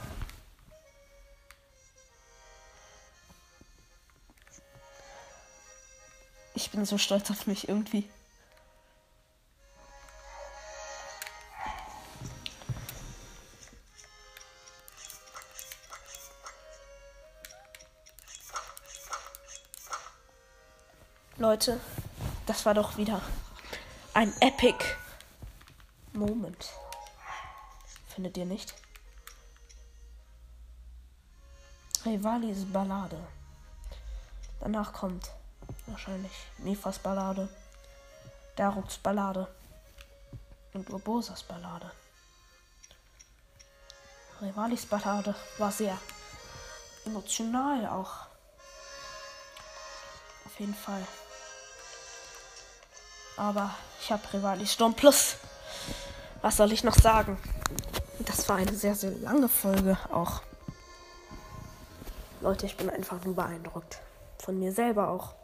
Ich 6.55 6.71
bin 6.71 6.85
so 6.87 6.97
stolz 6.97 7.31
auf 7.31 7.47
mich 7.47 7.69
irgendwie. 7.69 8.09
Leute, 21.37 21.81
das 22.47 22.65
war 22.65 22.73
doch 22.73 22.97
wieder 22.97 23.21
ein 24.15 24.33
Epic 24.41 24.79
Moment. 26.13 26.73
Findet 28.15 28.37
ihr 28.37 28.45
nicht? 28.45 28.75
Rivalis 32.05 32.71
Ballade. 32.71 33.19
Danach 34.61 34.93
kommt 34.93 35.31
wahrscheinlich 35.87 36.33
Mifas 36.59 36.99
Ballade, 36.99 37.49
Daruks 38.57 38.99
Ballade 38.99 39.47
und 40.75 40.91
Urbosas 40.91 41.43
Ballade. 41.43 41.91
Rivalis 44.43 44.85
Ballade 44.85 45.35
war 45.59 45.73
sehr 45.73 45.97
emotional 47.07 47.87
auch. 47.87 48.27
Auf 50.45 50.59
jeden 50.59 50.75
Fall. 50.75 51.07
Aber 53.37 53.75
ich 54.01 54.13
habe 54.13 54.33
Rivalis 54.33 54.75
Sturm 54.75 54.95
Plus. 54.95 55.37
Was 56.43 56.57
soll 56.59 56.73
ich 56.73 56.85
noch 56.85 56.97
sagen? 56.97 57.39
Das 58.21 58.49
war 58.49 58.57
eine 58.57 58.75
sehr, 58.75 58.95
sehr 58.95 59.11
lange 59.11 59.49
Folge 59.49 59.97
auch. 60.11 60.43
Leute, 62.41 62.67
ich 62.67 62.77
bin 62.77 62.91
einfach 62.91 63.25
nur 63.25 63.35
beeindruckt. 63.35 64.01
Von 64.39 64.59
mir 64.59 64.73
selber 64.73 65.09
auch. 65.09 65.35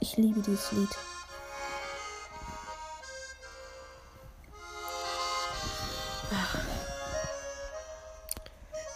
Ich 0.00 0.16
liebe 0.16 0.40
dieses 0.40 0.70
Lied. 0.72 0.90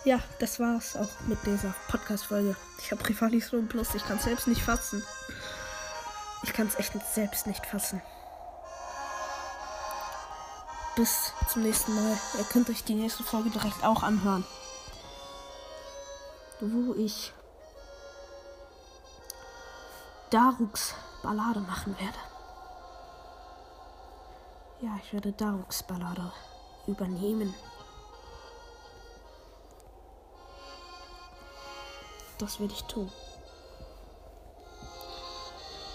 Ja, 0.04 0.20
das 0.38 0.58
war's 0.58 0.96
auch 0.96 1.08
mit 1.26 1.38
dieser 1.44 1.74
Podcast-Folge. 1.88 2.56
Ich 2.78 2.92
habe 2.92 3.06
Rivalisson 3.06 3.68
Plus, 3.68 3.94
ich 3.94 4.06
kann 4.06 4.16
es 4.16 4.24
selbst 4.24 4.46
nicht 4.46 4.62
fassen. 4.62 5.04
Ich 6.44 6.52
kann 6.52 6.66
es 6.66 6.76
echt 6.76 6.92
selbst 7.14 7.46
nicht 7.46 7.66
fassen. 7.66 8.00
Bis 10.98 11.32
zum 11.46 11.62
nächsten 11.62 11.94
Mal. 11.94 12.18
Ihr 12.36 12.42
könnt 12.42 12.68
euch 12.68 12.82
die 12.82 12.96
nächste 12.96 13.22
Folge 13.22 13.50
direkt 13.50 13.84
auch 13.84 14.02
anhören. 14.02 14.44
Wo 16.58 16.92
ich 16.94 17.32
Daruks 20.30 20.96
Ballade 21.22 21.60
machen 21.60 21.96
werde. 22.00 22.18
Ja, 24.80 24.98
ich 25.00 25.12
werde 25.12 25.30
Daruks 25.30 25.84
Ballade 25.84 26.32
übernehmen. 26.88 27.54
Das 32.38 32.58
werde 32.58 32.74
ich 32.74 32.82
tun. 32.86 33.08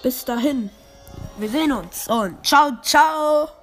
Bis 0.01 0.23
dahin. 0.23 0.69
Wir 1.37 1.49
sehen 1.49 1.73
uns 1.73 2.07
und 2.07 2.45
ciao, 2.45 2.71
ciao. 2.81 3.62